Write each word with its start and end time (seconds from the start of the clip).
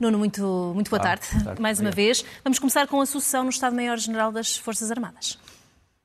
Nuno, 0.00 0.18
muito, 0.18 0.72
muito 0.74 0.90
boa 0.90 1.00
tarde, 1.00 1.26
tarde, 1.44 1.62
mais 1.62 1.78
uma 1.78 1.90
vez. 1.90 2.24
Vamos 2.42 2.58
começar 2.58 2.86
com 2.88 3.00
a 3.00 3.06
sucessão 3.06 3.44
no 3.44 3.50
Estado-Maior-General 3.50 4.32
das 4.32 4.56
Forças 4.56 4.90
Armadas. 4.90 5.38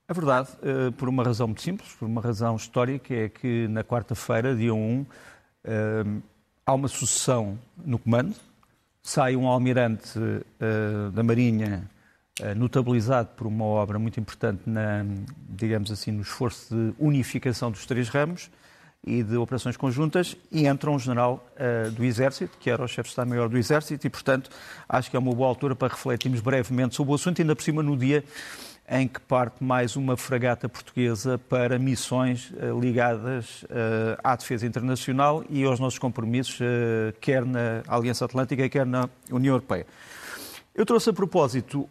É 0.07 0.13
verdade, 0.13 0.49
eh, 0.61 0.91
por 0.91 1.09
uma 1.09 1.23
razão 1.23 1.47
muito 1.47 1.61
simples, 1.61 1.91
por 1.93 2.05
uma 2.05 2.21
razão 2.21 2.55
histórica, 2.55 3.13
é 3.13 3.29
que 3.29 3.67
na 3.67 3.83
quarta-feira, 3.83 4.55
dia 4.55 4.73
1, 4.73 5.05
eh, 5.63 6.03
há 6.65 6.73
uma 6.73 6.87
sucessão 6.87 7.57
no 7.83 7.97
comando, 7.97 8.35
sai 9.01 9.35
um 9.35 9.47
almirante 9.47 10.19
eh, 10.59 11.09
da 11.11 11.23
Marinha 11.23 11.89
notabilizado 12.55 13.31
por 13.35 13.45
uma 13.47 13.65
obra 13.65 13.99
muito 13.99 14.17
importante 14.17 14.61
na, 14.65 15.05
digamos 15.49 15.91
assim, 15.91 16.09
no 16.09 16.21
esforço 16.21 16.73
de 16.73 16.93
unificação 16.97 17.69
dos 17.69 17.85
três 17.85 18.07
ramos, 18.07 18.49
e 19.05 19.23
de 19.23 19.37
operações 19.37 19.77
conjuntas 19.77 20.35
e 20.51 20.65
entra 20.67 20.91
um 20.91 20.99
general 20.99 21.45
uh, 21.55 21.91
do 21.91 22.03
Exército, 22.03 22.57
que 22.59 22.69
era 22.69 22.83
o 22.83 22.87
chefe 22.87 23.03
de 23.03 23.09
Estado-Maior 23.09 23.47
do 23.47 23.57
Exército, 23.57 24.05
e, 24.05 24.09
portanto, 24.09 24.49
acho 24.87 25.09
que 25.09 25.15
é 25.15 25.19
uma 25.19 25.33
boa 25.33 25.47
altura 25.47 25.75
para 25.75 25.87
refletirmos 25.87 26.41
brevemente 26.41 26.95
sobre 26.95 27.13
o 27.13 27.15
assunto, 27.15 27.41
ainda 27.41 27.55
por 27.55 27.63
cima 27.63 27.81
no 27.81 27.95
dia 27.95 28.23
em 28.91 29.07
que 29.07 29.19
parte 29.19 29.63
mais 29.63 29.95
uma 29.95 30.17
fragata 30.17 30.67
portuguesa 30.67 31.37
para 31.37 31.77
missões 31.77 32.51
uh, 32.51 32.77
ligadas 32.79 33.63
uh, 33.63 34.19
à 34.23 34.35
defesa 34.35 34.65
internacional 34.65 35.45
e 35.49 35.63
aos 35.63 35.79
nossos 35.79 35.99
compromissos, 35.99 36.59
quer 37.21 37.45
na 37.45 37.83
Aliança 37.87 38.25
Atlântica, 38.25 38.67
quer 38.67 38.85
na 38.85 39.09
União 39.31 39.53
Europeia. 39.53 39.85
Eu 40.73 40.85
trouxe 40.85 41.09
a 41.09 41.13
propósito 41.13 41.89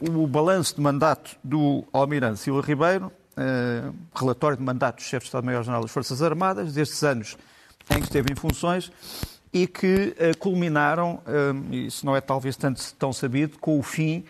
o 0.00 0.26
balanço 0.26 0.74
de 0.74 0.80
mandato 0.80 1.36
do 1.44 1.84
Almirante 1.92 2.38
Silva 2.38 2.62
Ribeiro, 2.62 3.12
uh, 3.36 3.94
relatório 4.14 4.56
de 4.56 4.62
mandato 4.62 4.96
do 4.96 5.02
chefe 5.02 5.24
de 5.24 5.28
Estado-Maior-General 5.28 5.82
das 5.82 5.90
Forças 5.90 6.22
Armadas, 6.22 6.72
destes 6.72 7.02
anos 7.02 7.36
em 7.90 7.96
que 7.96 8.04
esteve 8.04 8.32
em 8.32 8.36
funções, 8.36 8.90
e 9.52 9.66
que 9.66 10.14
uh, 10.16 10.36
culminaram, 10.38 11.20
uh, 11.26 11.74
isso 11.74 12.06
não 12.06 12.14
é 12.14 12.20
talvez 12.20 12.56
tanto 12.56 12.82
tão 12.94 13.12
sabido, 13.12 13.58
com 13.58 13.78
o 13.78 13.82
fim 13.82 14.24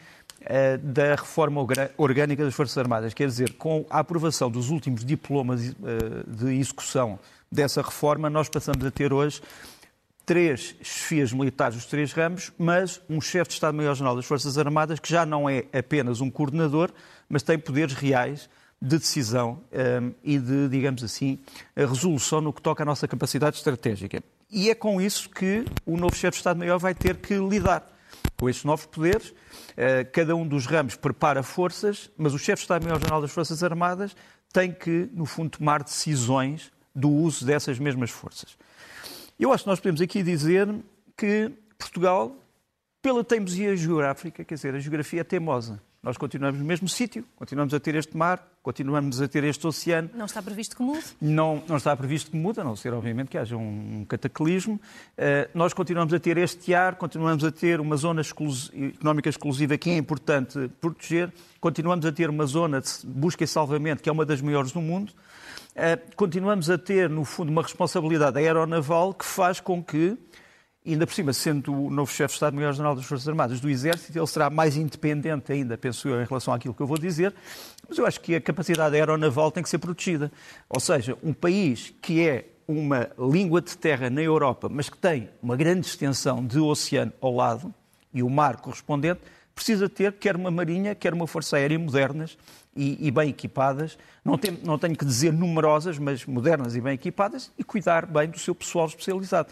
da 0.82 1.16
reforma 1.16 1.60
orgânica 1.98 2.42
das 2.42 2.54
Forças 2.54 2.78
Armadas. 2.78 3.12
Quer 3.12 3.26
dizer, 3.26 3.52
com 3.58 3.84
a 3.90 3.98
aprovação 3.98 4.50
dos 4.50 4.70
últimos 4.70 5.04
diplomas 5.04 5.60
de 5.60 6.54
execução 6.58 7.18
dessa 7.52 7.82
reforma, 7.82 8.30
nós 8.30 8.48
passamos 8.48 8.82
a 8.86 8.90
ter 8.90 9.12
hoje 9.12 9.42
três 10.24 10.76
chefias 10.80 11.32
militares 11.32 11.74
dos 11.74 11.86
três 11.86 12.12
ramos, 12.12 12.52
mas 12.56 13.00
um 13.10 13.20
chefe 13.20 13.48
de 13.48 13.54
Estado-Maior-General 13.54 14.14
das 14.14 14.24
Forças 14.24 14.56
Armadas 14.56 15.00
que 15.00 15.10
já 15.10 15.26
não 15.26 15.50
é 15.50 15.64
apenas 15.72 16.20
um 16.20 16.30
coordenador, 16.30 16.90
mas 17.28 17.42
tem 17.42 17.58
poderes 17.58 17.94
reais 17.94 18.48
de 18.80 18.98
decisão 18.98 19.60
um, 19.72 19.78
ehm, 19.78 20.10
e 20.24 20.38
de, 20.38 20.68
digamos 20.68 21.04
assim, 21.04 21.38
resolução 21.76 22.40
no 22.40 22.52
que 22.52 22.62
toca 22.62 22.82
à 22.82 22.86
nossa 22.86 23.06
capacidade 23.06 23.56
estratégica. 23.56 24.22
E 24.50 24.70
é 24.70 24.74
com 24.74 25.00
isso 25.00 25.28
que 25.28 25.64
o 25.84 25.96
novo 25.96 26.16
chefe 26.16 26.32
de 26.32 26.36
Estado-Maior 26.38 26.78
vai 26.78 26.94
ter 26.94 27.16
que 27.16 27.34
lidar 27.34 27.86
com 28.36 28.48
estes 28.48 28.64
novos 28.64 28.86
poderes. 28.86 29.28
Uh, 29.28 30.10
cada 30.12 30.34
um 30.34 30.48
dos 30.48 30.66
ramos 30.66 30.96
prepara 30.96 31.42
forças, 31.42 32.10
mas 32.16 32.32
o 32.32 32.38
chefe 32.38 32.56
de 32.56 32.62
Estado-Maior-General 32.62 33.20
das 33.20 33.30
Forças 33.30 33.62
Armadas 33.62 34.16
tem 34.52 34.72
que, 34.72 35.08
no 35.12 35.26
fundo, 35.26 35.58
tomar 35.58 35.82
decisões 35.82 36.72
do 36.94 37.08
uso 37.08 37.44
dessas 37.44 37.78
mesmas 37.78 38.10
forças. 38.10 38.56
Eu 39.38 39.52
acho 39.52 39.64
que 39.64 39.70
nós 39.70 39.78
podemos 39.78 40.00
aqui 40.00 40.22
dizer 40.22 40.68
que 41.16 41.52
Portugal, 41.78 42.36
pela 43.00 43.22
teimosia 43.22 43.76
geográfica, 43.76 44.44
quer 44.44 44.54
dizer, 44.54 44.74
a 44.74 44.78
geografia 44.78 45.20
é 45.20 45.24
teimosa. 45.24 45.80
Nós 46.02 46.16
continuamos 46.16 46.58
no 46.58 46.64
mesmo 46.64 46.88
sítio, 46.88 47.26
continuamos 47.36 47.74
a 47.74 47.78
ter 47.78 47.94
este 47.94 48.16
mar, 48.16 48.42
continuamos 48.62 49.20
a 49.20 49.28
ter 49.28 49.44
este 49.44 49.66
oceano. 49.66 50.08
Não 50.14 50.24
está 50.24 50.40
previsto 50.40 50.74
que 50.74 50.82
mude? 50.82 51.04
Não, 51.20 51.62
não 51.68 51.76
está 51.76 51.94
previsto 51.94 52.30
que 52.30 52.38
mude, 52.38 52.58
a 52.58 52.64
não 52.64 52.74
ser, 52.74 52.94
obviamente, 52.94 53.28
que 53.28 53.36
haja 53.36 53.54
um 53.54 54.06
cataclismo. 54.08 54.76
Uh, 54.76 55.50
nós 55.52 55.74
continuamos 55.74 56.14
a 56.14 56.18
ter 56.18 56.38
este 56.38 56.72
ar, 56.72 56.94
continuamos 56.94 57.44
a 57.44 57.52
ter 57.52 57.80
uma 57.80 57.98
zona 57.98 58.22
económica 58.72 59.28
exclusiva 59.28 59.76
que 59.76 59.90
é 59.90 59.98
importante 59.98 60.70
proteger, 60.80 61.30
continuamos 61.60 62.06
a 62.06 62.12
ter 62.12 62.30
uma 62.30 62.46
zona 62.46 62.80
de 62.80 62.88
busca 63.04 63.44
e 63.44 63.46
salvamento 63.46 64.02
que 64.02 64.08
é 64.08 64.12
uma 64.12 64.24
das 64.24 64.40
maiores 64.40 64.72
do 64.72 64.80
mundo. 64.80 65.12
Uh, 65.72 66.14
continuamos 66.16 66.70
a 66.70 66.78
ter, 66.78 67.10
no 67.10 67.26
fundo, 67.26 67.50
uma 67.50 67.60
responsabilidade 67.60 68.38
aeronaval 68.38 69.12
que 69.12 69.26
faz 69.26 69.60
com 69.60 69.84
que 69.84 70.16
e 70.84 70.92
ainda 70.92 71.06
por 71.06 71.12
cima, 71.12 71.32
sendo 71.32 71.74
o 71.74 71.90
novo 71.90 72.10
chefe 72.10 72.28
de 72.28 72.36
Estado-Maior-General 72.36 72.94
das 72.96 73.04
Forças 73.04 73.28
Armadas 73.28 73.60
do 73.60 73.68
Exército, 73.68 74.18
ele 74.18 74.26
será 74.26 74.48
mais 74.48 74.76
independente 74.76 75.52
ainda, 75.52 75.76
penso 75.76 76.08
eu, 76.08 76.22
em 76.22 76.24
relação 76.24 76.54
àquilo 76.54 76.72
que 76.72 76.80
eu 76.80 76.86
vou 76.86 76.96
dizer, 76.96 77.34
mas 77.86 77.98
eu 77.98 78.06
acho 78.06 78.20
que 78.20 78.34
a 78.34 78.40
capacidade 78.40 78.96
aeronaval 78.96 79.50
tem 79.50 79.62
que 79.62 79.68
ser 79.68 79.78
protegida. 79.78 80.32
Ou 80.68 80.80
seja, 80.80 81.18
um 81.22 81.34
país 81.34 81.92
que 82.00 82.26
é 82.26 82.46
uma 82.66 83.10
língua 83.18 83.60
de 83.60 83.76
terra 83.76 84.08
na 84.08 84.22
Europa, 84.22 84.68
mas 84.70 84.88
que 84.88 84.96
tem 84.96 85.28
uma 85.42 85.56
grande 85.56 85.86
extensão 85.86 86.44
de 86.46 86.58
oceano 86.58 87.12
ao 87.20 87.34
lado 87.34 87.74
e 88.14 88.22
o 88.22 88.30
mar 88.30 88.56
correspondente, 88.56 89.20
precisa 89.54 89.88
ter 89.88 90.12
quer 90.14 90.36
uma 90.36 90.50
marinha, 90.50 90.94
quer 90.94 91.12
uma 91.12 91.26
força 91.26 91.56
aérea 91.56 91.78
modernas 91.78 92.38
e, 92.74 93.06
e 93.06 93.10
bem 93.10 93.28
equipadas. 93.28 93.98
Não, 94.24 94.38
tem, 94.38 94.58
não 94.64 94.78
tenho 94.78 94.96
que 94.96 95.04
dizer 95.04 95.32
numerosas, 95.32 95.98
mas 95.98 96.24
modernas 96.24 96.74
e 96.76 96.80
bem 96.80 96.94
equipadas 96.94 97.50
e 97.58 97.64
cuidar 97.64 98.06
bem 98.06 98.28
do 98.28 98.38
seu 98.38 98.54
pessoal 98.54 98.86
especializado. 98.86 99.48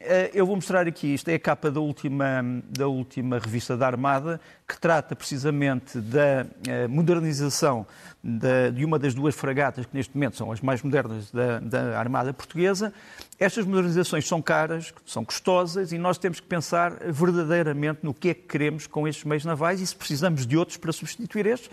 Eh, 0.00 0.30
eu 0.32 0.46
vou 0.46 0.54
mostrar 0.54 0.86
aqui, 0.86 1.14
isto 1.14 1.28
é 1.28 1.34
a 1.34 1.38
capa 1.38 1.70
da 1.70 1.80
última, 1.80 2.62
da 2.70 2.86
última 2.86 3.38
revista 3.38 3.76
da 3.76 3.86
Armada, 3.86 4.40
que 4.66 4.78
trata 4.78 5.16
precisamente 5.16 5.98
da 5.98 6.46
eh, 6.66 6.86
modernização 6.86 7.84
de 8.22 8.84
uma 8.84 8.98
das 8.98 9.14
duas 9.14 9.34
fragatas, 9.34 9.86
que 9.86 9.96
neste 9.96 10.14
momento 10.14 10.36
são 10.36 10.52
as 10.52 10.60
mais 10.60 10.82
modernas 10.82 11.30
da, 11.30 11.58
da 11.58 11.98
Armada 11.98 12.32
Portuguesa. 12.32 12.92
Estas 13.38 13.64
modernizações 13.64 14.26
são 14.26 14.40
caras, 14.40 14.92
são 15.04 15.24
custosas 15.24 15.90
e 15.92 15.98
nós 15.98 16.18
temos 16.18 16.38
que 16.38 16.46
pensar 16.46 16.92
verdadeiramente 17.10 18.00
no 18.02 18.14
que 18.14 18.30
é 18.30 18.34
que 18.34 18.42
queremos 18.42 18.86
com 18.86 19.06
estes 19.08 19.24
meios 19.24 19.44
navais 19.44 19.80
e 19.80 19.86
se 19.86 19.96
precisamos 19.96 20.46
de 20.46 20.56
outros 20.56 20.76
para 20.76 20.92
substituir 20.92 21.46
estes 21.46 21.70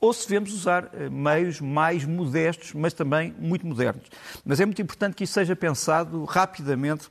ou 0.00 0.12
se 0.12 0.28
devemos 0.28 0.52
usar 0.52 0.90
eh, 0.92 1.08
meios 1.08 1.60
mais 1.60 2.04
modestos, 2.04 2.74
mas 2.74 2.92
também 2.92 3.34
muito 3.38 3.66
modernos. 3.66 4.04
Mas 4.44 4.60
é 4.60 4.66
muito 4.66 4.82
importante 4.82 5.14
que 5.14 5.24
isso 5.24 5.32
seja 5.32 5.54
pensado 5.54 6.24
rapidamente 6.24 7.08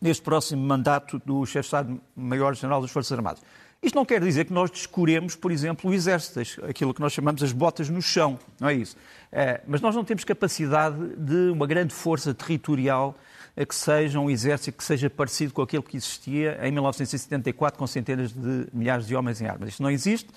neste 0.00 0.22
próximo 0.22 0.62
mandato 0.62 1.20
do 1.24 1.44
chefe 1.44 1.60
de 1.60 1.66
Estado-Maior-General 1.66 2.80
das 2.80 2.90
Forças 2.90 3.12
Armadas. 3.12 3.42
Isto 3.82 3.94
não 3.94 4.04
quer 4.04 4.20
dizer 4.20 4.44
que 4.44 4.52
nós 4.52 4.70
descuremos, 4.70 5.34
por 5.34 5.50
exemplo, 5.50 5.90
o 5.90 5.94
Exército, 5.94 6.40
aquilo 6.66 6.92
que 6.92 7.00
nós 7.00 7.12
chamamos 7.12 7.42
as 7.42 7.50
botas 7.50 7.88
no 7.88 8.02
chão, 8.02 8.38
não 8.60 8.68
é 8.68 8.74
isso. 8.74 8.94
É, 9.32 9.62
mas 9.66 9.80
nós 9.80 9.94
não 9.94 10.04
temos 10.04 10.22
capacidade 10.22 10.96
de 11.16 11.50
uma 11.50 11.66
grande 11.66 11.94
força 11.94 12.34
territorial 12.34 13.16
que 13.66 13.74
seja 13.74 14.18
um 14.18 14.30
exército 14.30 14.76
que 14.76 14.84
seja 14.84 15.10
parecido 15.10 15.52
com 15.52 15.62
aquele 15.62 15.82
que 15.82 15.96
existia 15.96 16.58
em 16.62 16.72
1974, 16.72 17.78
com 17.78 17.86
centenas 17.86 18.32
de 18.32 18.66
milhares 18.72 19.06
de 19.06 19.14
homens 19.14 19.40
em 19.40 19.46
armas. 19.46 19.70
Isto 19.70 19.82
não 19.82 19.90
existe. 19.90 20.28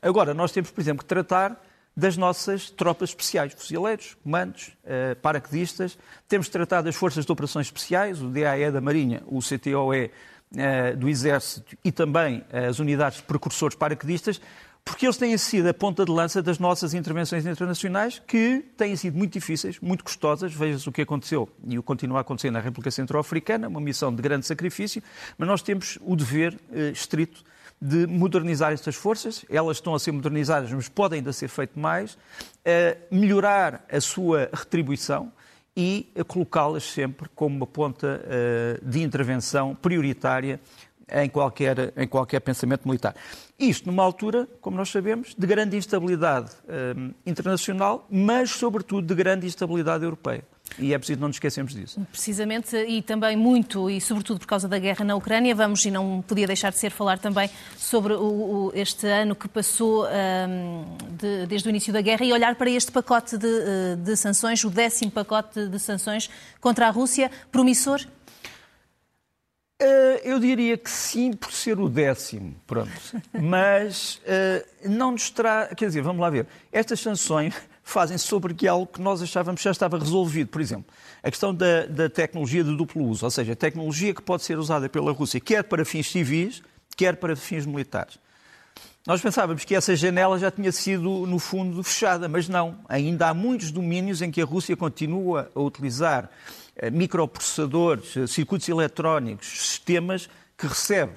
Agora, 0.00 0.32
nós 0.32 0.52
temos, 0.52 0.70
por 0.70 0.80
exemplo, 0.80 1.02
que 1.02 1.08
tratar 1.08 1.60
das 1.96 2.16
nossas 2.16 2.70
tropas 2.70 3.10
especiais, 3.10 3.52
fuzileiros, 3.52 4.16
comandos, 4.22 4.72
eh, 4.84 5.14
paraquedistas. 5.16 5.98
Temos 6.26 6.48
tratado 6.48 6.86
das 6.86 6.96
forças 6.96 7.26
de 7.26 7.32
operações 7.32 7.66
especiais, 7.66 8.22
o 8.22 8.28
DAE 8.28 8.70
da 8.70 8.80
Marinha, 8.80 9.22
o 9.26 9.40
CTOE 9.40 10.10
eh, 10.56 10.92
do 10.96 11.08
Exército 11.08 11.76
e 11.84 11.92
também 11.92 12.44
as 12.50 12.78
unidades 12.78 13.18
de 13.18 13.24
precursores 13.24 13.76
paraquedistas, 13.76 14.40
porque 14.84 15.06
eles 15.06 15.16
têm 15.16 15.36
sido 15.38 15.68
a 15.68 15.74
ponta 15.74 16.04
de 16.04 16.10
lança 16.10 16.42
das 16.42 16.58
nossas 16.58 16.92
intervenções 16.92 17.46
internacionais, 17.46 18.20
que 18.26 18.64
têm 18.76 18.96
sido 18.96 19.16
muito 19.16 19.32
difíceis, 19.32 19.78
muito 19.80 20.02
custosas. 20.02 20.52
Veja-se 20.52 20.88
o 20.88 20.92
que 20.92 21.02
aconteceu 21.02 21.48
e 21.66 21.78
o 21.78 21.82
continua 21.82 22.18
a 22.18 22.20
acontecer 22.22 22.50
na 22.50 22.58
República 22.58 22.90
Centro-Africana, 22.90 23.68
uma 23.68 23.80
missão 23.80 24.12
de 24.12 24.20
grande 24.20 24.44
sacrifício, 24.44 25.02
mas 25.38 25.48
nós 25.48 25.62
temos 25.62 25.98
o 26.02 26.16
dever 26.16 26.58
eh, 26.72 26.90
estrito 26.90 27.44
de 27.84 28.06
modernizar 28.06 28.72
estas 28.72 28.94
forças. 28.94 29.44
Elas 29.50 29.78
estão 29.78 29.92
a 29.92 29.98
ser 29.98 30.12
modernizadas, 30.12 30.70
mas 30.70 30.88
podem 30.88 31.18
ainda 31.18 31.32
ser 31.32 31.48
feito 31.48 31.78
mais. 31.78 32.16
melhorar 33.10 33.84
a 33.90 34.00
sua 34.00 34.48
retribuição 34.52 35.32
e 35.76 36.06
colocá-las 36.28 36.84
sempre 36.84 37.28
como 37.34 37.56
uma 37.56 37.66
ponta 37.66 38.22
eh, 38.26 38.78
de 38.82 39.02
intervenção 39.02 39.74
prioritária 39.74 40.60
em 41.10 41.28
qualquer, 41.28 41.92
em 41.96 42.06
qualquer 42.06 42.40
pensamento 42.40 42.86
militar. 42.86 43.14
Isto 43.58 43.86
numa 43.86 44.02
altura, 44.02 44.48
como 44.60 44.76
nós 44.76 44.90
sabemos, 44.90 45.34
de 45.36 45.46
grande 45.46 45.76
instabilidade 45.76 46.50
eh, 46.68 46.94
internacional, 47.26 48.06
mas, 48.10 48.50
sobretudo, 48.50 49.06
de 49.06 49.14
grande 49.14 49.46
instabilidade 49.46 50.04
europeia. 50.04 50.44
E 50.78 50.94
é 50.94 50.98
preciso 50.98 51.20
não 51.20 51.28
nos 51.28 51.36
esquecermos 51.36 51.74
disso. 51.74 52.00
Precisamente, 52.10 52.76
e 52.76 53.02
também 53.02 53.36
muito, 53.36 53.90
e 53.90 54.00
sobretudo 54.00 54.40
por 54.40 54.46
causa 54.46 54.68
da 54.68 54.78
guerra 54.78 55.04
na 55.04 55.14
Ucrânia, 55.14 55.54
vamos, 55.54 55.84
e 55.84 55.90
não 55.90 56.22
podia 56.22 56.46
deixar 56.46 56.70
de 56.70 56.78
ser, 56.78 56.90
falar 56.90 57.18
também 57.18 57.50
sobre 57.76 58.14
o, 58.14 58.22
o, 58.22 58.72
este 58.74 59.06
ano 59.06 59.34
que 59.34 59.48
passou 59.48 60.06
um, 60.06 60.84
de, 61.18 61.46
desde 61.46 61.68
o 61.68 61.70
início 61.70 61.92
da 61.92 62.00
guerra 62.00 62.24
e 62.24 62.32
olhar 62.32 62.54
para 62.54 62.70
este 62.70 62.90
pacote 62.90 63.36
de, 63.36 63.46
eh, 63.46 63.96
de 63.96 64.16
sanções, 64.16 64.64
o 64.64 64.70
décimo 64.70 65.10
pacote 65.10 65.66
de 65.66 65.78
sanções 65.78 66.30
contra 66.60 66.86
a 66.88 66.90
Rússia, 66.90 67.30
promissor? 67.50 68.00
Uh, 69.82 70.18
eu 70.22 70.38
diria 70.38 70.78
que 70.78 70.88
sim, 70.88 71.32
por 71.32 71.50
ser 71.50 71.80
o 71.80 71.88
décimo, 71.88 72.54
pronto. 72.68 72.90
Mas 73.34 74.16
uh, 74.18 74.88
não 74.88 75.10
nos 75.10 75.28
terá. 75.28 75.68
Quer 75.74 75.86
dizer, 75.86 76.02
vamos 76.02 76.20
lá 76.20 76.30
ver. 76.30 76.46
Estas 76.70 77.00
sanções 77.00 77.52
fazem 77.82 78.16
sobre 78.16 78.68
algo 78.68 78.86
que 78.86 79.00
nós 79.00 79.20
achávamos 79.22 79.60
já 79.60 79.70
estava 79.70 79.98
resolvido. 79.98 80.48
Por 80.48 80.60
exemplo, 80.60 80.92
a 81.22 81.30
questão 81.30 81.54
da, 81.54 81.86
da 81.86 82.08
tecnologia 82.08 82.62
de 82.62 82.76
duplo 82.76 83.04
uso, 83.04 83.24
ou 83.24 83.30
seja, 83.30 83.56
tecnologia 83.56 84.14
que 84.14 84.22
pode 84.22 84.42
ser 84.42 84.58
usada 84.58 84.88
pela 84.88 85.12
Rússia, 85.12 85.40
quer 85.40 85.64
para 85.64 85.84
fins 85.84 86.10
civis, 86.10 86.62
quer 86.96 87.16
para 87.16 87.34
fins 87.34 87.66
militares. 87.66 88.18
Nós 89.04 89.20
pensávamos 89.20 89.64
que 89.64 89.74
essa 89.74 89.96
janela 89.96 90.38
já 90.38 90.48
tinha 90.48 90.70
sido, 90.70 91.26
no 91.26 91.40
fundo, 91.40 91.82
fechada, 91.82 92.28
mas 92.28 92.48
não. 92.48 92.78
Ainda 92.88 93.28
há 93.28 93.34
muitos 93.34 93.72
domínios 93.72 94.22
em 94.22 94.30
que 94.30 94.40
a 94.40 94.44
Rússia 94.44 94.76
continua 94.76 95.50
a 95.56 95.60
utilizar 95.60 96.30
eh, 96.76 96.88
microprocessadores, 96.88 98.16
eh, 98.16 98.26
circuitos 98.28 98.68
eletrónicos, 98.68 99.48
sistemas 99.48 100.30
que 100.56 100.68
recebe 100.68 101.14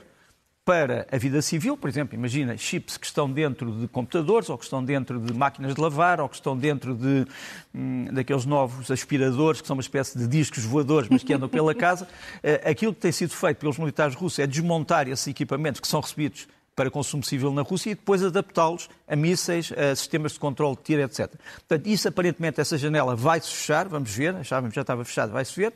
para 0.65 1.06
a 1.12 1.17
vida 1.19 1.44
civil, 1.44 1.77
por 1.77 1.88
exemplo, 1.88 2.15
imagina 2.15 2.57
chips 2.57 2.97
que 2.97 3.06
estão 3.06 3.31
dentro 3.31 3.71
de 3.71 3.88
computadores, 3.88 4.50
ou 4.50 4.57
que 4.57 4.63
estão 4.63 4.83
dentro 4.83 5.19
de 5.19 5.31
máquinas 5.31 5.75
de 5.75 5.79
lavar, 5.79 6.19
ou 6.19 6.27
que 6.27 6.35
estão 6.35 6.57
dentro 6.57 6.95
de 6.95 7.27
hum, 7.73 8.07
daqueles 8.12 8.45
novos 8.45 8.89
aspiradores 8.89 9.62
que 9.62 9.67
são 9.67 9.75
uma 9.75 9.81
espécie 9.81 10.17
de 10.17 10.27
discos 10.27 10.65
voadores, 10.65 11.07
mas 11.07 11.23
que 11.23 11.31
andam 11.31 11.47
pela 11.47 11.73
casa. 11.75 12.06
Uh, 12.38 12.67
aquilo 12.67 12.95
que 12.95 13.00
tem 13.00 13.12
sido 13.12 13.35
feito 13.35 13.59
pelos 13.59 13.77
militares 13.77 14.15
russos 14.15 14.39
é 14.39 14.47
desmontar 14.47 15.07
esses 15.07 15.27
equipamentos 15.27 15.79
que 15.79 15.88
são 15.88 16.01
recebidos 16.01 16.47
para 16.75 16.89
consumo 16.89 17.23
civil 17.23 17.53
na 17.53 17.62
Rússia 17.62 17.91
e 17.91 17.95
depois 17.95 18.23
adaptá-los 18.23 18.89
a 19.07 19.15
mísseis, 19.15 19.71
a 19.71 19.95
sistemas 19.95 20.33
de 20.33 20.39
controle 20.39 20.75
de 20.75 20.81
tiro, 20.81 21.01
etc. 21.03 21.31
Portanto, 21.67 21.88
isso 21.88 22.07
aparentemente, 22.07 22.59
essa 22.59 22.77
janela 22.77 23.15
vai-se 23.15 23.50
fechar, 23.50 23.88
vamos 23.88 24.12
ver, 24.12 24.35
achávamos 24.35 24.71
que 24.71 24.75
já 24.75 24.81
estava 24.81 25.06
fechado, 25.06 25.31
vai-se 25.31 25.56
ver. 25.56 25.73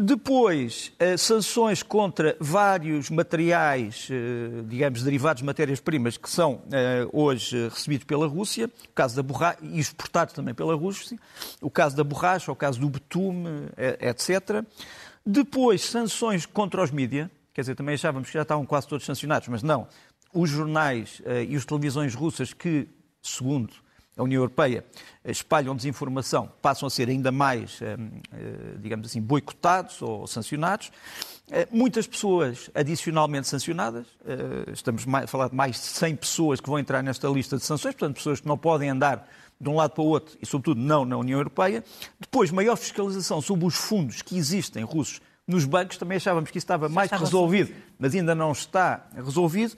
Depois, 0.00 0.92
eh, 0.98 1.16
sanções 1.16 1.80
contra 1.80 2.36
vários 2.40 3.08
materiais, 3.10 4.08
eh, 4.10 4.64
digamos, 4.66 5.04
derivados 5.04 5.40
de 5.40 5.46
matérias-primas 5.46 6.16
que 6.16 6.28
são 6.28 6.62
eh, 6.72 7.06
hoje 7.12 7.68
recebidos 7.68 8.04
pela 8.04 8.26
Rússia, 8.26 8.68
o 8.88 8.92
caso 8.92 9.14
da 9.14 9.22
borracha, 9.22 9.58
e 9.62 9.78
exportados 9.78 10.34
também 10.34 10.52
pela 10.52 10.74
Rússia, 10.74 11.16
o 11.60 11.70
caso 11.70 11.96
da 11.96 12.02
borracha, 12.02 12.50
o 12.50 12.56
caso 12.56 12.80
do 12.80 12.88
betume, 12.88 13.68
etc. 14.00 14.64
Depois, 15.24 15.82
sanções 15.82 16.44
contra 16.44 16.82
os 16.82 16.90
mídias, 16.90 17.30
quer 17.52 17.60
dizer, 17.60 17.76
também 17.76 17.94
achávamos 17.94 18.28
que 18.28 18.34
já 18.34 18.42
estavam 18.42 18.66
quase 18.66 18.88
todos 18.88 19.06
sancionados, 19.06 19.46
mas 19.46 19.62
não. 19.62 19.86
Os 20.32 20.50
jornais 20.50 21.22
e 21.48 21.54
as 21.54 21.64
televisões 21.64 22.14
russas 22.16 22.52
que, 22.52 22.88
segundo 23.22 23.72
a 24.16 24.22
União 24.22 24.40
Europeia 24.40 24.84
espalham 25.24 25.74
desinformação, 25.74 26.50
passam 26.62 26.86
a 26.86 26.90
ser 26.90 27.08
ainda 27.08 27.32
mais, 27.32 27.80
eh, 27.82 27.96
eh, 28.32 28.76
digamos 28.78 29.08
assim, 29.08 29.20
boicotados 29.20 30.00
ou 30.02 30.26
sancionados. 30.26 30.92
Eh, 31.50 31.66
muitas 31.70 32.06
pessoas 32.06 32.70
adicionalmente 32.74 33.48
sancionadas, 33.48 34.06
estamos 34.72 35.04
a 35.12 35.26
falar 35.26 35.48
de 35.48 35.54
mais 35.54 35.76
de 35.76 35.82
100 35.82 36.16
pessoas 36.16 36.60
que 36.60 36.68
vão 36.68 36.78
entrar 36.78 37.02
nesta 37.02 37.28
lista 37.28 37.56
de 37.56 37.64
sanções, 37.64 37.94
portanto, 37.94 38.16
pessoas 38.16 38.40
que 38.40 38.46
não 38.46 38.56
podem 38.56 38.90
andar 38.90 39.28
de 39.60 39.68
um 39.68 39.76
lado 39.76 39.90
para 39.92 40.02
o 40.02 40.06
outro 40.06 40.36
e, 40.40 40.46
sobretudo, 40.46 40.80
não 40.80 41.04
na 41.04 41.16
União 41.16 41.38
Europeia. 41.38 41.82
Depois, 42.18 42.50
maior 42.50 42.76
fiscalização 42.76 43.40
sobre 43.40 43.64
os 43.66 43.74
fundos 43.74 44.22
que 44.22 44.36
existem 44.36 44.84
russos 44.84 45.20
nos 45.46 45.64
bancos, 45.64 45.98
também 45.98 46.16
achávamos 46.16 46.50
que 46.50 46.58
isso 46.58 46.64
estava 46.64 46.88
mais 46.88 47.10
resolvido, 47.10 47.74
mas 47.98 48.14
ainda 48.14 48.34
não 48.34 48.52
está 48.52 49.06
resolvido. 49.14 49.76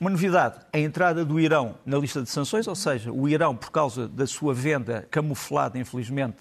Uma 0.00 0.10
novidade, 0.10 0.60
a 0.72 0.78
entrada 0.78 1.24
do 1.24 1.40
Irão 1.40 1.74
na 1.84 1.98
lista 1.98 2.22
de 2.22 2.30
sanções, 2.30 2.68
ou 2.68 2.76
seja, 2.76 3.10
o 3.10 3.28
Irão, 3.28 3.56
por 3.56 3.70
causa 3.70 4.06
da 4.06 4.26
sua 4.26 4.54
venda 4.54 5.08
camuflada, 5.10 5.76
infelizmente, 5.76 6.36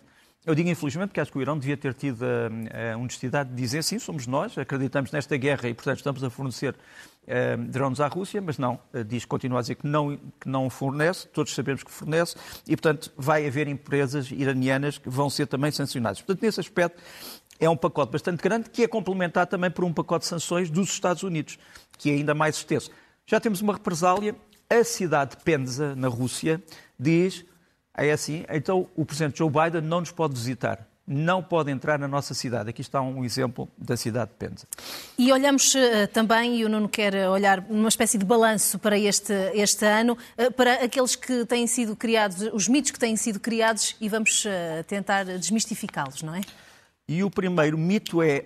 eu 0.48 0.56
digo 0.56 0.70
infelizmente 0.70 1.10
porque 1.10 1.20
acho 1.20 1.30
que 1.30 1.38
o 1.38 1.42
Irão 1.42 1.58
devia 1.58 1.76
ter 1.76 1.94
tido 1.94 2.24
a, 2.24 2.94
a 2.94 2.98
honestidade 2.98 3.50
de 3.50 3.56
dizer 3.56 3.84
sim, 3.84 4.00
somos 4.00 4.28
nós, 4.28 4.58
acreditamos 4.58 5.12
nesta 5.12 5.36
guerra 5.36 5.68
e, 5.68 5.74
portanto, 5.74 5.98
estamos 5.98 6.24
a 6.24 6.30
fornecer 6.30 6.74
uh, 6.74 7.58
drones 7.66 8.00
à 8.00 8.08
Rússia, 8.08 8.40
mas 8.42 8.58
não, 8.58 8.80
diz, 9.08 9.26
continua 9.26 9.60
a 9.60 9.62
dizer 9.62 9.76
que 9.76 9.86
não, 9.86 10.16
que 10.40 10.48
não 10.48 10.70
fornece, 10.70 11.28
todos 11.28 11.54
sabemos 11.54 11.84
que 11.84 11.92
fornece, 11.92 12.38
e, 12.66 12.78
portanto, 12.78 13.12
vai 13.18 13.46
haver 13.46 13.68
empresas 13.68 14.32
iranianas 14.32 14.98
que 14.98 15.10
vão 15.10 15.30
ser 15.30 15.48
também 15.48 15.70
sancionadas. 15.72 16.22
Portanto, 16.22 16.42
nesse 16.42 16.62
aspecto, 16.62 17.04
é 17.60 17.70
um 17.70 17.76
pacote 17.76 18.12
bastante 18.12 18.42
grande 18.42 18.70
que 18.70 18.84
é 18.84 18.88
complementado 18.88 19.50
também 19.50 19.70
por 19.70 19.84
um 19.84 19.92
pacote 19.92 20.24
de 20.24 20.30
sanções 20.30 20.70
dos 20.70 20.90
Estados 20.90 21.24
Unidos, 21.24 21.58
que 21.98 22.10
é 22.10 22.14
ainda 22.14 22.34
mais 22.34 22.56
extenso. 22.56 22.90
Já 23.30 23.42
temos 23.42 23.62
uma 23.62 23.74
represália. 23.74 24.34
A 24.70 24.84
cidade 24.84 25.32
de 25.32 25.44
Penza, 25.44 25.96
na 25.96 26.08
Rússia, 26.08 26.64
diz, 26.98 27.46
é 27.96 28.12
assim, 28.12 28.46
então 28.50 28.88
o 28.96 29.06
presidente 29.06 29.38
Joe 29.38 29.50
Biden 29.50 29.82
não 29.82 30.00
nos 30.00 30.12
pode 30.12 30.34
visitar 30.34 30.88
não 31.10 31.42
pode 31.42 31.72
entrar 31.72 31.98
na 31.98 32.06
nossa 32.08 32.34
cidade. 32.34 32.70
Aqui 32.70 32.82
está 32.82 33.02
um 33.02 33.24
exemplo 33.24 33.70
da 33.78 33.96
cidade 33.96 34.32
de 34.32 34.36
Penza. 34.36 34.68
E 35.18 35.32
olhamos 35.32 35.74
uh, 35.74 36.06
também, 36.12 36.58
e 36.58 36.66
o 36.66 36.70
Nuno 36.70 36.90
quer 36.90 37.30
olhar 37.30 37.62
numa 37.70 37.88
espécie 37.88 38.18
de 38.18 38.26
balanço 38.26 38.78
para 38.78 39.00
este, 39.00 39.32
este 39.54 39.86
ano, 39.86 40.18
uh, 40.38 40.52
para 40.52 40.84
aqueles 40.84 41.16
que 41.16 41.46
têm 41.46 41.66
sido 41.66 41.96
criados, 41.96 42.50
os 42.52 42.68
mitos 42.68 42.92
que 42.92 43.00
têm 43.00 43.16
sido 43.16 43.40
criados, 43.40 43.96
e 44.02 44.10
vamos 44.10 44.44
uh, 44.44 44.84
tentar 44.86 45.24
desmistificá-los, 45.24 46.24
não 46.24 46.36
é? 46.36 46.42
E 47.08 47.24
o 47.24 47.32
primeiro 47.32 47.78
mito 47.78 48.22
é: 48.22 48.44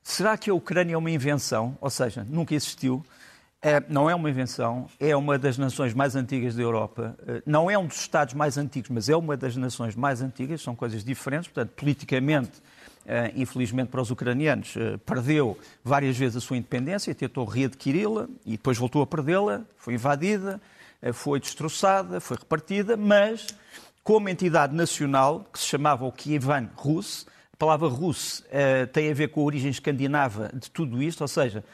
será 0.00 0.38
que 0.38 0.48
a 0.48 0.54
Ucrânia 0.54 0.94
é 0.94 0.96
uma 0.96 1.10
invenção? 1.10 1.76
Ou 1.80 1.90
seja, 1.90 2.24
nunca 2.30 2.54
existiu? 2.54 3.04
É, 3.66 3.82
não 3.88 4.08
é 4.08 4.14
uma 4.14 4.30
invenção, 4.30 4.86
é 5.00 5.16
uma 5.16 5.36
das 5.36 5.58
nações 5.58 5.92
mais 5.92 6.14
antigas 6.14 6.54
da 6.54 6.62
Europa. 6.62 7.16
É, 7.26 7.42
não 7.44 7.68
é 7.68 7.76
um 7.76 7.84
dos 7.84 7.98
Estados 7.98 8.32
mais 8.32 8.56
antigos, 8.56 8.90
mas 8.90 9.08
é 9.08 9.16
uma 9.16 9.36
das 9.36 9.56
nações 9.56 9.96
mais 9.96 10.22
antigas, 10.22 10.62
são 10.62 10.76
coisas 10.76 11.02
diferentes. 11.02 11.48
Portanto, 11.48 11.72
politicamente, 11.74 12.62
é, 13.04 13.32
infelizmente 13.34 13.88
para 13.88 14.00
os 14.00 14.08
ucranianos, 14.12 14.76
é, 14.76 14.96
perdeu 14.98 15.58
várias 15.82 16.16
vezes 16.16 16.36
a 16.36 16.40
sua 16.40 16.56
independência, 16.56 17.12
tentou 17.12 17.44
readquiri-la 17.44 18.28
e 18.46 18.52
depois 18.52 18.78
voltou 18.78 19.02
a 19.02 19.06
perdê-la, 19.06 19.62
foi 19.76 19.94
invadida, 19.94 20.60
foi 21.12 21.40
destroçada, 21.40 22.20
foi 22.20 22.36
repartida, 22.36 22.96
mas 22.96 23.48
como 24.04 24.28
entidade 24.28 24.76
nacional, 24.76 25.44
que 25.52 25.58
se 25.58 25.66
chamava 25.66 26.04
o 26.04 26.12
Kievan 26.12 26.70
Rus, 26.76 27.26
a 27.52 27.56
palavra 27.56 27.88
Rus 27.88 28.44
tem 28.92 29.10
a 29.10 29.14
ver 29.14 29.28
com 29.28 29.40
a 29.40 29.44
origem 29.44 29.70
escandinava 29.70 30.50
de 30.54 30.70
tudo 30.70 31.02
isto, 31.02 31.22
ou 31.22 31.28
seja, 31.28 31.64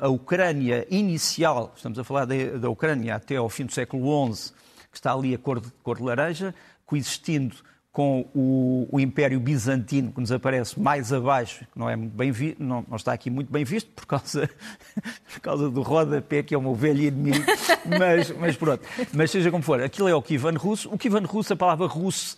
a 0.00 0.08
Ucrânia 0.08 0.86
inicial, 0.90 1.72
estamos 1.76 1.98
a 1.98 2.04
falar 2.04 2.26
da 2.26 2.70
Ucrânia 2.70 3.16
até 3.16 3.36
ao 3.36 3.48
fim 3.48 3.66
do 3.66 3.72
século 3.72 4.34
XI, 4.34 4.52
que 4.90 4.96
está 4.96 5.12
ali 5.12 5.34
a 5.34 5.38
cor 5.38 5.60
de, 5.60 5.70
cor 5.82 5.96
de 5.98 6.02
laranja, 6.02 6.54
coexistindo 6.86 7.56
com 7.92 8.28
o, 8.34 8.88
o, 8.90 8.98
Império 8.98 9.38
Bizantino, 9.38 10.10
que 10.10 10.20
nos 10.20 10.32
aparece 10.32 10.80
mais 10.80 11.12
abaixo, 11.12 11.64
que 11.72 11.78
não, 11.78 11.88
é 11.88 11.94
muito 11.94 12.16
bem 12.16 12.32
vi, 12.32 12.56
não, 12.58 12.84
não, 12.88 12.96
está 12.96 13.12
aqui 13.12 13.30
muito 13.30 13.52
bem 13.52 13.64
visto, 13.64 13.88
por 13.92 14.04
causa, 14.04 14.50
por 15.32 15.40
causa 15.40 15.70
do 15.70 15.80
rodapé, 15.80 16.42
que 16.42 16.56
é 16.56 16.58
uma 16.58 16.70
ovelha 16.70 17.06
inimigo, 17.06 17.44
mas, 17.86 18.32
mas 18.32 18.56
pronto. 18.56 18.82
Mas 19.12 19.30
seja 19.30 19.48
como 19.48 19.62
for, 19.62 19.80
aquilo 19.80 20.08
é 20.08 20.14
o 20.14 20.20
Kivan 20.20 20.56
russo. 20.56 20.92
O 20.92 20.98
Kivan 20.98 21.20
russo, 21.20 21.52
a 21.52 21.56
palavra 21.56 21.86
russo 21.86 22.36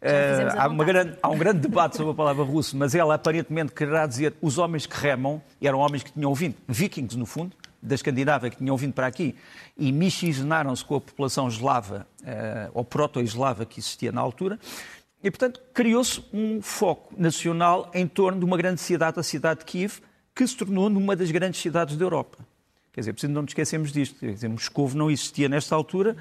Uh, 0.00 0.56
há, 0.56 0.68
grande, 0.68 1.18
há, 1.20 1.28
um 1.28 1.36
grande 1.36 1.58
debate 1.60 1.96
sobre 1.96 2.12
a 2.12 2.14
palavra 2.14 2.44
russo, 2.44 2.76
mas 2.76 2.94
ela 2.94 3.14
aparentemente 3.14 3.72
quererá 3.72 4.06
dizer 4.06 4.32
os 4.40 4.56
homens 4.56 4.86
que 4.86 4.96
remam 4.96 5.42
eram 5.60 5.80
homens 5.80 6.04
que 6.04 6.12
tinham 6.12 6.32
vindo, 6.34 6.54
vikings 6.68 7.18
no 7.18 7.26
fundo, 7.26 7.56
da 7.82 7.94
Escandinávia, 7.94 8.50
que 8.50 8.56
tinham 8.56 8.76
vindo 8.76 8.92
para 8.92 9.06
aqui 9.06 9.34
e 9.76 9.90
miscigenaram-se 9.90 10.84
com 10.84 10.96
a 10.96 11.00
população 11.00 11.48
eslava, 11.48 12.06
uh, 12.22 12.70
ou 12.74 12.84
proto-eslava 12.84 13.64
que 13.64 13.80
existia 13.80 14.12
na 14.12 14.20
altura. 14.20 14.58
E, 15.22 15.30
portanto, 15.30 15.60
criou-se 15.74 16.24
um 16.32 16.62
foco 16.62 17.12
nacional 17.16 17.90
em 17.92 18.06
torno 18.06 18.38
de 18.38 18.44
uma 18.44 18.56
grande 18.56 18.80
cidade, 18.80 19.18
a 19.18 19.22
cidade 19.22 19.60
de 19.60 19.66
Kiev, 19.66 20.00
que 20.34 20.46
se 20.46 20.56
tornou 20.56 20.88
numa 20.88 21.16
das 21.16 21.30
grandes 21.32 21.60
cidades 21.60 21.96
da 21.96 22.04
Europa. 22.04 22.38
Quer 22.98 23.02
dizer, 23.02 23.12
preciso 23.12 23.32
não 23.32 23.42
nos 23.42 23.50
esquecemos 23.50 23.92
disto. 23.92 24.18
Quer 24.18 24.32
dizer, 24.32 24.48
Moscou 24.48 24.90
não 24.92 25.08
existia 25.08 25.48
nesta 25.48 25.72
altura 25.72 26.16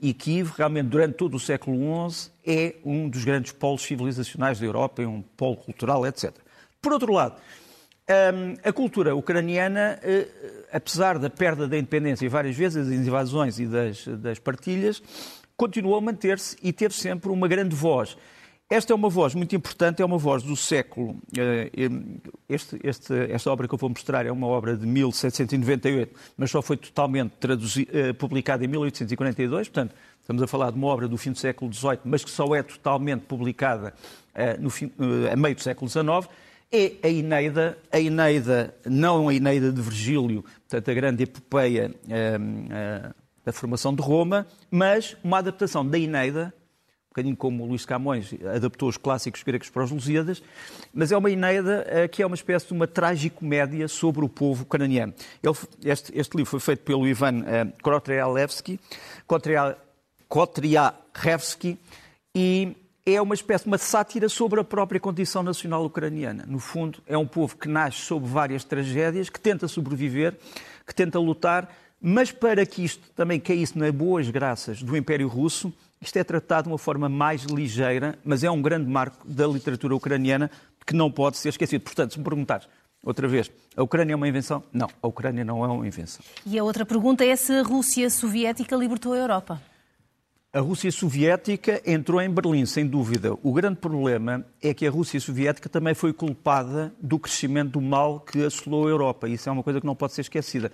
e 0.00 0.14
Kiev, 0.14 0.52
realmente, 0.56 0.86
durante 0.86 1.14
todo 1.14 1.34
o 1.34 1.40
século 1.40 2.08
XI, 2.08 2.30
é 2.46 2.76
um 2.84 3.08
dos 3.08 3.24
grandes 3.24 3.50
polos 3.50 3.82
civilizacionais 3.82 4.60
da 4.60 4.64
Europa, 4.64 5.02
é 5.02 5.08
um 5.08 5.22
polo 5.22 5.56
cultural, 5.56 6.06
etc. 6.06 6.32
Por 6.80 6.92
outro 6.92 7.12
lado, 7.12 7.34
hum, 7.34 8.54
a 8.62 8.72
cultura 8.72 9.12
ucraniana, 9.12 9.98
eh, 10.04 10.28
apesar 10.72 11.18
da 11.18 11.28
perda 11.28 11.66
da 11.66 11.76
independência 11.76 12.30
várias 12.30 12.54
vezes, 12.54 12.86
das 12.86 12.94
invasões 12.94 13.58
e 13.58 13.66
das, 13.66 14.06
das 14.06 14.38
partilhas, 14.38 15.02
continuou 15.56 15.96
a 15.96 16.00
manter-se 16.00 16.56
e 16.62 16.72
teve 16.72 16.94
sempre 16.94 17.28
uma 17.28 17.48
grande 17.48 17.74
voz. 17.74 18.16
Esta 18.70 18.92
é 18.92 18.94
uma 18.94 19.08
voz 19.08 19.34
muito 19.34 19.56
importante, 19.56 20.00
é 20.00 20.04
uma 20.04 20.16
voz 20.16 20.44
do 20.44 20.54
século. 20.54 21.16
Eh, 21.36 21.72
este, 22.48 22.78
este, 22.84 23.12
esta 23.28 23.50
obra 23.50 23.66
que 23.66 23.74
eu 23.74 23.78
vou 23.78 23.90
mostrar 23.90 24.24
é 24.24 24.30
uma 24.30 24.46
obra 24.46 24.76
de 24.76 24.86
1798, 24.86 26.14
mas 26.36 26.52
só 26.52 26.62
foi 26.62 26.76
totalmente 26.76 27.32
eh, 27.92 28.12
publicada 28.12 28.64
em 28.64 28.68
1842, 28.68 29.68
portanto, 29.68 29.92
estamos 30.20 30.40
a 30.40 30.46
falar 30.46 30.70
de 30.70 30.78
uma 30.78 30.86
obra 30.86 31.08
do 31.08 31.18
fim 31.18 31.32
do 31.32 31.38
século 31.38 31.72
XVIII, 31.74 31.98
mas 32.04 32.22
que 32.22 32.30
só 32.30 32.54
é 32.54 32.62
totalmente 32.62 33.22
publicada 33.22 33.92
eh, 34.32 34.56
no 34.56 34.70
fim, 34.70 34.92
a 35.32 35.34
meio 35.34 35.56
do 35.56 35.62
século 35.62 35.90
XIX. 35.90 36.32
É 36.70 36.92
a 37.02 37.08
Eneida, 37.08 37.76
a 37.90 37.98
Eneida, 37.98 38.72
não 38.86 39.28
a 39.28 39.34
Eneida 39.34 39.72
de 39.72 39.82
Virgílio, 39.82 40.44
portanto, 40.68 40.88
a 40.88 40.94
grande 40.94 41.24
epopeia 41.24 41.92
da 43.44 43.52
formação 43.52 43.92
de 43.92 44.00
Roma, 44.00 44.46
mas 44.70 45.16
uma 45.24 45.38
adaptação 45.38 45.84
da 45.84 45.98
Eneida 45.98 46.54
um 47.10 47.12
bocadinho 47.12 47.36
como 47.36 47.64
o 47.64 47.66
Luís 47.66 47.84
Camões 47.84 48.32
adaptou 48.54 48.88
os 48.88 48.96
clássicos 48.96 49.42
gregos 49.42 49.68
para 49.68 49.82
os 49.82 49.90
Lusíadas, 49.90 50.40
mas 50.94 51.10
é 51.10 51.16
uma 51.16 51.28
Eneida 51.28 51.84
eh, 51.88 52.06
que 52.06 52.22
é 52.22 52.26
uma 52.26 52.36
espécie 52.36 52.68
de 52.68 52.72
uma 52.72 52.86
tragicomédia 52.86 53.88
sobre 53.88 54.24
o 54.24 54.28
povo 54.28 54.62
ucraniano. 54.62 55.12
Ele, 55.42 55.56
este, 55.84 56.16
este, 56.16 56.36
livro 56.36 56.48
foi 56.48 56.60
feito 56.60 56.84
pelo 56.84 57.08
Ivan 57.08 57.40
uh, 57.40 57.82
Krotrelevsky. 57.82 58.78
Kotriarevsky, 60.28 61.76
e 62.32 62.76
é 63.04 63.20
uma 63.20 63.34
espécie 63.34 63.64
de 63.64 63.70
uma 63.70 63.78
sátira 63.78 64.28
sobre 64.28 64.60
a 64.60 64.64
própria 64.64 65.00
condição 65.00 65.42
nacional 65.42 65.84
ucraniana. 65.84 66.44
No 66.46 66.60
fundo, 66.60 67.02
é 67.08 67.18
um 67.18 67.26
povo 67.26 67.56
que 67.56 67.68
nasce 67.68 68.02
sob 68.02 68.24
várias 68.24 68.62
tragédias, 68.62 69.28
que 69.28 69.40
tenta 69.40 69.66
sobreviver, 69.66 70.36
que 70.86 70.94
tenta 70.94 71.18
lutar, 71.18 71.68
mas 72.00 72.30
para 72.30 72.64
que 72.64 72.84
isto 72.84 73.10
também 73.16 73.40
caísse 73.40 73.76
nas 73.76 73.90
boas 73.90 74.30
graças 74.30 74.80
do 74.80 74.96
Império 74.96 75.26
Russo, 75.26 75.72
isto 76.00 76.16
é 76.16 76.24
tratado 76.24 76.64
de 76.64 76.68
uma 76.70 76.78
forma 76.78 77.08
mais 77.08 77.42
ligeira, 77.42 78.18
mas 78.24 78.42
é 78.42 78.50
um 78.50 78.62
grande 78.62 78.88
marco 78.90 79.26
da 79.28 79.46
literatura 79.46 79.94
ucraniana 79.94 80.50
que 80.86 80.94
não 80.94 81.10
pode 81.10 81.36
ser 81.36 81.50
esquecido. 81.50 81.82
Portanto, 81.82 82.12
se 82.12 82.18
me 82.18 82.24
perguntares, 82.24 82.66
Outra 83.02 83.26
vez, 83.26 83.50
a 83.74 83.82
Ucrânia 83.82 84.12
é 84.12 84.16
uma 84.16 84.28
invenção? 84.28 84.62
Não, 84.70 84.86
a 85.02 85.08
Ucrânia 85.08 85.42
não 85.42 85.64
é 85.64 85.68
uma 85.68 85.86
invenção. 85.86 86.22
E 86.44 86.58
a 86.58 86.62
outra 86.62 86.84
pergunta 86.84 87.24
é 87.24 87.34
se 87.34 87.50
a 87.52 87.62
Rússia 87.62 88.10
soviética 88.10 88.76
libertou 88.76 89.14
a 89.14 89.16
Europa. 89.16 89.62
A 90.52 90.58
Rússia 90.58 90.90
soviética 90.90 91.80
entrou 91.86 92.20
em 92.20 92.28
Berlim, 92.28 92.66
sem 92.66 92.84
dúvida. 92.84 93.38
O 93.40 93.52
grande 93.52 93.76
problema 93.76 94.44
é 94.60 94.74
que 94.74 94.84
a 94.84 94.90
Rússia 94.90 95.20
soviética 95.20 95.68
também 95.68 95.94
foi 95.94 96.12
culpada 96.12 96.92
do 97.00 97.20
crescimento 97.20 97.70
do 97.70 97.80
mal 97.80 98.18
que 98.18 98.44
assolou 98.44 98.88
a 98.88 98.90
Europa. 98.90 99.28
Isso 99.28 99.48
é 99.48 99.52
uma 99.52 99.62
coisa 99.62 99.80
que 99.80 99.86
não 99.86 99.94
pode 99.94 100.12
ser 100.12 100.22
esquecida. 100.22 100.72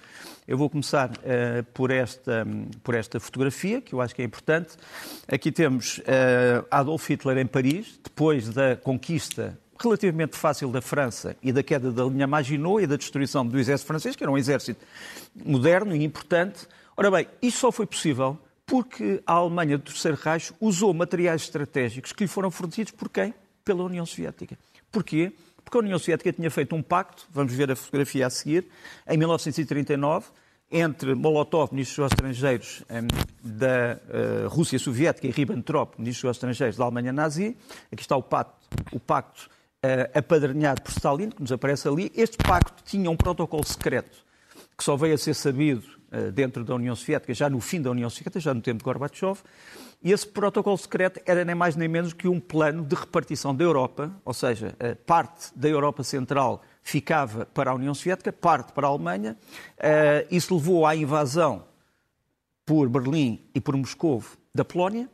Eu 0.49 0.57
vou 0.57 0.71
começar 0.71 1.11
uh, 1.11 1.63
por, 1.75 1.91
esta, 1.91 2.47
por 2.83 2.95
esta 2.95 3.21
fotografia, 3.21 3.83
que 3.83 3.93
eu 3.93 4.01
acho 4.01 4.15
que 4.15 4.23
é 4.23 4.25
importante. 4.25 4.79
Aqui 5.29 5.53
temos 5.53 5.99
uh, 5.99 6.67
Adolf 6.71 7.11
Hitler 7.11 7.37
em 7.37 7.47
Paris, 7.47 8.01
depois 8.03 8.49
da 8.49 8.77
conquista 8.77 9.59
relativamente 9.79 10.37
fácil 10.37 10.71
da 10.71 10.81
França 10.81 11.37
e 11.43 11.53
da 11.53 11.63
queda 11.63 11.93
da 11.93 12.05
linha 12.05 12.27
Maginot 12.27 12.83
e 12.83 12.87
da 12.87 12.97
destruição 12.97 13.47
do 13.47 13.59
exército 13.59 13.89
francês, 13.89 14.17
que 14.17 14.25
era 14.25 14.33
um 14.33 14.39
exército 14.39 14.83
moderno 15.45 15.95
e 15.95 16.03
importante. 16.03 16.67
Ora 16.97 17.11
bem, 17.11 17.27
isto 17.43 17.61
só 17.61 17.71
foi 17.71 17.85
possível 17.85 18.39
porque 18.67 19.23
a 19.25 19.35
Alemanha 19.35 19.79
do 19.79 19.85
Terceiro 19.85 20.19
Reich 20.21 20.53
usou 20.61 20.93
materiais 20.93 21.43
estratégicos 21.43 22.13
que 22.13 22.25
lhe 22.25 22.29
foram 22.29 22.51
fornecidos 22.51 22.93
por 22.93 23.09
quem? 23.09 23.33
Pela 23.65 23.85
União 23.85 24.05
Soviética. 24.05 24.59
Porquê? 24.91 25.33
Porque 25.65 25.79
a 25.79 25.81
União 25.81 25.99
Soviética 25.99 26.33
tinha 26.33 26.51
feito 26.51 26.75
um 26.75 26.83
pacto, 26.83 27.27
vamos 27.31 27.53
ver 27.53 27.71
a 27.71 27.77
fotografia 27.77 28.27
a 28.27 28.31
seguir, 28.31 28.67
em 29.07 29.17
1939, 29.17 30.27
entre 30.71 31.15
Molotov, 31.15 31.73
ministro 31.73 32.05
dos 32.05 32.13
Estrangeiros 32.13 32.83
da 33.43 34.01
uh, 34.45 34.49
Rússia 34.49 34.79
Soviética, 34.79 35.27
e 35.27 35.31
Ribbentrop, 35.31 35.97
ministro 35.99 36.29
dos 36.29 36.37
Estrangeiros 36.37 36.77
da 36.77 36.85
Alemanha 36.85 37.13
nazi. 37.13 37.57
Aqui 37.93 38.03
está 38.03 38.17
o 38.17 38.23
pacto, 38.23 38.67
o 38.93 38.99
pacto 38.99 39.49
uh, 39.85 40.19
apadrinhado 40.19 40.83
por 40.83 40.91
Stalin, 40.91 41.31
que 41.31 41.41
nos 41.41 41.53
aparece 41.53 41.87
ali. 41.87 42.11
Este 42.17 42.37
pacto 42.39 42.83
tinha 42.85 43.09
um 43.11 43.17
protocolo 43.17 43.65
secreto 43.65 44.27
que 44.77 44.85
só 44.85 44.97
veio 44.97 45.15
a 45.15 45.19
ser 45.19 45.35
sabido 45.35 45.85
dentro 46.33 46.65
da 46.65 46.75
União 46.75 46.95
Soviética, 46.95 47.33
já 47.35 47.49
no 47.49 47.61
fim 47.61 47.81
da 47.81 47.91
União 47.91 48.09
Soviética, 48.11 48.41
já 48.41 48.55
no 48.55 48.61
tempo 48.61 48.79
de 48.79 48.85
Gorbachev. 48.85 49.39
E 50.03 50.13
esse 50.13 50.27
protocolo 50.27 50.77
secreto 50.77 51.21
era 51.25 51.45
nem 51.45 51.55
mais 51.55 51.75
nem 51.75 51.89
menos 51.89 52.13
que 52.13 52.29
um 52.29 52.39
plano 52.39 52.85
de 52.85 52.95
repartição 52.95 53.55
da 53.55 53.65
Europa, 53.65 54.13
ou 54.25 54.35
seja, 54.35 54.77
parte 55.07 55.51
da 55.57 55.69
Europa 55.69 56.03
Central 56.05 56.63
ficava 56.83 57.47
para 57.47 57.71
a 57.71 57.75
União 57.75 57.95
Soviética, 57.95 58.33
parte 58.33 58.73
para 58.73 58.87
a 58.87 58.91
Alemanha. 58.91 59.37
Uh, 59.79 60.27
isso 60.31 60.55
levou 60.55 60.87
à 60.87 60.95
invasão 60.95 61.65
por 62.65 62.89
Berlim 62.89 63.41
e 63.55 63.61
por 63.61 63.77
Moscou 63.77 64.23
da 64.55 64.65
Polónia 64.65 65.09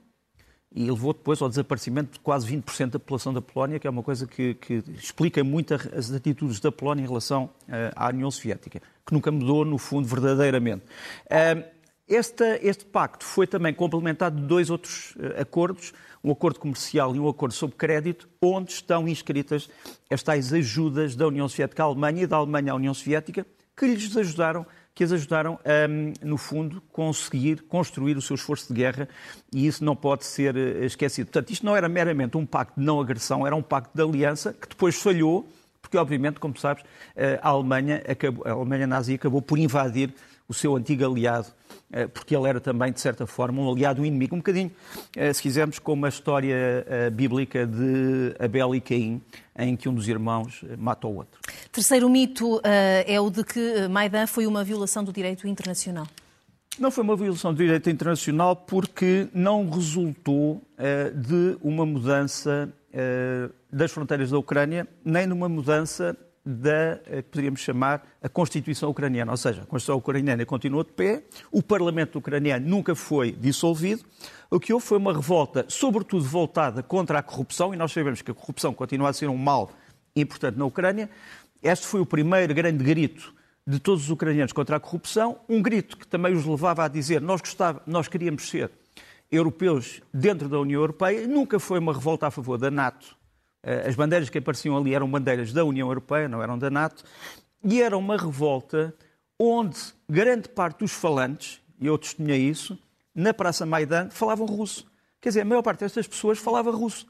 e 0.74 0.90
levou 0.90 1.12
depois 1.12 1.40
ao 1.42 1.48
desaparecimento 1.48 2.12
de 2.14 2.20
quase 2.20 2.46
20% 2.46 2.90
da 2.90 2.98
população 2.98 3.32
da 3.32 3.42
Polónia, 3.42 3.78
que 3.78 3.86
é 3.86 3.90
uma 3.90 4.02
coisa 4.02 4.26
que, 4.26 4.54
que 4.54 4.82
explica 4.96 5.44
muito 5.44 5.74
as 5.74 6.10
atitudes 6.10 6.60
da 6.60 6.72
Polónia 6.72 7.02
em 7.02 7.06
relação 7.06 7.44
uh, 7.44 7.92
à 7.94 8.08
União 8.08 8.30
Soviética, 8.30 8.80
que 9.06 9.12
nunca 9.12 9.30
mudou, 9.30 9.64
no 9.64 9.76
fundo, 9.76 10.08
verdadeiramente. 10.08 10.84
Uh, 11.26 11.62
este, 12.08 12.44
este 12.62 12.84
pacto 12.84 13.24
foi 13.24 13.46
também 13.46 13.72
complementado 13.72 14.40
de 14.40 14.46
dois 14.46 14.70
outros 14.70 15.14
uh, 15.16 15.40
acordos, 15.40 15.92
um 16.24 16.30
acordo 16.30 16.58
comercial 16.58 17.14
e 17.14 17.20
um 17.20 17.28
acordo 17.28 17.52
sobre 17.52 17.76
crédito, 17.76 18.28
onde 18.40 18.72
estão 18.72 19.06
inscritas 19.06 19.68
as 20.10 20.22
tais 20.22 20.52
ajudas 20.52 21.14
da 21.14 21.26
União 21.26 21.48
Soviética 21.48 21.82
à 21.82 21.86
Alemanha 21.86 22.22
e 22.22 22.26
da 22.26 22.36
Alemanha 22.36 22.72
à 22.72 22.76
União 22.76 22.94
Soviética, 22.94 23.46
que 23.76 23.86
lhes 23.86 24.16
ajudaram 24.16 24.66
que 24.94 25.02
as 25.02 25.12
ajudaram 25.12 25.58
a, 25.64 25.88
no 26.24 26.36
fundo, 26.36 26.82
conseguir 26.92 27.62
construir 27.62 28.16
o 28.16 28.22
seu 28.22 28.34
esforço 28.34 28.72
de 28.72 28.80
guerra 28.80 29.08
e 29.52 29.66
isso 29.66 29.84
não 29.84 29.96
pode 29.96 30.24
ser 30.24 30.56
eh, 30.56 30.84
esquecido. 30.84 31.26
Portanto, 31.26 31.50
isto 31.50 31.64
não 31.64 31.74
era 31.74 31.88
meramente 31.88 32.36
um 32.36 32.44
pacto 32.44 32.78
de 32.78 32.84
não 32.84 33.00
agressão, 33.00 33.46
era 33.46 33.56
um 33.56 33.62
pacto 33.62 33.90
de 33.94 34.02
aliança 34.02 34.52
que 34.52 34.68
depois 34.68 34.96
falhou, 34.96 35.48
porque, 35.80 35.96
obviamente, 35.96 36.38
como 36.38 36.58
sabes, 36.58 36.84
eh, 37.16 37.38
a 37.42 37.48
Alemanha, 37.48 38.02
acabou, 38.06 38.46
a 38.46 38.50
Alemanha 38.50 38.86
nazi 38.86 39.14
acabou 39.14 39.40
por 39.40 39.58
invadir 39.58 40.14
o 40.46 40.54
seu 40.54 40.76
antigo 40.76 41.04
aliado, 41.06 41.46
porque 42.12 42.34
ele 42.34 42.48
era 42.48 42.60
também, 42.60 42.92
de 42.92 43.00
certa 43.00 43.26
forma, 43.26 43.60
um 43.60 43.70
aliado 43.70 44.04
inimigo, 44.04 44.34
um 44.34 44.38
bocadinho, 44.38 44.70
eh, 45.16 45.32
se 45.32 45.42
quisermos, 45.42 45.78
como 45.78 46.06
a 46.06 46.08
história 46.08 46.84
eh, 46.88 47.10
bíblica 47.10 47.66
de 47.66 48.34
Abel 48.38 48.74
e 48.74 48.80
Caim, 48.80 49.20
em 49.58 49.76
que 49.76 49.88
um 49.88 49.94
dos 49.94 50.08
irmãos 50.08 50.64
mata 50.78 51.06
o 51.06 51.16
outro. 51.16 51.38
Terceiro 51.70 52.08
mito 52.08 52.60
é 52.64 53.20
o 53.20 53.28
de 53.28 53.44
que 53.44 53.86
Maidan 53.88 54.26
foi 54.26 54.46
uma 54.46 54.64
violação 54.64 55.04
do 55.04 55.12
direito 55.12 55.46
internacional. 55.46 56.06
Não 56.78 56.90
foi 56.90 57.04
uma 57.04 57.14
violação 57.14 57.52
do 57.52 57.58
direito 57.58 57.90
internacional 57.90 58.56
porque 58.56 59.28
não 59.34 59.68
resultou 59.68 60.62
de 61.14 61.58
uma 61.60 61.84
mudança 61.84 62.72
das 63.70 63.92
fronteiras 63.92 64.30
da 64.30 64.38
Ucrânia, 64.38 64.88
nem 65.04 65.26
numa 65.26 65.50
mudança 65.50 66.16
da 66.44 67.00
eh, 67.06 67.22
que 67.22 67.30
poderíamos 67.30 67.60
chamar 67.60 68.06
a 68.22 68.28
Constituição 68.28 68.90
ucraniana. 68.90 69.30
Ou 69.30 69.36
seja, 69.36 69.62
a 69.62 69.66
Constituição 69.66 69.96
ucraniana 69.96 70.44
continuou 70.44 70.84
de 70.84 70.92
pé, 70.92 71.22
o 71.50 71.62
Parlamento 71.62 72.18
ucraniano 72.18 72.68
nunca 72.68 72.94
foi 72.94 73.32
dissolvido. 73.32 74.02
O 74.50 74.58
que 74.58 74.72
houve 74.72 74.84
foi 74.84 74.98
uma 74.98 75.12
revolta, 75.12 75.64
sobretudo 75.68 76.24
voltada 76.24 76.82
contra 76.82 77.18
a 77.18 77.22
corrupção, 77.22 77.72
e 77.72 77.76
nós 77.76 77.92
sabemos 77.92 78.22
que 78.22 78.30
a 78.30 78.34
corrupção 78.34 78.74
continua 78.74 79.10
a 79.10 79.12
ser 79.12 79.28
um 79.28 79.36
mal 79.36 79.70
importante 80.14 80.58
na 80.58 80.64
Ucrânia. 80.64 81.08
Este 81.62 81.86
foi 81.86 82.00
o 82.00 82.06
primeiro 82.06 82.52
grande 82.52 82.82
grito 82.82 83.32
de 83.66 83.78
todos 83.78 84.04
os 84.04 84.10
ucranianos 84.10 84.52
contra 84.52 84.76
a 84.76 84.80
corrupção, 84.80 85.38
um 85.48 85.62
grito 85.62 85.96
que 85.96 86.06
também 86.06 86.34
os 86.34 86.44
levava 86.44 86.84
a 86.84 86.88
dizer 86.88 87.20
nós, 87.20 87.40
gostava, 87.40 87.80
nós 87.86 88.08
queríamos 88.08 88.48
ser 88.48 88.70
europeus 89.30 90.02
dentro 90.12 90.48
da 90.48 90.58
União 90.58 90.80
Europeia. 90.80 91.26
Nunca 91.26 91.58
foi 91.58 91.78
uma 91.78 91.92
revolta 91.92 92.26
a 92.26 92.30
favor 92.30 92.58
da 92.58 92.70
NATO, 92.70 93.16
as 93.62 93.94
bandeiras 93.94 94.28
que 94.28 94.38
apareciam 94.38 94.76
ali 94.76 94.94
eram 94.94 95.10
bandeiras 95.10 95.52
da 95.52 95.64
União 95.64 95.88
Europeia, 95.88 96.28
não 96.28 96.42
eram 96.42 96.58
da 96.58 96.70
NATO, 96.70 97.04
e 97.64 97.80
era 97.80 97.96
uma 97.96 98.16
revolta 98.16 98.94
onde 99.38 99.78
grande 100.08 100.48
parte 100.48 100.80
dos 100.80 100.92
falantes, 100.92 101.60
e 101.80 101.86
eu 101.86 101.96
testemunhei 101.96 102.40
isso, 102.40 102.78
na 103.14 103.32
Praça 103.32 103.64
Maidan, 103.66 104.08
falavam 104.10 104.46
russo. 104.46 104.86
Quer 105.20 105.30
dizer, 105.30 105.40
a 105.42 105.44
maior 105.44 105.62
parte 105.62 105.80
destas 105.80 106.06
pessoas 106.06 106.38
falava 106.38 106.70
russo. 106.70 107.06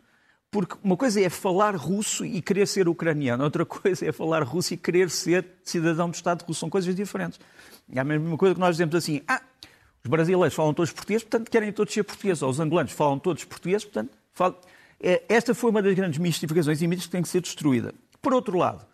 Porque 0.50 0.76
uma 0.84 0.98
coisa 0.98 1.18
é 1.18 1.30
falar 1.30 1.74
russo 1.74 2.26
e 2.26 2.42
querer 2.42 2.66
ser 2.66 2.86
ucraniano, 2.86 3.42
outra 3.42 3.64
coisa 3.64 4.06
é 4.06 4.12
falar 4.12 4.42
russo 4.42 4.74
e 4.74 4.76
querer 4.76 5.08
ser 5.08 5.46
cidadão 5.64 6.10
do 6.10 6.14
Estado 6.14 6.42
russo. 6.42 6.60
São 6.60 6.68
coisas 6.68 6.94
diferentes. 6.94 7.40
É 7.90 7.98
a 7.98 8.04
mesma 8.04 8.36
coisa 8.36 8.54
que 8.54 8.60
nós 8.60 8.74
dizemos 8.74 8.94
assim: 8.94 9.22
ah, 9.26 9.40
os 10.04 10.10
brasileiros 10.10 10.54
falam 10.54 10.74
todos 10.74 10.92
português, 10.92 11.22
portanto 11.22 11.50
querem 11.50 11.72
todos 11.72 11.94
ser 11.94 12.02
portugueses. 12.02 12.42
Ou 12.42 12.50
os 12.50 12.60
angolanos 12.60 12.92
falam 12.92 13.18
todos 13.18 13.44
português, 13.44 13.82
portanto 13.82 14.10
falam. 14.34 14.56
É, 15.02 15.22
esta 15.28 15.52
foi 15.52 15.70
uma 15.70 15.82
das 15.82 15.94
grandes 15.94 16.18
mistificações 16.18 16.80
e 16.80 16.86
mitos 16.86 17.06
que 17.06 17.12
tem 17.12 17.22
que 17.22 17.28
ser 17.28 17.40
destruída. 17.40 17.92
Por 18.20 18.32
outro 18.32 18.56
lado, 18.56 18.86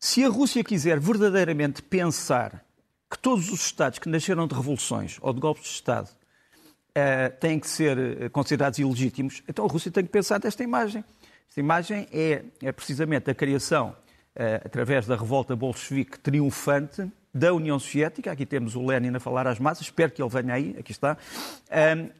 se 0.00 0.24
a 0.24 0.28
Rússia 0.28 0.64
quiser 0.64 0.98
verdadeiramente 0.98 1.82
pensar 1.82 2.64
que 3.10 3.18
todos 3.18 3.50
os 3.52 3.66
Estados 3.66 3.98
que 3.98 4.08
nasceram 4.08 4.46
de 4.46 4.54
revoluções 4.54 5.18
ou 5.20 5.32
de 5.34 5.40
golpes 5.40 5.64
de 5.64 5.70
Estado 5.70 6.08
uh, 6.08 7.38
têm 7.38 7.60
que 7.60 7.68
ser 7.68 7.98
eh, 7.98 8.28
considerados 8.30 8.78
ilegítimos, 8.78 9.42
então 9.46 9.64
a 9.64 9.68
Rússia 9.68 9.92
tem 9.92 10.04
que 10.04 10.10
pensar 10.10 10.40
nesta 10.42 10.64
imagem. 10.64 11.04
Esta 11.48 11.60
imagem 11.60 12.08
é, 12.10 12.42
é 12.62 12.72
precisamente 12.72 13.30
a 13.30 13.34
criação, 13.34 13.90
uh, 14.34 14.64
através 14.64 15.06
da 15.06 15.16
revolta 15.16 15.54
bolchevique 15.54 16.18
triunfante, 16.18 17.10
da 17.32 17.52
União 17.52 17.78
Soviética. 17.78 18.32
Aqui 18.32 18.46
temos 18.46 18.74
o 18.74 18.84
Lenin 18.84 19.14
a 19.14 19.20
falar 19.20 19.46
às 19.46 19.58
massas, 19.58 19.86
espero 19.86 20.10
que 20.10 20.22
ele 20.22 20.30
venha 20.30 20.54
aí, 20.54 20.74
aqui 20.78 20.90
está. 20.90 21.18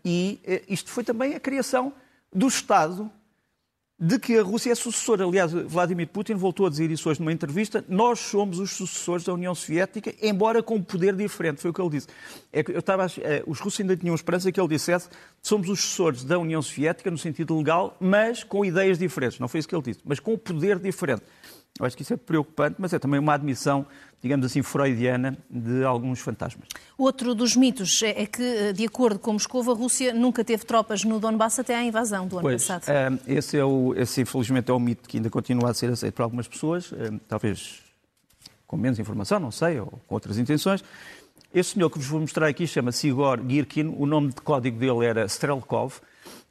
E 0.04 0.38
isto 0.68 0.90
foi 0.90 1.02
também 1.02 1.35
a 1.35 1.40
criação 1.40 1.94
do 2.37 2.47
Estado 2.47 3.11
de 3.99 4.19
que 4.19 4.37
a 4.37 4.43
Rússia 4.43 4.71
é 4.71 4.75
sucessora. 4.75 5.25
Aliás, 5.25 5.52
Vladimir 5.52 6.07
Putin 6.09 6.35
voltou 6.35 6.66
a 6.66 6.71
dizer 6.71 6.90
isso 6.90 7.09
hoje 7.09 7.19
numa 7.19 7.33
entrevista. 7.33 7.83
Nós 7.88 8.21
somos 8.21 8.59
os 8.59 8.73
sucessores 8.73 9.25
da 9.25 9.33
União 9.33 9.55
Soviética, 9.55 10.14
embora 10.21 10.62
com 10.62 10.75
um 10.75 10.83
poder 10.83 11.16
diferente. 11.16 11.62
Foi 11.62 11.71
o 11.71 11.75
que 11.75 11.81
ele 11.81 11.88
disse. 11.88 12.09
É 12.52 12.62
que 12.62 12.73
eu 12.73 12.78
estava, 12.78 13.07
eh, 13.23 13.43
os 13.47 13.59
russos 13.59 13.81
ainda 13.81 13.97
tinham 13.97 14.14
esperança 14.14 14.52
que 14.52 14.61
ele 14.61 14.69
dissesse 14.69 15.09
somos 15.43 15.71
os 15.71 15.81
sucessores 15.81 16.25
da 16.25 16.38
União 16.38 16.61
Soviética 16.61 17.11
no 17.11 17.16
sentido 17.16 17.57
legal, 17.57 17.97
mas 17.99 18.45
com 18.45 18.64
ideias 18.64 18.99
diferentes. 18.99 19.38
Não 19.38 19.49
foi 19.49 19.61
isso 19.61 19.69
que 19.69 19.75
ele 19.75 19.83
disse, 19.83 20.00
mas 20.05 20.21
com 20.21 20.35
um 20.35 20.38
poder 20.38 20.78
diferente. 20.78 21.23
Eu 21.78 21.87
acho 21.87 21.97
que 21.97 22.02
isso 22.02 22.14
é 22.14 22.16
preocupante, 22.16 22.76
mas 22.78 22.92
é 22.92 22.99
também 22.99 23.21
uma 23.21 23.35
admissão 23.35 23.87
digamos 24.26 24.47
assim, 24.47 24.62
freudiana 24.62 25.37
de 25.49 25.85
alguns 25.85 26.21
fantasmas. 26.21 26.68
Outro 26.99 27.35
dos 27.35 27.54
mitos 27.54 28.02
é, 28.02 28.23
é 28.23 28.26
que, 28.26 28.73
de 28.73 28.85
acordo 28.85 29.18
com 29.18 29.33
Moscou, 29.33 29.61
a 29.71 29.75
Rússia 29.75 30.12
nunca 30.12 30.45
teve 30.45 30.64
tropas 30.64 31.04
no 31.04 31.21
Donbass 31.21 31.59
até 31.59 31.75
à 31.75 31.83
invasão 31.83 32.26
do 32.26 32.38
ano 32.38 32.49
pois, 32.49 32.66
passado. 32.66 32.88
Eh, 32.88 33.37
esse, 33.37 33.56
é 33.56 33.64
o, 33.64 33.95
esse, 33.97 34.23
infelizmente, 34.23 34.71
é 34.71 34.75
o 34.75 34.80
mito 34.80 35.09
que 35.09 35.18
ainda 35.18 35.30
continua 35.30 35.71
a 35.71 35.75
ser 35.75 35.90
aceito 35.90 36.14
por 36.14 36.23
algumas 36.23 36.49
pessoas, 36.49 36.92
eh, 36.92 37.12
talvez 37.28 37.83
com 38.66 38.76
menos 38.76 38.99
informação, 38.99 39.38
não 39.38 39.52
sei, 39.52 39.78
ou 39.78 40.00
com 40.06 40.14
outras 40.14 40.38
intenções. 40.38 40.83
Este 41.54 41.75
senhor 41.75 41.88
que 41.88 41.99
vos 41.99 42.09
vou 42.09 42.21
mostrar 42.21 42.49
aqui 42.49 42.66
chama-se 42.66 43.09
Igor 43.09 43.40
Girkin, 43.49 43.95
o 43.97 44.06
nome 44.06 44.28
de 44.28 44.40
código 44.40 44.78
dele 44.78 45.06
era 45.06 45.25
Strelkov. 45.26 46.00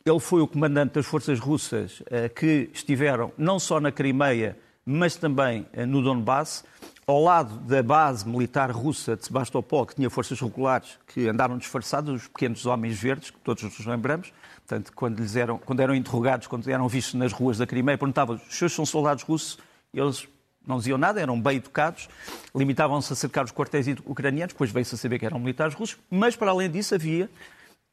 Ele 0.05 0.19
foi 0.19 0.41
o 0.41 0.47
comandante 0.47 0.93
das 0.93 1.05
forças 1.05 1.39
russas 1.39 2.01
eh, 2.09 2.29
que 2.29 2.69
estiveram 2.73 3.33
não 3.37 3.59
só 3.59 3.81
na 3.81 3.91
Crimeia, 3.91 4.57
mas 4.85 5.15
também 5.15 5.65
eh, 5.73 5.85
no 5.85 6.01
Donbass, 6.01 6.63
ao 7.07 7.21
lado 7.21 7.57
da 7.59 7.81
base 7.81 8.27
militar 8.27 8.69
russa 8.71 9.15
de 9.15 9.25
Sebastopol, 9.25 9.85
que 9.85 9.95
tinha 9.95 10.09
forças 10.09 10.39
regulares 10.39 10.99
que 11.07 11.27
andaram 11.27 11.57
disfarçados, 11.57 12.23
os 12.23 12.27
pequenos 12.27 12.65
homens 12.65 12.99
verdes, 12.99 13.31
que 13.31 13.37
todos 13.39 13.63
nos 13.63 13.85
lembramos. 13.85 14.31
Portanto, 14.67 14.91
quando, 14.93 15.19
eles 15.19 15.35
eram, 15.35 15.57
quando 15.57 15.79
eram 15.79 15.95
interrogados, 15.95 16.47
quando 16.47 16.67
eram 16.69 16.87
vistos 16.87 17.15
nas 17.15 17.31
ruas 17.31 17.57
da 17.57 17.67
Crimeia, 17.67 17.97
perguntavam: 17.97 18.35
os 18.35 18.57
seus 18.57 18.73
são 18.73 18.85
soldados 18.85 19.23
russos? 19.23 19.57
Eles 19.93 20.27
não 20.65 20.77
diziam 20.77 20.97
nada, 20.97 21.21
eram 21.21 21.39
bem 21.39 21.57
educados, 21.57 22.09
limitavam-se 22.53 23.13
a 23.13 23.15
cercar 23.15 23.45
os 23.45 23.51
quartéis 23.51 23.87
ucranianos, 24.05 24.53
depois 24.53 24.71
veio-se 24.71 24.95
a 24.95 24.97
saber 24.97 25.19
que 25.19 25.25
eram 25.25 25.39
militares 25.39 25.75
russos, 25.75 25.97
mas 26.09 26.35
para 26.35 26.51
além 26.51 26.69
disso 26.69 26.95
havia 26.95 27.29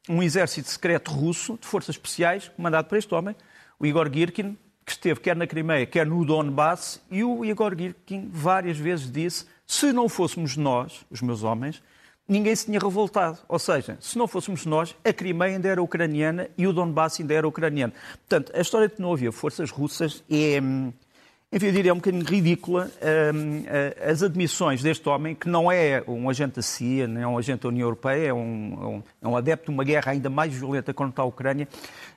um 0.08 0.22
exército 0.22 0.68
secreto 0.68 1.10
russo 1.10 1.58
de 1.60 1.66
forças 1.66 1.94
especiais, 1.94 2.48
comandado 2.56 2.88
por 2.88 2.96
este 2.96 3.14
homem, 3.14 3.36
o 3.78 3.86
Igor 3.86 4.10
Girkin, 4.12 4.56
que 4.84 4.92
esteve 4.92 5.20
quer 5.20 5.36
na 5.36 5.46
Crimeia, 5.46 5.86
quer 5.86 6.06
no 6.06 6.24
Donbass, 6.24 7.00
e 7.10 7.22
o 7.22 7.44
Igor 7.44 7.76
Girkin 7.76 8.28
várias 8.32 8.76
vezes 8.76 9.10
disse: 9.10 9.46
se 9.66 9.92
não 9.92 10.08
fôssemos 10.08 10.56
nós, 10.56 11.04
os 11.10 11.22
meus 11.22 11.42
homens, 11.42 11.82
ninguém 12.28 12.54
se 12.54 12.66
tinha 12.66 12.78
revoltado. 12.78 13.38
Ou 13.48 13.58
seja, 13.58 13.96
se 14.00 14.18
não 14.18 14.26
fôssemos 14.26 14.66
nós, 14.66 14.94
a 15.04 15.12
Crimeia 15.12 15.54
ainda 15.54 15.68
era 15.68 15.82
ucraniana 15.82 16.48
e 16.56 16.66
o 16.66 16.72
Donbass 16.72 17.20
ainda 17.20 17.34
era 17.34 17.46
ucraniano. 17.46 17.92
Portanto, 18.28 18.52
a 18.54 18.60
história 18.60 18.88
de 18.88 18.96
que 18.96 19.02
não 19.02 19.12
havia 19.12 19.32
forças 19.32 19.70
russas 19.70 20.22
é 20.30 20.60
hum, 20.60 20.92
enfim, 21.52 21.66
eu 21.66 21.72
diria 21.72 21.92
um 21.92 21.96
bocadinho 21.96 22.24
ridícula 22.24 22.90
uh, 22.96 24.10
as 24.10 24.22
admissões 24.22 24.82
deste 24.82 25.06
homem, 25.06 25.34
que 25.34 25.46
não 25.46 25.70
é 25.70 26.02
um 26.08 26.30
agente 26.30 26.56
da 26.56 26.62
CIA, 26.62 27.06
nem 27.06 27.22
é 27.22 27.26
um 27.26 27.36
agente 27.36 27.64
da 27.64 27.68
União 27.68 27.84
Europeia, 27.84 28.28
é 28.28 28.32
um, 28.32 29.02
é 29.20 29.28
um 29.28 29.36
adepto 29.36 29.66
de 29.66 29.70
uma 29.70 29.84
guerra 29.84 30.12
ainda 30.12 30.30
mais 30.30 30.54
violenta 30.54 30.94
contra 30.94 31.22
a 31.22 31.26
Ucrânia. 31.26 31.68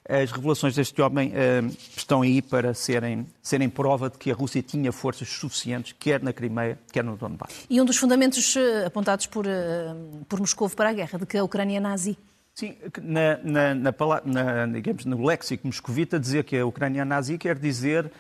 As 0.08 0.32
revelações 0.32 0.76
deste 0.76 1.02
homem 1.02 1.34
uh, 1.34 1.78
estão 1.98 2.22
aí 2.22 2.42
para 2.42 2.74
serem, 2.74 3.28
serem 3.42 3.68
prova 3.68 4.10
de 4.10 4.18
que 4.18 4.32
a 4.32 4.34
Rússia 4.34 4.62
tinha 4.62 4.94
forças 4.94 5.28
suficientes, 5.28 5.94
quer 6.00 6.24
na 6.24 6.32
Crimeia, 6.32 6.80
quer 6.94 7.04
no 7.04 7.18
Donbass. 7.18 7.66
E 7.70 7.82
um 7.82 7.86
dos 7.86 7.98
fundamentos 7.98 8.56
eh, 8.56 8.86
apontados 8.86 9.26
por, 9.26 9.46
por 10.30 10.40
Moscou 10.40 10.70
para 10.70 10.92
a 10.92 10.94
guerra, 10.94 11.20
de 11.20 11.26
que 11.26 11.38
a 11.38 11.44
Ucrânia 11.44 11.78
é 11.78 11.80
nazi. 11.80 12.18
Sim, 12.56 12.74
na, 13.04 13.38
na, 13.44 13.76
na, 13.76 13.94
na, 14.24 14.66
digamos, 14.68 15.04
no 15.04 15.26
léxico 15.26 15.68
moscovita, 15.68 16.18
dizer 16.18 16.46
que 16.46 16.58
a 16.58 16.66
Ucrânia 16.66 17.02
é 17.02 17.06
nazi 17.06 17.38
quer 17.38 17.60
dizer 17.60 18.06
uh, 18.06 18.12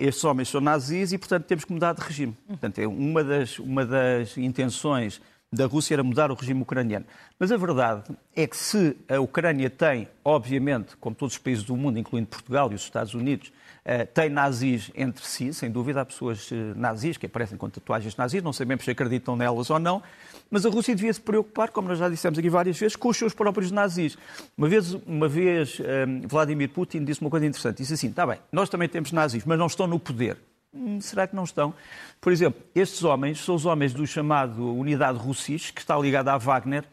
estes 0.00 0.24
homens 0.24 0.48
são 0.48 0.62
nazis 0.62 1.12
e, 1.12 1.18
portanto, 1.18 1.44
temos 1.44 1.66
que 1.66 1.74
mudar 1.74 1.92
de 1.92 2.00
regime. 2.00 2.34
Portanto, 2.48 2.78
é 2.78 2.88
uma 2.88 3.22
das, 3.22 3.58
uma 3.58 3.84
das 3.84 4.38
intenções 4.38 5.20
da 5.52 5.66
Rússia 5.66 5.94
era 5.94 6.02
mudar 6.02 6.30
o 6.30 6.34
regime 6.34 6.62
ucraniano. 6.62 7.04
Mas 7.38 7.52
a 7.52 7.58
verdade 7.58 8.16
é 8.34 8.46
que 8.46 8.56
se 8.56 8.96
a 9.10 9.20
Ucrânia 9.20 9.68
tem, 9.68 10.08
obviamente, 10.24 10.96
como 10.96 11.14
todos 11.14 11.34
os 11.34 11.38
países 11.38 11.62
do 11.62 11.76
mundo, 11.76 11.98
incluindo 11.98 12.28
Portugal 12.28 12.72
e 12.72 12.74
os 12.74 12.82
Estados 12.82 13.12
Unidos, 13.12 13.52
eh, 13.52 13.65
tem 14.14 14.28
nazis 14.28 14.90
entre 14.96 15.24
si, 15.24 15.54
sem 15.54 15.70
dúvida, 15.70 16.00
há 16.00 16.04
pessoas 16.04 16.50
eh, 16.50 16.56
nazis 16.74 17.16
que 17.16 17.26
aparecem 17.26 17.56
com 17.56 17.70
tatuagens 17.70 18.16
nazis, 18.16 18.42
não 18.42 18.52
sabemos 18.52 18.84
se 18.84 18.90
acreditam 18.90 19.36
nelas 19.36 19.70
ou 19.70 19.78
não, 19.78 20.02
mas 20.50 20.66
a 20.66 20.68
Rússia 20.68 20.94
devia 20.94 21.12
se 21.12 21.20
preocupar, 21.20 21.70
como 21.70 21.86
nós 21.86 21.98
já 21.98 22.08
dissemos 22.08 22.36
aqui 22.36 22.50
várias 22.50 22.76
vezes, 22.76 22.96
com 22.96 23.08
os 23.08 23.16
seus 23.16 23.32
próprios 23.32 23.70
nazis. 23.70 24.18
Uma 24.58 24.68
vez, 24.68 24.92
uma 25.06 25.28
vez 25.28 25.78
um, 25.78 25.84
eh, 25.84 26.26
Vladimir 26.26 26.68
Putin 26.70 27.04
disse 27.04 27.20
uma 27.20 27.30
coisa 27.30 27.46
interessante, 27.46 27.78
disse 27.78 27.94
assim, 27.94 28.08
está 28.08 28.26
bem, 28.26 28.38
nós 28.50 28.68
também 28.68 28.88
temos 28.88 29.12
nazis, 29.12 29.44
mas 29.44 29.56
não 29.56 29.66
estão 29.66 29.86
no 29.86 30.00
poder. 30.00 30.36
Hum, 30.74 31.00
será 31.00 31.26
que 31.26 31.36
não 31.36 31.44
estão? 31.44 31.72
Por 32.20 32.32
exemplo, 32.32 32.60
estes 32.74 33.04
homens 33.04 33.38
são 33.38 33.54
os 33.54 33.64
homens 33.64 33.94
do 33.94 34.04
chamado 34.04 34.74
Unidade 34.74 35.16
Russis, 35.16 35.70
que 35.70 35.80
está 35.80 35.96
ligada 35.96 36.32
à 36.32 36.38
Wagner, 36.38 36.84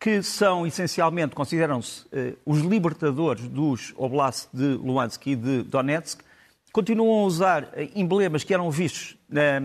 que 0.00 0.22
são 0.22 0.66
essencialmente, 0.66 1.34
consideram-se 1.34 2.02
uh, 2.06 2.36
os 2.46 2.60
libertadores 2.60 3.48
dos 3.48 3.92
oblasts 3.96 4.48
de 4.52 4.64
Luhansk 4.64 5.26
e 5.26 5.36
de 5.36 5.62
Donetsk, 5.64 6.22
continuam 6.78 7.24
a 7.24 7.26
usar 7.26 7.70
eh, 7.72 7.90
emblemas 7.96 8.44
que 8.44 8.54
eram 8.54 8.70
vistos 8.70 9.16
eh, 9.34 9.58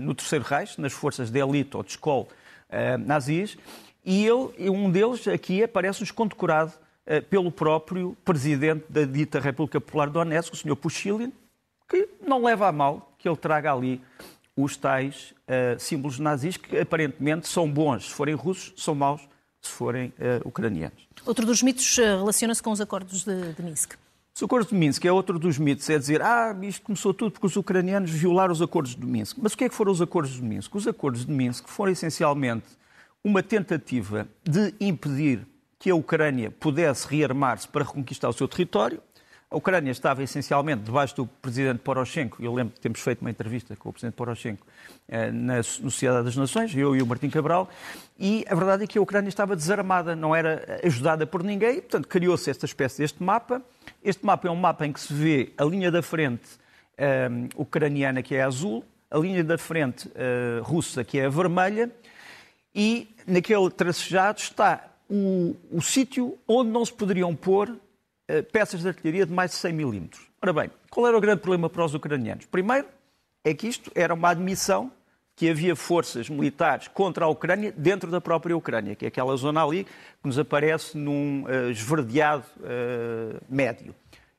no 0.00 0.12
Terceiro 0.16 0.44
Reich, 0.44 0.80
nas 0.80 0.92
forças 0.92 1.30
de 1.30 1.38
elite 1.38 1.76
ou 1.76 1.82
de 1.84 1.90
escola 1.90 2.26
eh, 2.68 2.96
nazis, 2.96 3.56
e 4.04 4.26
ele, 4.26 4.68
um 4.68 4.90
deles 4.90 5.28
aqui 5.28 5.62
aparece-nos 5.62 6.10
condecorado 6.10 6.72
pelo 7.30 7.52
próprio 7.52 8.16
presidente 8.24 8.84
da 8.88 9.04
dita 9.04 9.38
República 9.38 9.80
Popular 9.80 10.10
Donetsk, 10.10 10.54
o 10.54 10.56
Sr. 10.56 10.74
Pushilin, 10.74 11.32
que 11.88 12.08
não 12.20 12.42
leva 12.42 12.66
a 12.66 12.72
mal 12.72 13.12
que 13.16 13.28
ele 13.28 13.36
traga 13.36 13.72
ali 13.72 14.02
os 14.56 14.76
tais 14.76 15.32
uh, 15.46 15.78
símbolos 15.78 16.18
nazis 16.18 16.56
que 16.56 16.78
aparentemente 16.78 17.46
são 17.46 17.70
bons 17.70 18.06
se 18.06 18.10
forem 18.12 18.34
russos, 18.34 18.72
são 18.76 18.92
maus 18.92 19.20
se 19.62 19.70
forem 19.70 20.12
uh, 20.18 20.48
ucranianos. 20.48 21.06
Outro 21.24 21.46
dos 21.46 21.62
mitos 21.62 21.96
relaciona-se 21.96 22.62
com 22.62 22.72
os 22.72 22.80
acordos 22.80 23.24
de, 23.24 23.52
de 23.52 23.62
Minsk. 23.62 23.94
Os 24.36 24.42
acordos 24.42 24.68
de 24.68 24.74
Minsk 24.74 25.02
é 25.06 25.10
outro 25.10 25.38
dos 25.38 25.56
mitos, 25.56 25.88
é 25.88 25.98
dizer, 25.98 26.20
ah, 26.20 26.54
isto 26.60 26.82
começou 26.82 27.14
tudo 27.14 27.30
porque 27.30 27.46
os 27.46 27.56
ucranianos 27.56 28.10
violaram 28.10 28.52
os 28.52 28.60
acordos 28.60 28.94
de 28.94 29.06
Minsk. 29.06 29.38
Mas 29.40 29.54
o 29.54 29.56
que 29.56 29.64
é 29.64 29.68
que 29.70 29.74
foram 29.74 29.90
os 29.90 30.02
acordos 30.02 30.32
de 30.32 30.42
Minsk? 30.42 30.74
Os 30.74 30.86
acordos 30.86 31.24
de 31.24 31.32
Minsk 31.32 31.66
foram 31.66 31.90
essencialmente 31.90 32.66
uma 33.24 33.42
tentativa 33.42 34.28
de 34.44 34.74
impedir 34.78 35.46
que 35.78 35.88
a 35.88 35.94
Ucrânia 35.94 36.50
pudesse 36.50 37.08
rearmar-se 37.08 37.66
para 37.66 37.82
reconquistar 37.82 38.28
o 38.28 38.32
seu 38.34 38.46
território. 38.46 39.00
A 39.50 39.56
Ucrânia 39.56 39.90
estava 39.90 40.22
essencialmente 40.22 40.82
debaixo 40.82 41.16
do 41.16 41.26
presidente 41.26 41.78
Poroshenko. 41.78 42.42
Eu 42.42 42.52
lembro 42.52 42.74
que 42.74 42.80
temos 42.80 43.00
feito 43.00 43.20
uma 43.20 43.30
entrevista 43.30 43.76
com 43.76 43.90
o 43.90 43.92
presidente 43.92 44.14
Poroshenko 44.14 44.66
eh, 45.08 45.30
na 45.30 45.62
Sociedade 45.62 46.24
das 46.24 46.36
Nações, 46.36 46.74
eu 46.76 46.96
e 46.96 47.00
o 47.00 47.06
Martim 47.06 47.30
Cabral, 47.30 47.70
e 48.18 48.44
a 48.48 48.54
verdade 48.54 48.84
é 48.84 48.86
que 48.86 48.98
a 48.98 49.00
Ucrânia 49.00 49.28
estava 49.28 49.54
desarmada, 49.54 50.16
não 50.16 50.34
era 50.34 50.80
ajudada 50.82 51.26
por 51.26 51.44
ninguém, 51.44 51.76
portanto, 51.76 52.08
criou-se 52.08 52.50
esta 52.50 52.66
espécie 52.66 52.98
deste 52.98 53.22
mapa 53.22 53.62
este 54.02 54.24
mapa 54.24 54.46
é 54.46 54.50
um 54.50 54.56
mapa 54.56 54.86
em 54.86 54.92
que 54.92 55.00
se 55.00 55.12
vê 55.12 55.52
a 55.58 55.64
linha 55.64 55.90
da 55.90 56.00
frente 56.00 56.46
um, 57.30 57.60
ucraniana, 57.60 58.22
que 58.22 58.34
é 58.34 58.42
azul, 58.42 58.84
a 59.10 59.18
linha 59.18 59.42
da 59.42 59.58
frente 59.58 60.08
uh, 60.08 60.62
russa, 60.62 61.02
que 61.02 61.18
é 61.18 61.26
a 61.26 61.28
vermelha, 61.28 61.90
e 62.74 63.08
naquele 63.26 63.68
tracejado 63.70 64.38
está 64.38 64.88
o, 65.10 65.56
o 65.72 65.80
sítio 65.80 66.38
onde 66.46 66.70
não 66.70 66.84
se 66.84 66.92
poderiam 66.92 67.34
pôr 67.34 67.76
peças 68.52 68.80
de 68.80 68.88
artilharia 68.88 69.26
de 69.26 69.32
mais 69.32 69.52
de 69.52 69.56
100 69.56 69.72
milímetros. 69.72 70.22
Ora 70.42 70.52
bem, 70.52 70.70
qual 70.90 71.06
era 71.06 71.16
o 71.16 71.20
grande 71.20 71.40
problema 71.40 71.68
para 71.70 71.84
os 71.84 71.94
ucranianos? 71.94 72.46
Primeiro, 72.46 72.86
é 73.44 73.54
que 73.54 73.68
isto 73.68 73.90
era 73.94 74.12
uma 74.12 74.30
admissão 74.30 74.90
que 75.36 75.50
havia 75.50 75.76
forças 75.76 76.30
militares 76.30 76.88
contra 76.88 77.26
a 77.26 77.28
Ucrânia 77.28 77.72
dentro 77.76 78.10
da 78.10 78.20
própria 78.22 78.56
Ucrânia, 78.56 78.96
que 78.96 79.04
é 79.04 79.08
aquela 79.08 79.36
zona 79.36 79.62
ali 79.62 79.84
que 79.84 80.26
nos 80.26 80.38
aparece 80.38 80.96
num 80.96 81.44
uh, 81.44 81.70
esverdeado 81.70 82.46
uh, 82.58 83.38
médio. 83.48 83.94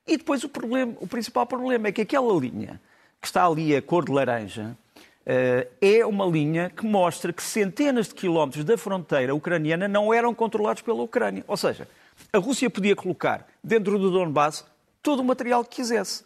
E 0.07 0.17
depois 0.17 0.43
o, 0.43 0.49
problema, 0.49 0.93
o 0.99 1.05
principal 1.05 1.45
problema 1.45 1.87
é 1.87 1.91
que 1.91 2.01
aquela 2.01 2.33
linha 2.33 2.81
que 3.21 3.27
está 3.27 3.45
ali 3.45 3.75
a 3.75 3.81
cor 3.81 4.05
de 4.05 4.11
laranja 4.11 4.75
uh, 5.21 5.67
é 5.79 6.03
uma 6.03 6.25
linha 6.25 6.71
que 6.75 6.83
mostra 6.83 7.31
que 7.31 7.43
centenas 7.43 8.07
de 8.07 8.15
quilómetros 8.15 8.65
da 8.65 8.75
fronteira 8.75 9.35
ucraniana 9.35 9.87
não 9.87 10.11
eram 10.11 10.33
controlados 10.33 10.81
pela 10.81 11.03
Ucrânia. 11.03 11.45
Ou 11.47 11.55
seja, 11.57 11.87
a 12.33 12.39
Rússia 12.39 12.71
podia 12.71 12.95
colocar 12.95 13.47
dentro 13.67 13.99
do 13.99 14.09
Donbass 14.09 14.65
todo 15.03 15.19
o 15.19 15.23
material 15.23 15.63
que 15.63 15.77
quisesse. 15.77 16.23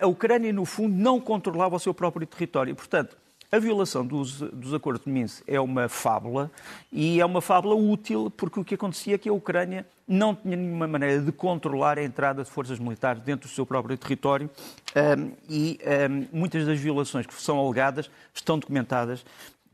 a 0.00 0.06
Ucrânia, 0.06 0.52
no 0.52 0.64
fundo, 0.64 0.94
não 0.94 1.20
controlava 1.20 1.76
o 1.76 1.78
seu 1.78 1.94
próprio 1.94 2.26
território. 2.26 2.74
Portanto, 2.74 3.16
a 3.54 3.58
violação 3.60 4.04
dos, 4.04 4.40
dos 4.40 4.74
acordos 4.74 5.04
de 5.04 5.10
Minsk 5.12 5.44
é 5.46 5.60
uma 5.60 5.88
fábula 5.88 6.50
e 6.90 7.20
é 7.20 7.24
uma 7.24 7.40
fábula 7.40 7.76
útil 7.76 8.28
porque 8.36 8.58
o 8.58 8.64
que 8.64 8.74
acontecia 8.74 9.14
é 9.14 9.18
que 9.18 9.28
a 9.28 9.32
Ucrânia 9.32 9.86
não 10.08 10.34
tinha 10.34 10.56
nenhuma 10.56 10.88
maneira 10.88 11.22
de 11.22 11.30
controlar 11.30 11.96
a 11.96 12.02
entrada 12.02 12.42
de 12.42 12.50
forças 12.50 12.80
militares 12.80 13.22
dentro 13.22 13.48
do 13.48 13.54
seu 13.54 13.64
próprio 13.64 13.96
território 13.96 14.50
um, 14.96 15.30
e 15.48 15.78
um, 16.10 16.36
muitas 16.36 16.66
das 16.66 16.80
violações 16.80 17.26
que 17.26 17.34
são 17.34 17.58
alegadas 17.58 18.10
estão 18.34 18.58
documentadas 18.58 19.24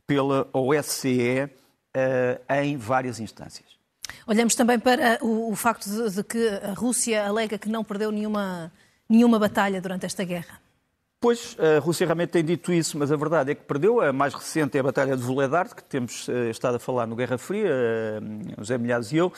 pela 0.07 0.46
OSCE 0.53 1.44
uh, 1.44 2.55
em 2.62 2.76
várias 2.76 3.18
instâncias. 3.18 3.79
Olhamos 4.27 4.55
também 4.55 4.79
para 4.79 5.18
o, 5.23 5.51
o 5.51 5.57
facto 5.57 5.88
de, 5.88 6.14
de, 6.14 6.25
que 6.25 6.49
a 6.49 6.73
Rússia 6.73 7.25
alega 7.25 7.59
que 7.59 7.68
não 7.68 7.85
perdeu 7.85 8.11
nenhuma, 8.11 8.73
nenhuma 9.09 9.38
batalha 9.38 9.81
durante 9.81 10.07
esta 10.07 10.25
guerra. 10.25 10.61
Pois, 11.23 11.55
a 11.59 11.79
Rússia 11.81 12.07
realmente 12.07 12.31
tem 12.31 12.42
dito 12.42 12.73
isso, 12.73 12.96
mas 12.96 13.12
a 13.12 13.16
verdade 13.16 13.51
é 13.51 13.55
que 13.55 13.62
perdeu. 13.62 14.01
A 14.01 14.11
mais 14.11 14.33
recente 14.33 14.79
é 14.79 14.81
a 14.81 14.83
Batalha 14.83 15.14
de 15.14 15.23
Vuledar, 15.23 15.68
que 15.75 15.85
temos 15.85 16.27
uh, 16.29 16.49
estado 16.49 16.77
a 16.77 16.79
falar 16.79 17.07
no 17.07 17.14
Guerra 17.14 17.37
Fria, 17.37 17.68
uh, 17.68 18.55
José 18.59 18.79
Milhares 18.79 19.12
e 19.12 19.18
eu. 19.18 19.27
Uh, 19.27 19.33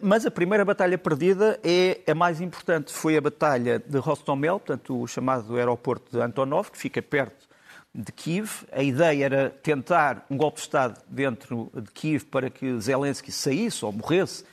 mas 0.00 0.24
a 0.24 0.30
primeira 0.30 0.64
batalha 0.64 0.96
perdida 0.96 1.60
é 1.62 2.00
a 2.10 2.14
mais 2.14 2.40
importante. 2.40 2.94
Foi 2.94 3.14
a 3.14 3.20
Batalha 3.20 3.78
de 3.78 3.98
Rostomel, 3.98 4.58
portanto, 4.58 5.02
o 5.02 5.06
chamado 5.06 5.54
aeroporto 5.54 6.16
de 6.16 6.22
Antonov, 6.22 6.70
que 6.70 6.78
fica 6.78 7.02
perto 7.02 7.47
de 7.94 8.12
Kiev. 8.12 8.64
A 8.72 8.82
ideia 8.82 9.24
era 9.24 9.50
tentar 9.50 10.24
um 10.30 10.36
golpe 10.36 10.56
de 10.56 10.62
Estado 10.62 11.00
dentro 11.08 11.70
de 11.74 11.90
Kiev 11.92 12.24
para 12.26 12.50
que 12.50 12.78
Zelensky 12.80 13.32
saísse 13.32 13.84
ou 13.84 13.92
morresse 13.92 14.44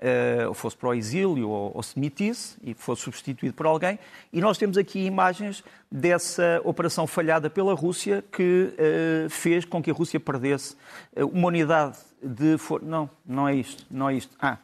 uh, 0.00 0.54
fosse 0.54 0.76
para 0.76 0.88
o 0.90 0.94
exílio 0.94 1.48
ou, 1.48 1.72
ou 1.74 1.82
se 1.82 1.94
demitisse 1.94 2.56
e 2.62 2.74
fosse 2.74 3.02
substituído 3.02 3.54
por 3.54 3.66
alguém. 3.66 3.98
E 4.32 4.40
nós 4.40 4.58
temos 4.58 4.76
aqui 4.78 5.04
imagens 5.04 5.62
dessa 5.90 6.60
operação 6.64 7.06
falhada 7.06 7.48
pela 7.50 7.74
Rússia 7.74 8.24
que 8.32 8.72
uh, 8.72 9.30
fez 9.30 9.64
com 9.64 9.82
que 9.82 9.90
a 9.90 9.94
Rússia 9.94 10.20
perdesse 10.20 10.76
uma 11.16 11.48
unidade 11.48 11.98
de... 12.22 12.58
For... 12.58 12.82
Não, 12.82 13.08
não 13.24 13.48
é 13.48 13.54
isto, 13.54 13.86
não 13.90 14.08
é 14.08 14.14
isto. 14.14 14.36
Ah, 14.40 14.58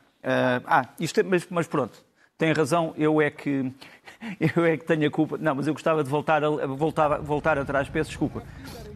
ah 0.65 0.89
isto 0.99 1.21
é, 1.21 1.23
mas, 1.23 1.47
mas 1.51 1.67
pronto, 1.67 2.03
tem 2.43 2.51
razão, 2.51 2.93
eu 2.99 3.23
é 3.23 3.31
que 3.31 3.71
eu 4.57 4.65
é 4.65 4.77
que 4.77 4.85
tenho 4.85 5.07
a 5.07 5.11
culpa. 5.13 5.39
Não, 5.39 5.55
mas 5.55 5.69
eu 5.69 5.73
gostava 5.73 6.03
de 6.03 6.11
voltar, 6.11 6.43
a, 6.43 6.67
voltar, 6.67 7.21
voltar 7.21 7.57
atrás, 7.57 7.89
peço 7.89 8.11
desculpa. 8.11 8.43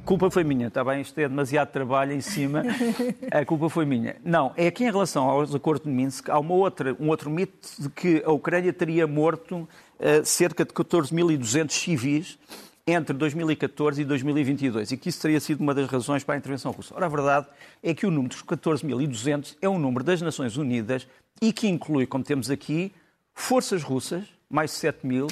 Culpa 0.04 0.28
foi 0.32 0.42
minha, 0.42 0.66
está 0.66 0.82
bem? 0.82 1.00
Isto 1.00 1.16
é 1.20 1.28
demasiado 1.28 1.70
trabalho 1.70 2.12
em 2.12 2.20
cima. 2.20 2.64
A 3.30 3.44
culpa 3.44 3.68
foi 3.68 3.84
minha. 3.84 4.16
Não, 4.24 4.52
é 4.56 4.68
que 4.68 4.82
em 4.82 4.90
relação 4.90 5.30
aos 5.30 5.54
acordos 5.54 5.86
de 5.86 5.92
Minsk, 5.92 6.28
há 6.28 6.40
uma 6.40 6.54
outra, 6.54 6.96
um 6.98 7.08
outro 7.08 7.30
mito 7.30 7.68
de 7.78 7.88
que 7.88 8.20
a 8.26 8.32
Ucrânia 8.32 8.72
teria 8.72 9.06
morto 9.06 9.58
uh, 9.58 10.24
cerca 10.24 10.64
de 10.64 10.72
14.200 10.72 11.70
civis 11.70 12.38
entre 12.84 13.14
2014 13.14 14.02
e 14.02 14.04
2022 14.04 14.90
e 14.90 14.96
que 14.96 15.08
isso 15.08 15.22
teria 15.22 15.38
sido 15.38 15.60
uma 15.60 15.72
das 15.72 15.88
razões 15.88 16.24
para 16.24 16.34
a 16.34 16.38
intervenção 16.38 16.72
russa. 16.72 16.94
Ora, 16.96 17.06
a 17.06 17.08
verdade 17.08 17.46
é 17.80 17.94
que 17.94 18.06
o 18.06 18.10
número 18.10 18.34
dos 18.34 18.42
14.200 18.42 19.56
é 19.62 19.68
um 19.68 19.78
número 19.78 20.02
das 20.04 20.20
Nações 20.20 20.56
Unidas 20.56 21.06
e 21.40 21.52
que 21.52 21.68
inclui, 21.68 22.06
como 22.06 22.24
temos 22.24 22.50
aqui, 22.50 22.92
forças 23.36 23.82
russas, 23.82 24.24
mais 24.48 24.72
7 24.72 25.06
mil, 25.06 25.28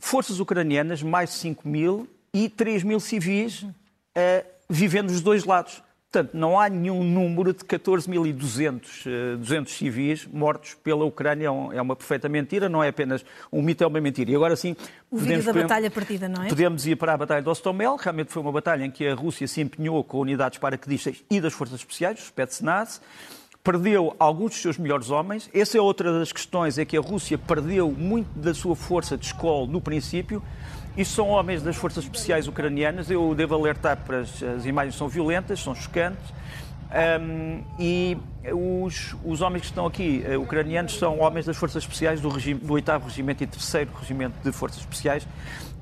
forças 0.00 0.40
ucranianas, 0.40 1.02
mais 1.02 1.30
5 1.30 1.68
mil 1.68 2.08
e 2.32 2.48
3 2.48 2.82
mil 2.82 2.98
civis 2.98 3.62
uh, 3.62 3.72
vivendo 4.68 5.08
dos 5.08 5.20
dois 5.20 5.44
lados. 5.44 5.82
Portanto, 6.10 6.34
não 6.34 6.60
há 6.60 6.68
nenhum 6.68 7.02
número 7.02 7.54
de 7.54 7.60
14.200 7.60 9.38
200 9.38 9.72
eh, 9.72 9.76
civis 9.76 10.26
mortos 10.26 10.74
pela 10.74 11.06
Ucrânia. 11.06 11.46
É, 11.46 11.76
é 11.76 11.80
uma 11.82 11.96
perfeita 11.96 12.28
mentira, 12.28 12.68
não 12.68 12.84
é 12.84 12.88
apenas 12.88 13.24
um 13.50 13.62
mito, 13.62 13.82
é 13.82 13.86
uma 13.86 13.98
mentira. 13.98 14.30
E 14.30 14.36
agora 14.36 14.54
sim... 14.54 14.76
O 15.10 15.16
vídeo 15.16 15.42
da 15.42 15.54
batalha 15.54 15.90
perdida, 15.90 16.28
não 16.28 16.42
é? 16.42 16.48
Podemos 16.48 16.86
ir 16.86 16.96
para 16.96 17.14
a 17.14 17.16
Batalha 17.16 17.40
de 17.40 17.48
Ostomel. 17.48 17.96
Realmente 17.96 18.30
foi 18.30 18.42
uma 18.42 18.52
batalha 18.52 18.84
em 18.84 18.90
que 18.90 19.06
a 19.06 19.14
Rússia 19.14 19.48
se 19.48 19.62
empenhou 19.62 20.04
com 20.04 20.18
unidades 20.18 20.58
paraquedistas 20.58 21.24
e 21.30 21.40
das 21.40 21.54
forças 21.54 21.80
especiais, 21.80 22.18
os 22.18 22.26
Spetsnaz 22.26 23.00
perdeu 23.62 24.14
alguns 24.18 24.52
dos 24.52 24.60
seus 24.60 24.76
melhores 24.76 25.10
homens. 25.10 25.48
Essa 25.54 25.78
é 25.78 25.80
outra 25.80 26.18
das 26.18 26.32
questões, 26.32 26.78
é 26.78 26.84
que 26.84 26.96
a 26.96 27.00
Rússia 27.00 27.38
perdeu 27.38 27.92
muito 27.92 28.28
da 28.38 28.52
sua 28.52 28.74
força 28.74 29.16
de 29.16 29.26
escola 29.26 29.66
no 29.66 29.80
princípio. 29.80 30.42
Isto 30.96 31.14
são 31.14 31.28
homens 31.28 31.62
das 31.62 31.76
forças 31.76 32.04
especiais 32.04 32.48
ucranianas. 32.48 33.10
Eu 33.10 33.34
devo 33.34 33.54
alertar 33.54 33.96
para 34.04 34.20
as, 34.20 34.42
as 34.42 34.66
imagens 34.66 34.96
são 34.96 35.08
violentas, 35.08 35.60
são 35.60 35.74
chocantes. 35.74 36.24
Um, 36.92 37.64
e 37.78 38.18
os, 38.52 39.16
os, 39.24 39.40
homens 39.40 39.62
que 39.62 39.68
estão 39.68 39.86
aqui, 39.86 40.22
uh, 40.28 40.38
ucranianos, 40.38 40.98
são 40.98 41.20
homens 41.20 41.46
das 41.46 41.56
forças 41.56 41.82
especiais 41.82 42.20
do, 42.20 42.28
regime, 42.28 42.60
do 42.60 42.74
8 42.74 42.98
Regimento 42.98 43.42
e 43.42 43.46
3 43.46 43.88
Regimento 43.98 44.34
de 44.44 44.52
Forças 44.52 44.80
Especiais. 44.80 45.26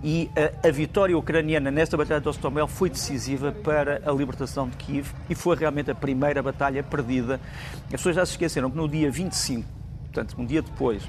E 0.04 0.30
a, 0.62 0.68
a, 0.68 0.70
vitória 0.70 1.18
ucraniana 1.18 1.70
nesta 1.70 1.96
Batalha 1.96 2.20
de 2.20 2.28
Ostomel 2.28 2.68
foi 2.68 2.88
decisiva 2.88 3.50
para 3.50 4.00
a 4.06 4.12
libertação 4.12 4.68
de 4.68 4.76
Kiev 4.76 5.10
e 5.28 5.34
foi 5.34 5.56
realmente 5.56 5.90
a 5.90 5.94
primeira 5.94 6.42
batalha 6.42 6.82
perdida. 6.82 7.40
As 7.86 7.90
pessoas 7.90 8.14
já 8.14 8.24
se 8.24 8.32
esqueceram 8.32 8.70
que 8.70 8.76
no 8.76 8.88
dia 8.88 9.10
25, 9.10 9.68
portanto, 10.04 10.36
um 10.38 10.46
dia 10.46 10.62
depois 10.62 11.02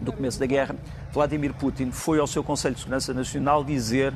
do 0.00 0.12
começo 0.12 0.40
da 0.40 0.46
guerra, 0.46 0.74
Vladimir 1.12 1.52
Putin 1.52 1.90
foi 1.90 2.18
ao 2.18 2.26
seu 2.26 2.42
Conselho 2.42 2.74
de 2.74 2.80
Segurança 2.80 3.12
Nacional 3.12 3.62
dizer 3.62 4.14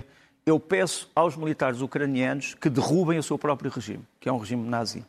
eu 0.48 0.58
peço 0.58 1.10
aos 1.14 1.36
militares 1.36 1.80
ucranianos 1.80 2.54
que 2.54 2.70
derrubem 2.70 3.18
o 3.18 3.22
seu 3.22 3.38
próprio 3.38 3.70
regime, 3.70 4.04
que 4.18 4.28
é 4.28 4.32
um 4.32 4.38
regime 4.38 4.66
nazi. 4.68 5.04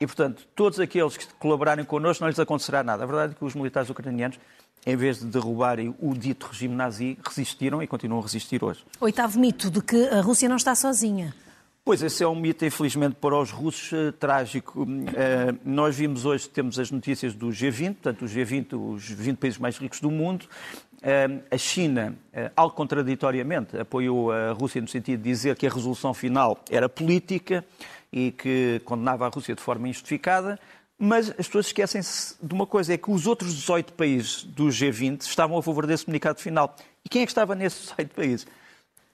E, 0.00 0.06
portanto, 0.06 0.46
todos 0.54 0.78
aqueles 0.78 1.16
que 1.16 1.26
colaborarem 1.34 1.84
connosco 1.84 2.22
não 2.22 2.28
lhes 2.28 2.38
acontecerá 2.38 2.82
nada. 2.82 3.02
A 3.02 3.06
verdade 3.06 3.32
é 3.32 3.34
que 3.36 3.44
os 3.44 3.54
militares 3.54 3.90
ucranianos, 3.90 4.38
em 4.86 4.96
vez 4.96 5.18
de 5.18 5.26
derrubarem 5.26 5.94
o 6.00 6.14
dito 6.14 6.46
regime 6.46 6.74
nazi, 6.74 7.18
resistiram 7.26 7.82
e 7.82 7.86
continuam 7.86 8.20
a 8.20 8.22
resistir 8.22 8.62
hoje. 8.62 8.84
Oitavo 9.00 9.38
mito 9.38 9.70
de 9.70 9.80
que 9.80 10.08
a 10.08 10.20
Rússia 10.20 10.48
não 10.48 10.56
está 10.56 10.74
sozinha. 10.74 11.34
Pois, 11.84 12.02
esse 12.02 12.22
é 12.22 12.28
um 12.28 12.34
mito, 12.34 12.66
infelizmente, 12.66 13.14
para 13.14 13.34
os 13.40 13.50
russos, 13.50 13.92
uh, 13.92 14.12
trágico. 14.12 14.82
Uh, 14.82 14.86
nós 15.64 15.96
vimos 15.96 16.26
hoje, 16.26 16.48
temos 16.48 16.78
as 16.78 16.90
notícias 16.90 17.34
do 17.34 17.48
G20, 17.48 17.94
portanto, 17.94 18.24
o 18.24 18.28
G20, 18.28 18.94
os 18.94 19.08
20 19.08 19.38
países 19.38 19.58
mais 19.58 19.78
ricos 19.78 19.98
do 19.98 20.10
mundo. 20.10 20.46
A 21.50 21.56
China, 21.56 22.14
algo 22.56 22.74
contraditoriamente, 22.74 23.76
apoiou 23.78 24.32
a 24.32 24.52
Rússia 24.52 24.80
no 24.80 24.88
sentido 24.88 25.22
de 25.22 25.30
dizer 25.30 25.56
que 25.56 25.66
a 25.66 25.70
resolução 25.70 26.12
final 26.12 26.58
era 26.68 26.88
política 26.88 27.64
e 28.12 28.32
que 28.32 28.80
condenava 28.84 29.24
a 29.26 29.28
Rússia 29.28 29.54
de 29.54 29.62
forma 29.62 29.88
injustificada. 29.88 30.58
Mas 30.98 31.30
as 31.30 31.46
pessoas 31.46 31.66
esquecem-se 31.66 32.34
de 32.42 32.52
uma 32.52 32.66
coisa, 32.66 32.92
é 32.92 32.98
que 32.98 33.10
os 33.10 33.26
outros 33.28 33.54
18 33.54 33.92
países 33.92 34.42
do 34.42 34.64
G20 34.66 35.22
estavam 35.22 35.56
a 35.56 35.62
favor 35.62 35.86
desse 35.86 36.04
comunicado 36.04 36.40
final. 36.40 36.74
E 37.04 37.08
quem 37.08 37.22
é 37.22 37.24
que 37.24 37.30
estava 37.30 37.54
nesses 37.54 37.82
18 37.96 38.14
países? 38.14 38.46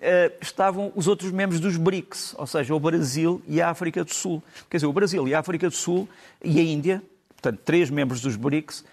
uh, 0.05 0.33
estavam 0.41 0.93
os 0.95 1.09
outros 1.09 1.31
membros 1.31 1.61
dos 1.61 1.77
BRICS, 1.77 2.35
ou 2.37 2.47
seja, 2.47 2.75
o 2.75 2.81
Brasil 2.81 3.43
e 3.47 3.61
a 3.61 3.71
África 3.71 4.05
do 4.05 4.13
Sul. 4.13 4.43
Quer 4.71 4.79
dizer, 4.79 4.87
o 4.87 4.93
Brasil 4.93 5.27
e 5.27 5.35
a 5.35 5.41
África 5.41 5.69
do 5.69 5.75
Sul 5.75 6.09
e 6.43 6.61
a 6.61 6.63
Índia, 6.63 7.03
portanto, 7.29 7.61
três 7.65 7.91
membros 7.91 8.21
dos 8.21 8.37
BRICS, 8.37 8.85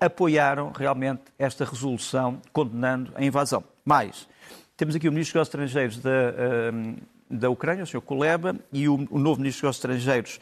apoiaram 0.00 0.72
realmente 0.72 1.22
esta 1.38 1.64
resolução 1.64 2.40
condenando 2.52 3.12
a 3.14 3.24
invasão. 3.24 3.62
Mais, 3.84 4.28
temos 4.76 4.94
aqui 4.94 5.08
o 5.08 5.12
Ministro 5.12 5.40
dos 5.40 5.48
Estrangeiros 5.48 5.98
da, 5.98 6.10
uh, 6.10 6.96
da 7.30 7.50
Ucrânia, 7.50 7.84
o 7.84 7.86
Sr. 7.86 8.00
Kuleba, 8.00 8.56
e 8.72 8.88
o, 8.88 9.06
o 9.10 9.18
novo 9.18 9.40
Ministro 9.40 9.68
dos 9.68 9.76
Estrangeiros 9.76 10.40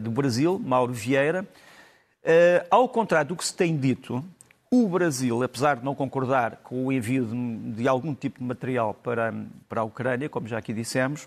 do 0.00 0.10
Brasil, 0.10 0.58
Mauro 0.62 0.92
Vieira. 0.92 1.48
ao 2.70 2.86
contrário 2.86 3.28
do 3.28 3.36
que 3.36 3.44
se 3.46 3.54
tem 3.54 3.74
dito, 3.74 4.22
o 4.70 4.86
Brasil, 4.86 5.42
apesar 5.42 5.76
de 5.76 5.84
não 5.84 5.94
concordar 5.94 6.56
com 6.62 6.86
o 6.86 6.92
envio 6.92 7.24
de, 7.24 7.82
de 7.82 7.88
algum 7.88 8.14
tipo 8.14 8.38
de 8.38 8.44
material 8.44 8.92
para, 8.92 9.32
para 9.70 9.80
a 9.80 9.84
Ucrânia, 9.84 10.28
como 10.28 10.46
já 10.46 10.58
aqui 10.58 10.74
dissemos, 10.74 11.26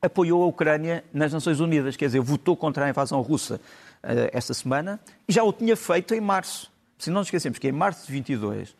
apoiou 0.00 0.42
a 0.42 0.46
Ucrânia 0.46 1.04
nas 1.12 1.32
Nações 1.32 1.60
Unidas, 1.60 1.96
quer 1.96 2.06
dizer, 2.06 2.20
votou 2.20 2.56
contra 2.56 2.86
a 2.86 2.88
invasão 2.88 3.20
russa 3.20 3.60
esta 4.32 4.54
semana 4.54 5.00
e 5.28 5.32
já 5.32 5.42
o 5.42 5.52
tinha 5.52 5.76
feito 5.76 6.14
em 6.14 6.20
março. 6.20 6.70
Se 6.98 7.10
não 7.10 7.20
nos 7.20 7.28
esquecemos 7.28 7.58
que 7.58 7.68
em 7.68 7.72
março 7.72 8.06
de 8.06 8.12
22 8.12 8.70
uh, 8.70 8.74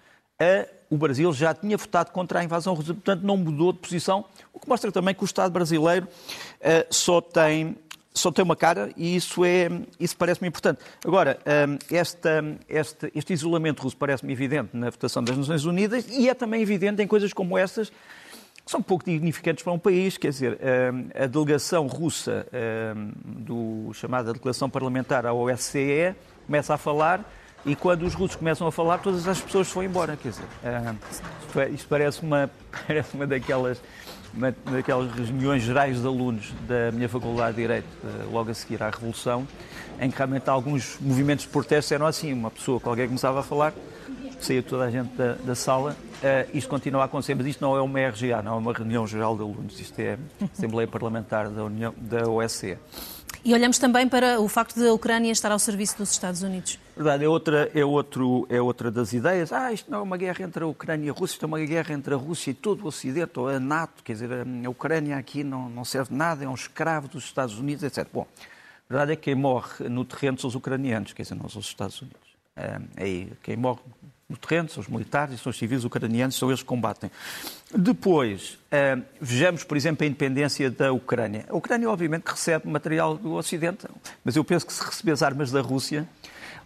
o 0.88 0.96
Brasil 0.96 1.32
já 1.32 1.52
tinha 1.52 1.76
votado 1.76 2.12
contra 2.12 2.40
a 2.40 2.44
invasão 2.44 2.74
russa, 2.74 2.94
portanto 2.94 3.22
não 3.22 3.36
mudou 3.36 3.72
de 3.72 3.78
posição, 3.80 4.24
o 4.52 4.60
que 4.60 4.68
mostra 4.68 4.92
também 4.92 5.14
que 5.14 5.22
o 5.22 5.26
Estado 5.26 5.50
brasileiro 5.52 6.06
só 6.90 7.20
tem 7.20 7.76
só 8.16 8.32
tem 8.32 8.42
uma 8.42 8.56
cara 8.56 8.90
e 8.96 9.14
isso, 9.14 9.44
é, 9.44 9.68
isso 10.00 10.16
parece-me 10.16 10.48
importante. 10.48 10.80
Agora, 11.04 11.38
esta, 11.90 12.42
este, 12.68 13.12
este 13.14 13.32
isolamento 13.32 13.82
russo 13.82 13.96
parece-me 13.96 14.32
evidente 14.32 14.70
na 14.72 14.90
votação 14.90 15.22
das 15.22 15.36
Nações 15.36 15.64
Unidas 15.64 16.06
e 16.08 16.28
é 16.28 16.34
também 16.34 16.62
evidente 16.62 17.02
em 17.02 17.06
coisas 17.06 17.32
como 17.32 17.58
estas, 17.58 17.92
que 18.66 18.72
são 18.72 18.82
pouco 18.82 19.04
dignificantes 19.04 19.62
para 19.62 19.72
um 19.72 19.78
país. 19.78 20.18
Quer 20.18 20.30
dizer, 20.30 20.58
hum, 20.92 21.08
a 21.14 21.26
delegação 21.26 21.86
russa, 21.86 22.46
hum, 22.96 23.12
do 23.24 23.92
chamada 23.94 24.32
delegação 24.32 24.68
parlamentar 24.68 25.24
à 25.24 25.32
OSCE, 25.32 26.16
começa 26.46 26.74
a 26.74 26.76
falar 26.76 27.24
e 27.64 27.76
quando 27.76 28.02
os 28.02 28.14
russos 28.14 28.36
começam 28.36 28.66
a 28.66 28.72
falar, 28.72 28.98
todas 28.98 29.26
as 29.28 29.40
pessoas 29.40 29.70
vão 29.72 29.84
embora. 29.84 30.16
Quer 30.16 30.30
dizer, 30.30 30.44
isto, 31.10 31.74
isto 31.74 31.88
parece, 31.88 32.22
uma, 32.22 32.50
parece 32.86 33.14
uma 33.14 33.26
daquelas 33.26 33.80
naquelas 34.70 35.10
reuniões 35.14 35.62
gerais 35.62 36.00
de 36.00 36.06
alunos 36.06 36.52
da 36.68 36.92
minha 36.92 37.08
Faculdade 37.08 37.56
de 37.56 37.62
Direito, 37.62 37.86
eh, 38.04 38.26
logo 38.30 38.50
a 38.50 38.54
seguir 38.54 38.82
à 38.82 38.90
Revolução, 38.90 39.48
em 39.98 40.10
que 40.10 40.16
realmente 40.18 40.50
alguns 40.50 40.98
movimentos 41.00 41.46
de 41.46 41.50
protesto 41.50 41.94
eram 41.94 42.04
assim, 42.06 42.34
uma 42.34 42.50
pessoa 42.50 42.78
que 42.78 42.86
alguém 42.86 43.06
começava 43.06 43.40
a 43.40 43.42
falar, 43.42 43.72
saía 44.38 44.62
toda 44.62 44.84
a 44.84 44.90
gente 44.90 45.08
da, 45.16 45.34
da 45.34 45.54
sala, 45.54 45.96
uh, 46.22 46.50
isto 46.56 46.68
continua 46.68 47.02
a 47.02 47.04
acontecer, 47.04 47.34
mas 47.34 47.46
isto 47.46 47.60
não 47.60 47.76
é 47.76 47.80
uma 47.80 48.00
RGA, 48.08 48.42
não 48.42 48.54
é 48.54 48.56
uma 48.56 48.72
reunião 48.72 49.06
geral 49.06 49.36
de 49.36 49.42
alunos, 49.42 49.80
isto 49.80 49.98
é 49.98 50.18
Assembleia 50.52 50.86
Parlamentar 50.88 51.48
da, 51.48 51.64
União, 51.64 51.94
da 51.96 52.28
OSCE. 52.28 52.78
E 53.44 53.54
olhamos 53.54 53.78
também 53.78 54.08
para 54.08 54.40
o 54.40 54.48
facto 54.48 54.80
da 54.80 54.92
Ucrânia 54.92 55.30
estar 55.30 55.52
ao 55.52 55.58
serviço 55.58 55.98
dos 55.98 56.10
Estados 56.10 56.42
Unidos. 56.42 56.80
Verdade, 56.96 57.24
é 57.24 57.28
outra, 57.28 57.70
é, 57.72 57.84
outro, 57.84 58.44
é 58.50 58.60
outra 58.60 58.90
das 58.90 59.12
ideias. 59.12 59.52
Ah, 59.52 59.72
isto 59.72 59.88
não 59.88 59.98
é 59.98 60.02
uma 60.02 60.16
guerra 60.16 60.44
entre 60.44 60.64
a 60.64 60.66
Ucrânia 60.66 61.06
e 61.06 61.10
a 61.10 61.12
Rússia, 61.12 61.34
isto 61.34 61.44
é 61.44 61.46
uma 61.46 61.60
guerra 61.60 61.94
entre 61.94 62.12
a 62.12 62.16
Rússia 62.16 62.50
e 62.50 62.54
todo 62.54 62.84
o 62.84 62.88
Ocidente, 62.88 63.38
ou 63.38 63.48
a 63.48 63.60
NATO, 63.60 64.02
quer 64.02 64.14
dizer, 64.14 64.30
a 64.32 64.68
Ucrânia 64.68 65.16
aqui 65.16 65.44
não, 65.44 65.68
não 65.68 65.84
serve 65.84 66.10
de 66.10 66.16
nada, 66.16 66.44
é 66.44 66.48
um 66.48 66.54
escravo 66.54 67.06
dos 67.06 67.22
Estados 67.22 67.56
Unidos, 67.56 67.84
etc. 67.84 68.08
Bom, 68.12 68.26
a 68.88 68.92
verdade 68.92 69.12
é 69.12 69.16
que 69.16 69.22
quem 69.22 69.36
morre 69.36 69.88
no 69.88 70.04
terreno 70.04 70.40
são 70.40 70.48
os 70.48 70.56
ucranianos, 70.56 71.12
quer 71.12 71.22
dizer, 71.22 71.36
não 71.36 71.48
são 71.48 71.60
os 71.60 71.66
Estados 71.66 72.00
Unidos. 72.02 72.18
É, 72.56 72.80
aí, 72.96 73.32
quem 73.44 73.56
morre 73.56 73.80
no 74.28 74.36
terreno, 74.36 74.68
são 74.68 74.80
os 74.80 74.88
militares 74.88 75.34
e 75.34 75.38
são 75.38 75.50
os 75.50 75.56
civis 75.56 75.84
ucranianos, 75.84 76.34
são 76.34 76.48
eles 76.48 76.60
que 76.60 76.66
combatem. 76.66 77.10
Depois, 77.74 78.58
eh, 78.70 78.98
vejamos, 79.20 79.62
por 79.62 79.76
exemplo, 79.76 80.04
a 80.04 80.06
independência 80.06 80.70
da 80.70 80.92
Ucrânia. 80.92 81.46
A 81.48 81.56
Ucrânia, 81.56 81.88
obviamente, 81.88 82.24
recebe 82.26 82.68
material 82.68 83.16
do 83.16 83.34
Ocidente, 83.34 83.86
mas 84.24 84.34
eu 84.34 84.44
penso 84.44 84.66
que 84.66 84.72
se 84.72 84.84
receber 84.84 85.12
as 85.12 85.22
armas 85.22 85.52
da 85.52 85.60
Rússia, 85.60 86.08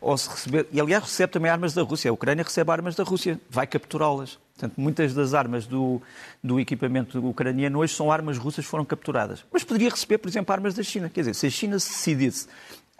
ou 0.00 0.16
se 0.16 0.30
receber, 0.30 0.66
e 0.72 0.80
aliás 0.80 1.04
recebe 1.04 1.32
também 1.32 1.50
armas 1.50 1.74
da 1.74 1.82
Rússia, 1.82 2.10
a 2.10 2.14
Ucrânia 2.14 2.42
recebe 2.42 2.70
armas 2.70 2.96
da 2.96 3.04
Rússia, 3.04 3.38
vai 3.50 3.66
capturá-las. 3.66 4.38
Portanto, 4.54 4.78
muitas 4.78 5.14
das 5.14 5.32
armas 5.32 5.66
do, 5.66 6.02
do 6.42 6.60
equipamento 6.60 7.18
ucraniano 7.26 7.78
hoje 7.78 7.94
são 7.94 8.10
armas 8.12 8.36
russas 8.36 8.64
que 8.64 8.70
foram 8.70 8.84
capturadas. 8.84 9.44
Mas 9.50 9.64
poderia 9.64 9.88
receber, 9.88 10.18
por 10.18 10.28
exemplo, 10.28 10.52
armas 10.52 10.74
da 10.74 10.82
China. 10.82 11.08
Quer 11.08 11.20
dizer, 11.20 11.34
se 11.34 11.46
a 11.46 11.50
China 11.50 11.78
se 11.78 11.90
decidisse 11.90 12.46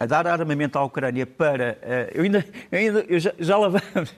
a 0.01 0.05
dar 0.07 0.25
armamento 0.25 0.79
à 0.79 0.83
Ucrânia 0.83 1.27
para. 1.27 1.77
Uh, 1.83 2.17
eu 2.17 2.23
ainda. 2.23 2.45
Eu 2.71 2.79
ainda 2.79 3.05
eu 3.07 3.19
já, 3.19 3.33
já 3.37 3.55
lá 3.55 3.67
vamos. 3.67 4.15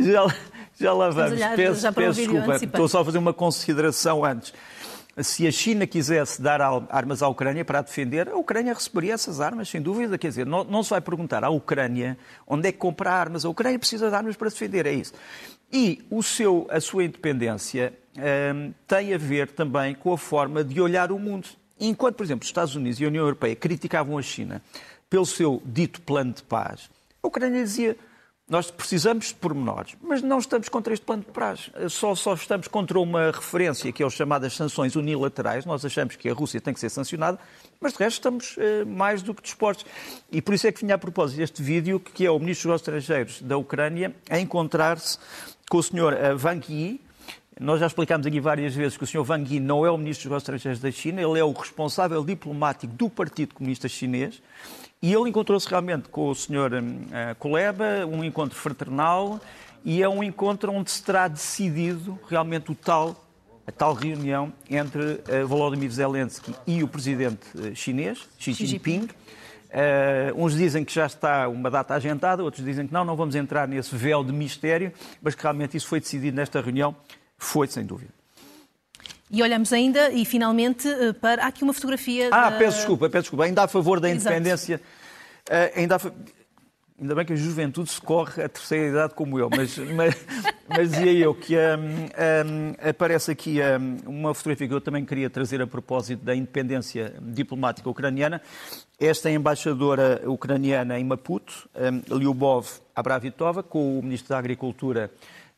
Já, 0.00 0.26
já 0.76 0.92
lá 0.92 1.10
vamos. 1.10 1.32
Olhar, 1.34 1.54
peço, 1.54 1.80
já 1.80 1.92
peço 1.92 2.18
desculpa. 2.18 2.56
Estou 2.56 2.88
só 2.88 3.00
a 3.00 3.04
fazer 3.04 3.18
uma 3.18 3.32
consideração 3.32 4.24
antes. 4.24 4.52
Se 5.18 5.46
a 5.46 5.52
China 5.52 5.86
quisesse 5.86 6.42
dar 6.42 6.60
armas 6.60 7.22
à 7.22 7.28
Ucrânia 7.28 7.64
para 7.64 7.78
a 7.78 7.82
defender, 7.82 8.28
a 8.28 8.34
Ucrânia 8.36 8.74
receberia 8.74 9.14
essas 9.14 9.40
armas, 9.40 9.68
sem 9.68 9.80
dúvida. 9.80 10.18
Quer 10.18 10.30
dizer, 10.30 10.46
não, 10.46 10.64
não 10.64 10.82
se 10.82 10.90
vai 10.90 11.00
perguntar 11.00 11.44
à 11.44 11.48
Ucrânia 11.48 12.18
onde 12.44 12.68
é 12.68 12.72
que 12.72 12.78
compra 12.78 13.12
armas. 13.12 13.44
A 13.44 13.48
Ucrânia 13.48 13.78
precisa 13.78 14.08
de 14.10 14.16
armas 14.16 14.34
para 14.34 14.48
defender, 14.48 14.84
é 14.84 14.92
isso. 14.92 15.14
E 15.72 16.04
o 16.10 16.24
seu, 16.24 16.66
a 16.68 16.80
sua 16.80 17.04
independência 17.04 17.94
um, 18.52 18.72
tem 18.88 19.14
a 19.14 19.18
ver 19.18 19.52
também 19.52 19.94
com 19.94 20.12
a 20.12 20.18
forma 20.18 20.64
de 20.64 20.80
olhar 20.80 21.12
o 21.12 21.20
mundo. 21.20 21.46
Enquanto, 21.78 22.16
por 22.16 22.24
exemplo, 22.24 22.42
os 22.42 22.48
Estados 22.48 22.74
Unidos 22.74 23.00
e 23.00 23.04
a 23.04 23.08
União 23.08 23.24
Europeia 23.24 23.56
criticavam 23.56 24.16
a 24.16 24.22
China 24.22 24.62
pelo 25.10 25.26
seu 25.26 25.62
dito 25.64 26.00
plano 26.00 26.32
de 26.32 26.42
paz, 26.42 26.90
a 27.22 27.26
Ucrânia 27.26 27.62
dizia 27.62 27.96
nós 28.46 28.70
precisamos 28.70 29.28
de 29.28 29.34
pormenores, 29.36 29.96
mas 30.02 30.20
não 30.20 30.38
estamos 30.38 30.68
contra 30.68 30.92
este 30.92 31.04
plano 31.04 31.22
de 31.22 31.32
paz. 31.32 31.70
Só, 31.88 32.14
só 32.14 32.34
estamos 32.34 32.68
contra 32.68 33.00
uma 33.00 33.30
referência 33.30 33.90
que 33.90 34.02
é 34.02 34.06
as 34.06 34.12
chamadas 34.12 34.54
sanções 34.54 34.96
unilaterais. 34.96 35.64
Nós 35.64 35.82
achamos 35.82 36.14
que 36.16 36.28
a 36.28 36.34
Rússia 36.34 36.60
tem 36.60 36.74
que 36.74 36.80
ser 36.80 36.90
sancionada, 36.90 37.38
mas 37.80 37.94
de 37.94 38.00
resto 38.00 38.16
estamos 38.16 38.54
eh, 38.58 38.84
mais 38.84 39.22
do 39.22 39.32
que 39.32 39.42
dispostos. 39.42 39.86
E 40.30 40.42
por 40.42 40.52
isso 40.52 40.66
é 40.66 40.72
que 40.72 40.82
vinha 40.82 40.94
a 40.94 40.98
propósito 40.98 41.38
deste 41.38 41.62
vídeo, 41.62 41.98
que 41.98 42.26
é 42.26 42.30
o 42.30 42.38
Ministro 42.38 42.70
dos 42.70 42.82
Estrangeiros 42.82 43.40
da 43.40 43.56
Ucrânia 43.56 44.14
a 44.28 44.38
encontrar-se 44.38 45.18
com 45.70 45.78
o 45.78 45.82
Sr. 45.82 46.12
Eh, 46.12 46.34
Wang 46.34 46.70
Yi, 46.70 47.00
nós 47.60 47.78
já 47.78 47.86
explicámos 47.86 48.26
aqui 48.26 48.40
várias 48.40 48.74
vezes 48.74 48.96
que 48.96 49.04
o 49.04 49.06
Sr. 49.06 49.24
Wang 49.28 49.54
Yi 49.54 49.60
não 49.60 49.86
é 49.86 49.90
o 49.90 49.96
Ministro 49.96 50.24
dos 50.24 50.30
Negócios 50.30 50.42
Estrangeiros 50.42 50.80
da 50.80 50.90
China, 50.90 51.22
ele 51.22 51.38
é 51.38 51.44
o 51.44 51.52
responsável 51.52 52.24
diplomático 52.24 52.92
do 52.92 53.08
Partido 53.08 53.54
Comunista 53.54 53.88
Chinês 53.88 54.42
e 55.00 55.12
ele 55.12 55.28
encontrou-se 55.28 55.68
realmente 55.68 56.08
com 56.08 56.30
o 56.30 56.34
Sr. 56.34 56.82
Uh, 56.82 57.34
Kuleba, 57.38 58.06
um 58.06 58.24
encontro 58.24 58.58
fraternal 58.58 59.40
e 59.84 60.02
é 60.02 60.08
um 60.08 60.22
encontro 60.22 60.72
onde 60.72 60.90
se 60.90 61.02
terá 61.02 61.28
decidido 61.28 62.18
realmente 62.28 62.72
o 62.72 62.74
tal, 62.74 63.24
a 63.64 63.70
tal 63.70 63.94
reunião 63.94 64.52
entre 64.68 65.00
uh, 65.00 65.46
Volodymyr 65.46 65.90
Zelensky 65.90 66.52
e 66.66 66.82
o 66.82 66.88
presidente 66.88 67.46
uh, 67.54 67.74
chinês, 67.76 68.26
Xi 68.36 68.52
Jinping. 68.52 69.08
Uh, 69.74 70.44
uns 70.44 70.56
dizem 70.56 70.84
que 70.84 70.92
já 70.92 71.06
está 71.06 71.48
uma 71.48 71.70
data 71.70 71.94
agendada, 71.94 72.42
outros 72.42 72.64
dizem 72.64 72.86
que 72.86 72.92
não, 72.92 73.04
não 73.04 73.14
vamos 73.14 73.34
entrar 73.34 73.68
nesse 73.68 73.94
véu 73.94 74.24
de 74.24 74.32
mistério, 74.32 74.92
mas 75.22 75.34
que 75.36 75.42
realmente 75.42 75.76
isso 75.76 75.86
foi 75.86 76.00
decidido 76.00 76.36
nesta 76.36 76.60
reunião 76.60 76.96
foi, 77.44 77.66
sem 77.66 77.84
dúvida. 77.84 78.12
E 79.30 79.42
olhamos 79.42 79.72
ainda, 79.72 80.10
e 80.10 80.24
finalmente, 80.24 80.86
eh, 80.86 81.12
para. 81.12 81.44
Há 81.44 81.48
aqui 81.48 81.64
uma 81.64 81.72
fotografia. 81.72 82.28
Ah, 82.30 82.50
da... 82.50 82.58
peço 82.58 82.78
desculpa, 82.78 83.08
peço 83.08 83.22
desculpa. 83.22 83.44
Ainda 83.44 83.64
a 83.64 83.68
favor 83.68 83.98
da 83.98 84.08
independência. 84.10 84.80
Uh, 85.48 85.78
ainda, 85.78 85.96
a... 85.96 86.00
ainda 87.00 87.14
bem 87.14 87.24
que 87.24 87.32
a 87.32 87.36
juventude 87.36 87.90
socorre 87.90 88.42
a 88.42 88.48
terceira 88.48 88.88
idade 88.88 89.14
como 89.14 89.38
eu, 89.38 89.50
mas, 89.50 89.76
mas, 89.96 90.14
mas 90.68 90.90
dizia 90.90 91.12
eu 91.12 91.34
que 91.34 91.56
um, 91.56 91.58
um, 91.58 92.88
aparece 92.88 93.30
aqui 93.30 93.58
um, 93.60 94.10
uma 94.10 94.34
fotografia 94.34 94.68
que 94.68 94.74
eu 94.74 94.80
também 94.80 95.04
queria 95.04 95.28
trazer 95.28 95.60
a 95.60 95.66
propósito 95.66 96.24
da 96.24 96.34
independência 96.34 97.14
diplomática 97.20 97.90
ucraniana. 97.90 98.40
Esta 99.00 99.28
é 99.28 99.32
a 99.32 99.34
embaixadora 99.34 100.22
ucraniana 100.26 100.98
em 100.98 101.04
Maputo, 101.04 101.68
um, 101.74 102.16
Lyubov 102.16 102.68
Abravitova, 102.94 103.62
com 103.62 103.98
o 103.98 104.02
Ministro 104.02 104.28
da 104.28 104.38
Agricultura 104.38 105.10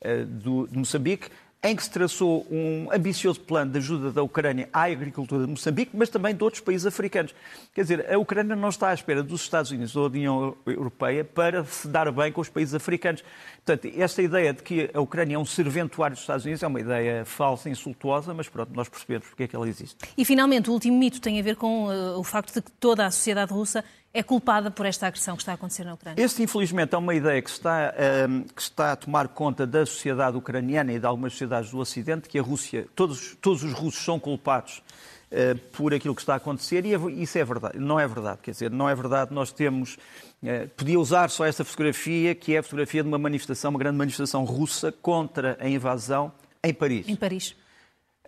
uh, 0.03 0.25
do, 0.25 0.67
de 0.67 0.79
Moçambique 0.79 1.29
em 1.67 1.75
que 1.75 1.83
se 1.83 1.91
traçou 1.91 2.47
um 2.51 2.89
ambicioso 2.93 3.41
plano 3.41 3.73
de 3.73 3.79
ajuda 3.79 4.13
da 4.13 4.23
Ucrânia 4.23 4.69
à 4.73 4.85
agricultura 4.85 5.45
de 5.45 5.51
Moçambique, 5.51 5.91
mas 5.95 6.09
também 6.09 6.35
de 6.35 6.43
outros 6.43 6.63
países 6.63 6.87
africanos. 6.87 7.35
Quer 7.75 7.83
dizer, 7.83 8.13
a 8.13 8.19
Ucrânia 8.19 8.55
não 8.55 8.69
está 8.69 8.91
à 8.91 8.95
espera 8.95 9.23
dos 9.23 9.43
Estados 9.43 9.71
Unidos 9.71 9.97
ou 9.97 10.09
da 10.09 10.17
União 10.17 10.57
Europeia 10.65 11.25
para 11.25 11.65
se 11.65 11.89
dar 11.89 12.11
bem 12.13 12.31
com 12.31 12.41
os 12.41 12.49
países 12.49 12.75
africanos. 12.75 13.25
Portanto, 13.65 13.93
esta 13.97 14.23
ideia 14.23 14.53
de 14.53 14.63
que 14.63 14.91
a 14.95 15.01
Ucrânia 15.01 15.35
é 15.35 15.39
um 15.39 15.45
serventuário 15.45 16.15
dos 16.15 16.23
Estados 16.23 16.45
Unidos 16.45 16.63
é 16.63 16.67
uma 16.67 16.81
ideia 16.81 17.25
falsa, 17.25 17.69
insultuosa, 17.69 18.33
mas 18.33 18.49
pronto, 18.49 18.73
nós 18.73 18.89
percebemos 18.89 19.27
porque 19.27 19.43
é 19.43 19.49
que 19.49 19.57
ela 19.57 19.69
existe. 19.69 19.97
E 20.17 20.25
finalmente, 20.25 20.71
o 20.71 20.73
último 20.73 20.97
mito 20.97 21.21
tem 21.21 21.41
a 21.41 21.43
ver 21.43 21.57
com 21.57 21.87
uh, 21.87 22.19
o 22.19 22.23
facto 22.23 22.55
de 22.55 22.63
que 22.63 22.71
toda 22.73 23.05
a 23.05 23.11
sociedade 23.11 23.53
russa 23.53 23.85
é 24.13 24.23
culpada 24.23 24.71
por 24.71 24.87
esta 24.87 25.07
agressão 25.07 25.37
que 25.37 25.43
está 25.43 25.53
a 25.53 25.55
acontecer 25.57 25.85
na 25.85 25.95
Ucrânia? 25.95 26.23
Este, 26.23 26.43
infelizmente, 26.43 26.95
é 26.95 26.99
uma 26.99 27.15
ideia 27.15 27.41
que 27.43 27.51
está, 27.51 27.95
um, 28.29 28.43
que 28.43 28.63
está 28.63 28.93
a 28.93 28.97
tomar 28.97 29.29
conta 29.29 29.67
da 29.67 29.85
sociedade 29.85 30.37
ucraniana 30.37 30.93
e 30.93 30.99
de 30.99 31.05
algumas 31.05 31.33
sociedades 31.33 31.71
do 31.71 31.79
Ocidente, 31.79 32.29
que 32.29 32.39
a 32.39 32.43
Rússia, 32.43 32.87
todos, 32.95 33.37
todos 33.43 33.63
os 33.63 33.73
russos 33.73 34.03
são 34.03 34.19
culpados 34.19 34.83
uh, 35.31 35.59
por 35.73 35.93
aquilo 35.93 36.15
que 36.15 36.23
está 36.23 36.35
a 36.35 36.37
acontecer, 36.37 36.87
e 36.87 36.95
é, 36.95 36.99
isso 37.23 37.37
é 37.37 37.45
verdade. 37.45 37.79
Não 37.79 38.01
é 38.01 38.09
verdade, 38.09 38.39
quer 38.43 38.53
dizer, 38.53 38.71
não 38.71 38.89
é 38.89 38.95
verdade. 38.95 39.35
Nós 39.35 39.53
temos. 39.53 39.99
Uh, 40.43 40.69
podia 40.77 40.99
usar 40.99 41.29
só 41.29 41.45
esta 41.45 41.65
fotografia, 41.65 42.35
que 42.35 42.55
é 42.55 42.59
a 42.59 42.63
fotografia 42.63 43.03
de 43.03 43.09
uma 43.09 43.19
manifestação, 43.19 43.71
uma 43.71 43.79
grande 43.79 43.99
manifestação 43.99 44.45
russa 44.45 44.91
contra 44.91 45.59
a 45.61 45.69
invasão 45.69 46.33
em 46.65 46.73
Paris. 46.73 47.09
Em 47.09 47.17
Paris. 47.17 47.55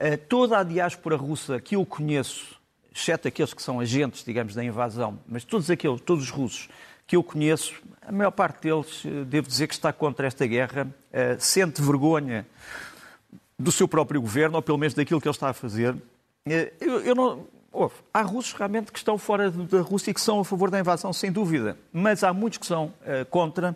Uh, 0.00 0.18
toda 0.28 0.58
a 0.58 0.62
diáspora 0.62 1.16
russa 1.16 1.58
que 1.58 1.76
eu 1.76 1.86
conheço 1.86 2.57
exceto 2.98 3.28
aqueles 3.28 3.54
que 3.54 3.62
são 3.62 3.78
agentes, 3.78 4.24
digamos, 4.24 4.54
da 4.54 4.64
invasão, 4.64 5.18
mas 5.26 5.44
todos 5.44 5.70
aqueles, 5.70 6.00
todos 6.00 6.24
os 6.24 6.30
russos 6.30 6.68
que 7.06 7.16
eu 7.16 7.22
conheço, 7.22 7.74
a 8.06 8.12
maior 8.12 8.30
parte 8.30 8.64
deles, 8.64 9.02
eh, 9.06 9.24
devo 9.24 9.48
dizer 9.48 9.66
que 9.66 9.72
está 9.72 9.92
contra 9.92 10.26
esta 10.26 10.46
guerra, 10.46 10.86
uh, 10.86 11.40
sente 11.40 11.80
vergonha 11.80 12.46
do 13.58 13.72
seu 13.72 13.88
próprio 13.88 14.20
governo, 14.20 14.56
ou 14.56 14.62
pelo 14.62 14.76
menos 14.76 14.92
daquilo 14.92 15.18
que 15.18 15.26
ele 15.26 15.34
está 15.34 15.48
a 15.48 15.54
fazer. 15.54 15.94
Uh, 15.94 16.00
eu, 16.78 17.00
eu 17.00 17.14
não, 17.14 17.46
oh, 17.72 17.88
há 18.12 18.20
russos 18.20 18.52
realmente 18.52 18.92
que 18.92 18.98
estão 18.98 19.16
fora 19.16 19.50
da 19.50 19.80
Rússia 19.80 20.10
e 20.10 20.14
que 20.14 20.20
são 20.20 20.40
a 20.40 20.44
favor 20.44 20.70
da 20.70 20.78
invasão, 20.78 21.10
sem 21.12 21.32
dúvida, 21.32 21.78
mas 21.90 22.22
há 22.22 22.32
muitos 22.34 22.58
que 22.58 22.66
são 22.66 22.92
contra, 23.30 23.74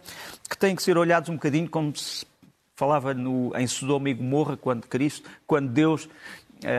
que 0.51 0.59
têm 0.59 0.77
que 0.77 0.83
ser 0.83 0.99
olhados 0.99 1.31
um 1.31 1.35
bocadinho 1.35 1.71
como 1.71 1.97
se 1.97 2.27
falava 2.77 3.15
no, 3.15 3.57
em 3.57 3.67
Sodoma 3.67 4.11
e 4.11 4.15
Gomorra, 4.15 4.59
quando 4.59 4.87
Cristo, 4.87 5.31
quando 5.47 5.71
Deus, 5.71 6.09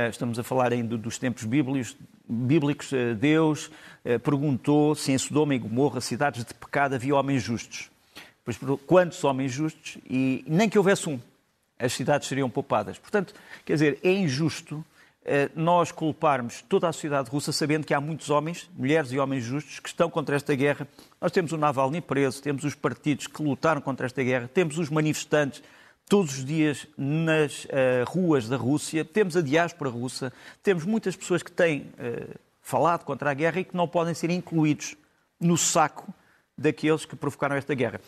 estamos 0.09 0.37
a 0.37 0.43
falar 0.43 0.71
ainda 0.71 0.97
dos 0.97 1.17
tempos 1.17 1.45
bíblicos, 1.45 1.95
bíblicos, 2.27 2.91
eh, 2.93 3.13
Deus 3.13 3.69
eh, 4.03 4.17
perguntou 4.17 4.95
se 4.95 5.11
em 5.11 5.17
Sodoma 5.17 5.55
e 5.55 5.59
Gomorra, 5.59 6.01
cidades 6.01 6.43
de 6.43 6.53
pecado, 6.53 6.95
havia 6.95 7.15
homens 7.15 7.43
justos. 7.43 7.89
Pois 8.45 8.57
quantos 8.85 9.23
homens 9.23 9.51
justos? 9.51 9.97
E 10.09 10.43
nem 10.47 10.69
que 10.69 10.77
houvesse 10.77 11.09
um, 11.09 11.19
as 11.79 11.93
cidades 11.93 12.27
seriam 12.27 12.49
poupadas. 12.49 12.97
Portanto, 12.97 13.33
quer 13.65 13.73
dizer, 13.73 13.99
é 14.03 14.11
injusto 14.11 14.83
eh, 15.25 15.49
nós 15.55 15.91
culparmos 15.91 16.61
toda 16.67 16.89
a 16.89 16.93
sociedade 16.93 17.29
russa 17.29 17.53
sabendo 17.53 17.85
que 17.85 17.93
há 17.93 18.01
muitos 18.01 18.29
homens, 18.29 18.69
mulheres 18.77 19.11
e 19.13 19.19
homens 19.19 19.43
justos 19.43 19.79
que 19.79 19.87
estão 19.87 20.09
contra 20.09 20.35
esta 20.35 20.53
guerra. 20.53 20.87
Nós 21.21 21.31
temos 21.31 21.53
o 21.53 21.57
Navalny 21.57 22.01
preso, 22.01 22.41
temos 22.41 22.65
os 22.65 22.75
partidos 22.75 23.27
que 23.27 23.41
lutaram 23.41 23.79
contra 23.79 24.05
esta 24.05 24.21
guerra, 24.21 24.49
temos 24.53 24.77
os 24.77 24.89
manifestantes 24.89 25.63
todos 26.09 26.37
os 26.37 26.45
dias 26.45 26.87
nas 26.97 27.65
uh, 27.65 27.69
ruas 28.05 28.47
da 28.47 28.57
Rússia, 28.57 29.03
temos 29.03 29.35
a 29.35 29.41
diáspora 29.41 29.89
russa, 29.89 30.31
temos 30.61 30.85
muitas 30.85 31.15
pessoas 31.15 31.41
que 31.41 31.51
têm 31.51 31.81
uh, 31.81 32.35
falado 32.61 33.03
contra 33.03 33.31
a 33.31 33.33
guerra 33.33 33.59
e 33.59 33.63
que 33.63 33.75
não 33.75 33.87
podem 33.87 34.13
ser 34.13 34.29
incluídos 34.29 34.95
no 35.39 35.57
saco 35.57 36.13
daqueles 36.57 37.05
que 37.05 37.15
provocaram 37.15 37.55
esta 37.55 37.73
guerra. 37.73 37.99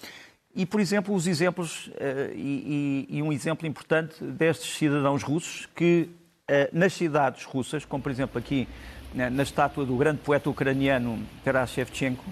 E, 0.54 0.66
por 0.66 0.80
exemplo, 0.80 1.14
os 1.14 1.28
exemplos, 1.28 1.88
uh, 1.88 2.34
e, 2.34 3.08
e, 3.10 3.18
e, 3.18 3.22
um 3.22 3.34
exemplo 3.34 3.68
importante 3.68 4.24
destes 4.24 4.78
cidadãos 4.78 5.24
russos 5.24 5.68
que, 5.76 6.10
nas 6.72 6.94
cidades 6.94 7.44
russas, 7.44 7.86
como 7.86 8.04
por 8.04 8.12
exemplo 8.12 8.38
aqui 8.38 8.68
na 9.16 9.42
estátua 9.42 9.84
do 9.84 9.98
grande 9.98 10.20
poeta 10.20 10.48
ucraniano 10.48 11.20
Taras 11.44 11.72
Shevchenko, 11.72 12.24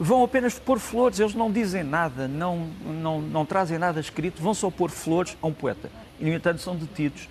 vão 0.00 0.24
apenas 0.24 0.58
pôr 0.58 0.78
flores, 0.78 1.20
eles 1.20 1.34
não 1.34 1.52
dizem 1.52 1.84
nada, 1.84 2.26
não, 2.26 2.70
não, 2.86 3.20
não 3.20 3.44
trazem 3.44 3.78
nada 3.78 4.00
escrito, 4.00 4.42
vão 4.42 4.54
só 4.54 4.70
pôr 4.70 4.90
flores 4.90 5.36
a 5.42 5.46
um 5.46 5.52
poeta. 5.52 5.90
E, 6.18 6.24
no 6.24 6.32
entanto, 6.32 6.62
são 6.62 6.74
detidos. 6.74 7.28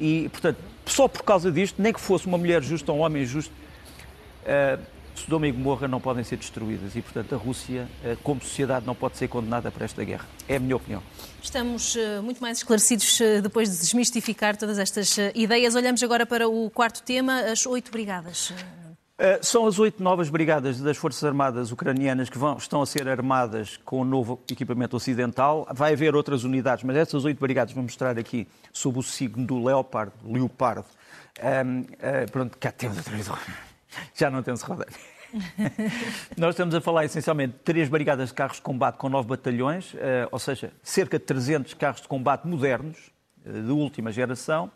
E, 0.00 0.26
portanto, 0.30 0.58
só 0.86 1.06
por 1.06 1.22
causa 1.22 1.52
disto, 1.52 1.80
nem 1.80 1.92
que 1.92 2.00
fosse 2.00 2.26
uma 2.26 2.38
mulher 2.38 2.62
justa 2.62 2.90
ou 2.90 2.98
um 2.98 3.00
homem 3.02 3.26
justo, 3.26 3.52
uh, 4.44 4.82
Sodoma 5.14 5.46
e 5.46 5.52
Gomorra 5.52 5.86
não 5.88 6.00
podem 6.00 6.24
ser 6.24 6.36
destruídas 6.36 6.96
e, 6.96 7.02
portanto, 7.02 7.34
a 7.34 7.38
Rússia, 7.38 7.86
uh, 8.02 8.16
como 8.22 8.40
sociedade, 8.40 8.86
não 8.86 8.94
pode 8.94 9.18
ser 9.18 9.28
condenada 9.28 9.70
por 9.70 9.82
esta 9.82 10.02
guerra. 10.02 10.24
É 10.48 10.56
a 10.56 10.60
minha 10.60 10.76
opinião. 10.76 11.02
Estamos 11.42 11.96
uh, 11.96 12.22
muito 12.22 12.40
mais 12.40 12.58
esclarecidos 12.58 13.18
depois 13.42 13.70
de 13.70 13.76
desmistificar 13.76 14.56
todas 14.56 14.78
estas 14.78 15.18
ideias. 15.34 15.74
Olhamos 15.74 16.02
agora 16.02 16.24
para 16.24 16.48
o 16.48 16.70
quarto 16.70 17.02
tema, 17.02 17.40
as 17.40 17.66
oito 17.66 17.90
brigadas. 17.90 18.54
Uh, 19.18 19.42
são 19.42 19.66
as 19.66 19.78
oito 19.78 20.02
novas 20.02 20.28
brigadas 20.28 20.78
das 20.78 20.98
Forças 20.98 21.24
Armadas 21.24 21.72
ucranianas 21.72 22.28
que 22.28 22.36
vão, 22.36 22.58
estão 22.58 22.82
a 22.82 22.86
ser 22.86 23.08
armadas 23.08 23.78
com 23.82 24.02
o 24.02 24.04
novo 24.04 24.38
equipamento 24.50 24.94
ocidental. 24.94 25.66
Vai 25.72 25.94
haver 25.94 26.14
outras 26.14 26.44
unidades, 26.44 26.84
mas 26.84 26.96
essas 26.96 27.24
oito 27.24 27.40
brigadas 27.40 27.72
vou 27.72 27.82
mostrar 27.82 28.18
aqui 28.18 28.46
sob 28.70 28.98
o 28.98 29.02
signo 29.02 29.46
do 29.46 29.64
Leopard, 29.64 30.12
Leopardo. 30.22 30.84
Um, 31.42 31.80
uh, 31.80 32.30
pronto, 32.30 32.58
cá 32.58 32.70
temos 32.70 32.98
outra 32.98 33.14
vez. 33.14 33.30
Já 34.14 34.30
não 34.30 34.42
temos 34.42 34.60
roda. 34.60 34.86
Nós 36.36 36.50
estamos 36.50 36.74
a 36.74 36.80
falar 36.82 37.06
essencialmente 37.06 37.54
de 37.54 37.60
três 37.60 37.88
brigadas 37.88 38.28
de 38.28 38.34
carros 38.34 38.56
de 38.56 38.62
combate 38.62 38.96
com 38.96 39.08
nove 39.08 39.28
batalhões, 39.28 39.94
uh, 39.94 40.28
ou 40.30 40.38
seja, 40.38 40.74
cerca 40.82 41.18
de 41.18 41.24
300 41.24 41.72
carros 41.72 42.02
de 42.02 42.08
combate 42.08 42.46
modernos, 42.46 43.10
de 43.46 43.70
última 43.70 44.12
geração 44.12 44.70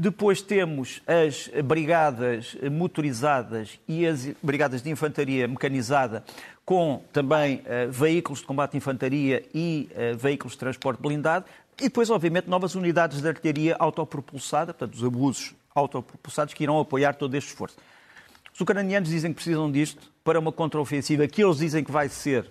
Depois 0.00 0.40
temos 0.40 1.02
as 1.08 1.50
brigadas 1.64 2.56
motorizadas 2.70 3.80
e 3.88 4.06
as 4.06 4.28
brigadas 4.40 4.80
de 4.80 4.90
infantaria 4.90 5.48
mecanizada, 5.48 6.22
com 6.64 7.02
também 7.12 7.56
uh, 7.56 7.90
veículos 7.90 8.38
de 8.38 8.46
combate 8.46 8.72
de 8.72 8.76
infantaria 8.76 9.44
e 9.52 9.90
uh, 9.90 10.16
veículos 10.16 10.52
de 10.52 10.60
transporte 10.60 11.02
blindado. 11.02 11.46
E 11.80 11.84
depois, 11.84 12.10
obviamente, 12.10 12.48
novas 12.48 12.76
unidades 12.76 13.20
de 13.20 13.26
artilharia 13.26 13.74
autopropulsada, 13.76 14.72
portanto, 14.72 14.94
os 14.94 15.02
abusos 15.02 15.52
autopropulsados 15.74 16.54
que 16.54 16.62
irão 16.62 16.78
apoiar 16.78 17.14
todo 17.14 17.34
este 17.34 17.48
esforço. 17.48 17.76
Os 18.54 18.60
ucranianos 18.60 19.08
dizem 19.08 19.32
que 19.32 19.36
precisam 19.36 19.68
disto 19.68 20.12
para 20.22 20.38
uma 20.38 20.52
contraofensiva 20.52 21.26
que 21.26 21.42
eles 21.42 21.58
dizem 21.58 21.82
que 21.82 21.90
vai 21.90 22.08
ser 22.08 22.48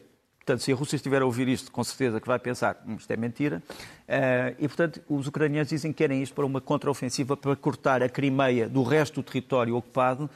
Portanto, 0.48 0.64
se 0.64 0.72
a 0.72 0.76
Rússia 0.76 0.96
estiver 0.96 1.22
a 1.22 1.26
ouvir 1.26 1.50
isto, 1.50 1.70
com 1.70 1.84
certeza 1.84 2.22
que 2.22 2.28
vai 2.28 2.40
pensar, 2.40 2.82
hum, 2.88 2.96
isto 2.96 3.12
é 3.12 3.18
mentira. 3.18 3.62
Uh, 4.08 4.56
e, 4.58 4.66
portanto, 4.70 5.02
os 5.10 5.28
ucranianos 5.28 5.68
dizem 5.68 5.92
que 5.92 5.98
querem 5.98 6.24
isto 6.24 6.34
para 6.34 6.46
uma 6.46 6.62
contraofensiva 6.62 7.36
para 7.36 7.54
cortar 7.54 8.02
a 8.02 8.08
Crimeia 8.08 8.70
do 8.70 8.82
resto 8.82 9.16
do 9.16 9.24
território 9.24 9.76
ocupado 9.76 10.30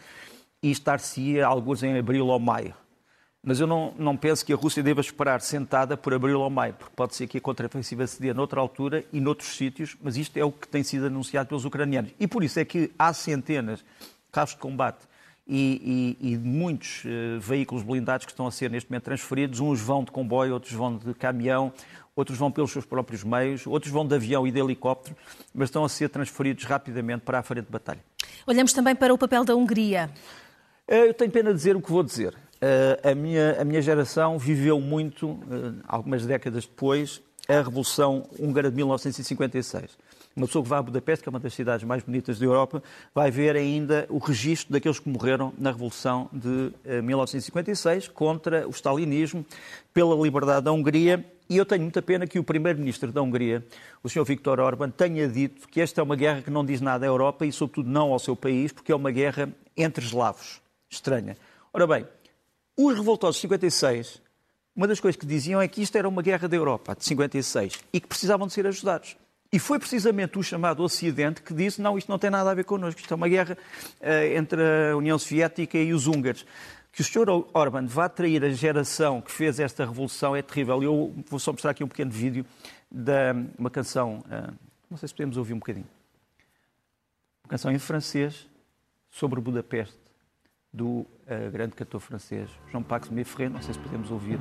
e 0.61 0.69
estar-se 0.69 1.39
alguns 1.39 1.81
em 1.81 1.97
abril 1.97 2.27
ou 2.27 2.37
maio. 2.37 2.75
Mas 3.41 3.61
eu 3.61 3.65
não, 3.65 3.93
não 3.97 4.17
penso 4.17 4.45
que 4.45 4.51
a 4.51 4.55
Rússia 4.57 4.83
deva 4.83 4.99
esperar 4.99 5.39
sentada 5.39 5.95
por 5.95 6.13
abril 6.13 6.41
ou 6.41 6.49
maio, 6.49 6.73
porque 6.73 6.93
pode 6.93 7.15
ser 7.15 7.27
que 7.27 7.37
a 7.37 7.41
contraofensiva 7.41 8.05
se 8.05 8.21
dê 8.21 8.33
noutra 8.33 8.59
altura 8.59 9.05
e 9.13 9.21
noutros 9.21 9.55
sítios, 9.55 9.95
mas 10.03 10.17
isto 10.17 10.35
é 10.35 10.43
o 10.43 10.51
que 10.51 10.67
tem 10.67 10.83
sido 10.83 11.05
anunciado 11.05 11.47
pelos 11.47 11.63
ucranianos. 11.63 12.11
E 12.19 12.27
por 12.27 12.43
isso 12.43 12.59
é 12.59 12.65
que 12.65 12.91
há 12.99 13.13
centenas 13.13 13.79
de 13.79 13.85
carros 14.29 14.51
de 14.51 14.57
combate 14.57 15.07
e, 15.53 16.17
e, 16.21 16.31
e 16.31 16.37
muitos 16.37 17.03
uh, 17.03 17.37
veículos 17.41 17.83
blindados 17.83 18.25
que 18.25 18.31
estão 18.31 18.47
a 18.47 18.51
ser 18.51 18.71
neste 18.71 18.89
momento 18.89 19.03
transferidos. 19.03 19.59
Uns 19.59 19.81
vão 19.81 20.01
de 20.01 20.09
comboio, 20.09 20.53
outros 20.53 20.71
vão 20.71 20.95
de 20.95 21.13
caminhão, 21.13 21.73
outros 22.15 22.37
vão 22.37 22.49
pelos 22.49 22.71
seus 22.71 22.85
próprios 22.85 23.21
meios, 23.21 23.67
outros 23.67 23.91
vão 23.91 24.07
de 24.07 24.15
avião 24.15 24.47
e 24.47 24.51
de 24.51 24.59
helicóptero, 24.59 25.13
mas 25.53 25.67
estão 25.67 25.83
a 25.83 25.89
ser 25.89 26.07
transferidos 26.07 26.63
rapidamente 26.63 27.23
para 27.25 27.39
a 27.39 27.43
frente 27.43 27.65
de 27.65 27.71
batalha. 27.71 27.99
Olhamos 28.47 28.71
também 28.71 28.95
para 28.95 29.13
o 29.13 29.17
papel 29.17 29.43
da 29.43 29.53
Hungria. 29.53 30.09
Uh, 30.87 30.93
eu 30.93 31.13
tenho 31.13 31.29
pena 31.29 31.49
de 31.49 31.57
dizer 31.57 31.75
o 31.75 31.81
que 31.81 31.91
vou 31.91 32.01
dizer. 32.01 32.33
Uh, 32.33 33.09
a, 33.11 33.13
minha, 33.13 33.61
a 33.61 33.65
minha 33.65 33.81
geração 33.81 34.39
viveu 34.39 34.79
muito, 34.79 35.37
algumas 35.85 36.25
décadas 36.25 36.65
depois, 36.65 37.21
a 37.49 37.55
Revolução 37.55 38.25
Húngara 38.39 38.69
de 38.69 38.77
1956 38.77 39.97
uma 40.35 40.47
pessoa 40.47 40.63
que 40.63 40.69
vai 40.69 40.79
a 40.79 40.81
Budapeste, 40.81 41.23
que 41.23 41.29
é 41.29 41.31
uma 41.31 41.39
das 41.39 41.53
cidades 41.53 41.85
mais 41.85 42.03
bonitas 42.03 42.39
da 42.39 42.45
Europa, 42.45 42.81
vai 43.13 43.29
ver 43.29 43.55
ainda 43.55 44.05
o 44.09 44.17
registro 44.17 44.73
daqueles 44.73 44.99
que 44.99 45.09
morreram 45.09 45.53
na 45.57 45.71
Revolução 45.71 46.29
de 46.31 46.71
1956 47.01 48.05
eh, 48.05 48.09
contra 48.13 48.67
o 48.67 48.71
stalinismo, 48.71 49.45
pela 49.93 50.15
liberdade 50.15 50.65
da 50.65 50.71
Hungria. 50.71 51.25
E 51.49 51.57
eu 51.57 51.65
tenho 51.65 51.81
muita 51.81 52.01
pena 52.01 52.25
que 52.25 52.39
o 52.39 52.43
primeiro-ministro 52.43 53.11
da 53.11 53.21
Hungria, 53.21 53.65
o 54.01 54.09
Sr. 54.09 54.23
Viktor 54.23 54.59
Orban, 54.59 54.89
tenha 54.89 55.27
dito 55.27 55.67
que 55.67 55.81
esta 55.81 55.99
é 55.99 56.03
uma 56.03 56.15
guerra 56.15 56.41
que 56.41 56.49
não 56.49 56.63
diz 56.63 56.79
nada 56.79 57.05
à 57.05 57.07
Europa 57.07 57.45
e, 57.45 57.51
sobretudo, 57.51 57.89
não 57.89 58.13
ao 58.13 58.19
seu 58.19 58.35
país, 58.35 58.71
porque 58.71 58.91
é 58.91 58.95
uma 58.95 59.11
guerra 59.11 59.49
entre 59.75 60.05
eslavos. 60.05 60.61
Estranha. 60.89 61.37
Ora 61.73 61.87
bem, 61.87 62.07
os 62.77 62.95
revoltosos 62.95 63.35
de 63.35 63.41
56, 63.41 64.21
uma 64.75 64.87
das 64.87 64.99
coisas 64.99 65.19
que 65.19 65.25
diziam 65.25 65.61
é 65.61 65.67
que 65.67 65.81
isto 65.81 65.95
era 65.97 66.07
uma 66.07 66.21
guerra 66.21 66.47
da 66.47 66.55
Europa, 66.55 66.95
de 66.95 67.03
56, 67.05 67.79
e 67.91 67.99
que 67.99 68.07
precisavam 68.07 68.47
de 68.47 68.53
ser 68.53 68.65
ajudados. 68.65 69.17
E 69.53 69.59
foi 69.59 69.77
precisamente 69.77 70.39
o 70.39 70.43
chamado 70.43 70.81
Ocidente 70.81 71.41
que 71.41 71.53
disse: 71.53 71.81
não, 71.81 71.97
isto 71.97 72.09
não 72.09 72.17
tem 72.17 72.29
nada 72.29 72.49
a 72.49 72.53
ver 72.53 72.63
connosco, 72.63 73.01
isto 73.01 73.13
é 73.13 73.15
uma 73.15 73.27
guerra 73.27 73.57
uh, 73.99 74.37
entre 74.37 74.61
a 74.91 74.95
União 74.95 75.19
Soviética 75.19 75.77
e 75.77 75.93
os 75.93 76.07
húngaros. 76.07 76.45
Que 76.93 77.01
o 77.01 77.03
Sr. 77.03 77.29
Orban 77.53 77.85
vá 77.85 78.07
trair 78.07 78.43
a 78.43 78.49
geração 78.49 79.21
que 79.21 79.31
fez 79.31 79.59
esta 79.59 79.85
revolução 79.85 80.35
é 80.35 80.41
terrível. 80.41 80.81
Eu 80.81 81.13
vou 81.29 81.39
só 81.39 81.51
mostrar 81.51 81.71
aqui 81.71 81.83
um 81.83 81.87
pequeno 81.87 82.11
vídeo 82.11 82.45
de 82.89 83.11
uma 83.57 83.69
canção, 83.69 84.19
uh, 84.19 84.53
não 84.89 84.97
sei 84.97 85.07
se 85.09 85.13
podemos 85.13 85.35
ouvir 85.35 85.53
um 85.53 85.59
bocadinho. 85.59 85.87
Uma 87.43 87.49
canção 87.49 87.71
em 87.71 87.79
francês 87.79 88.47
sobre 89.09 89.41
Budapeste, 89.41 89.99
do 90.71 90.87
uh, 90.87 91.51
grande 91.51 91.75
cantor 91.75 91.99
francês 91.99 92.49
Jean-Pax 92.71 93.09
Meffret. 93.09 93.49
Não 93.49 93.61
sei 93.61 93.73
se 93.73 93.79
podemos 93.81 94.11
ouvir. 94.11 94.39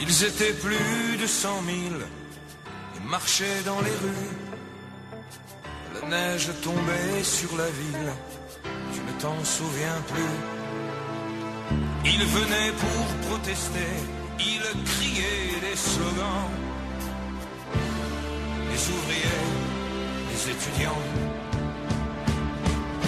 Ils 0.00 0.24
étaient 0.24 0.52
plus 0.52 1.16
de 1.20 1.26
cent 1.26 1.60
mille 1.62 2.02
et 2.96 3.08
marchaient 3.08 3.62
dans 3.64 3.80
les 3.80 3.90
rues. 3.90 4.36
La 5.94 6.08
neige 6.08 6.48
tombait 6.62 7.22
sur 7.22 7.56
la 7.56 7.66
ville, 7.66 8.12
tu 8.94 9.00
ne 9.00 9.20
t'en 9.20 9.44
souviens 9.44 10.00
plus. 10.12 10.36
Ils 12.04 12.24
venaient 12.24 12.72
pour 12.72 13.28
protester, 13.28 13.90
ils 14.38 14.84
criaient 14.84 15.60
des 15.60 15.76
slogans. 15.76 16.50
Les 18.70 18.82
ouvriers, 18.94 19.46
les 20.30 20.42
étudiants. 20.52 21.02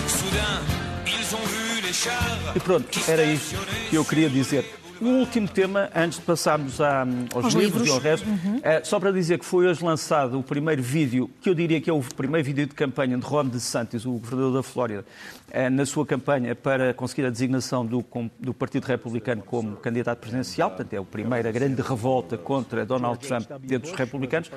Soudain, 0.09 0.61
ils 1.07 1.35
ont 1.35 1.47
vu 1.47 1.81
les 1.87 1.93
chars. 1.93 2.57
E 2.57 2.61
pronto, 2.61 3.01
era 3.09 3.23
isso 3.23 3.57
que 3.89 3.97
eu 3.97 4.05
queria 4.05 4.29
dizer. 4.29 4.65
Um 5.01 5.21
último 5.21 5.49
tema, 5.49 5.89
antes 5.95 6.19
de 6.19 6.25
passarmos 6.27 6.79
a, 6.79 7.07
aos 7.35 7.55
livros, 7.55 7.83
livros, 7.83 7.89
e 7.89 7.91
ao 7.91 7.99
resto, 7.99 8.29
uhum. 8.29 8.61
é, 8.63 8.85
só 8.85 9.01
para 9.01 9.11
dizer 9.11 9.39
que 9.39 9.47
foi 9.47 9.67
hoje 9.67 9.83
lançado 9.83 10.39
o 10.39 10.43
primeiro 10.43 10.83
vídeo, 10.83 11.31
que 11.41 11.49
eu 11.49 11.55
diria 11.55 11.81
que 11.81 11.89
é 11.89 11.93
o 11.93 12.01
primeiro 12.01 12.45
vídeo 12.45 12.67
de 12.67 12.75
campanha 12.75 13.17
de 13.17 13.25
Ron 13.25 13.47
DeSantis, 13.47 14.05
o 14.05 14.13
governador 14.13 14.53
da 14.53 14.63
Flórida, 14.63 15.05
é, 15.51 15.71
na 15.71 15.87
sua 15.87 16.05
campanha 16.05 16.55
para 16.55 16.93
conseguir 16.93 17.25
a 17.25 17.31
designação 17.31 17.85
do, 17.85 18.05
do, 18.39 18.53
Partido 18.53 18.85
Republicano 18.85 19.43
como 19.43 19.77
candidato 19.77 20.19
presidencial, 20.19 20.69
portanto 20.71 20.93
é 20.93 20.99
a 20.99 21.03
primeira 21.03 21.51
grande 21.51 21.81
revolta 21.81 22.37
contra 22.37 22.85
Donald 22.85 23.27
Trump 23.27 23.49
dentro 23.63 23.91
dos 23.91 23.99
republicanos. 23.99 24.51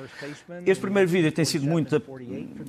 Este 0.66 0.80
primeiro 0.80 1.08
vídeo 1.08 1.32
tem 1.32 1.44
sido 1.46 1.66
muito 1.66 2.00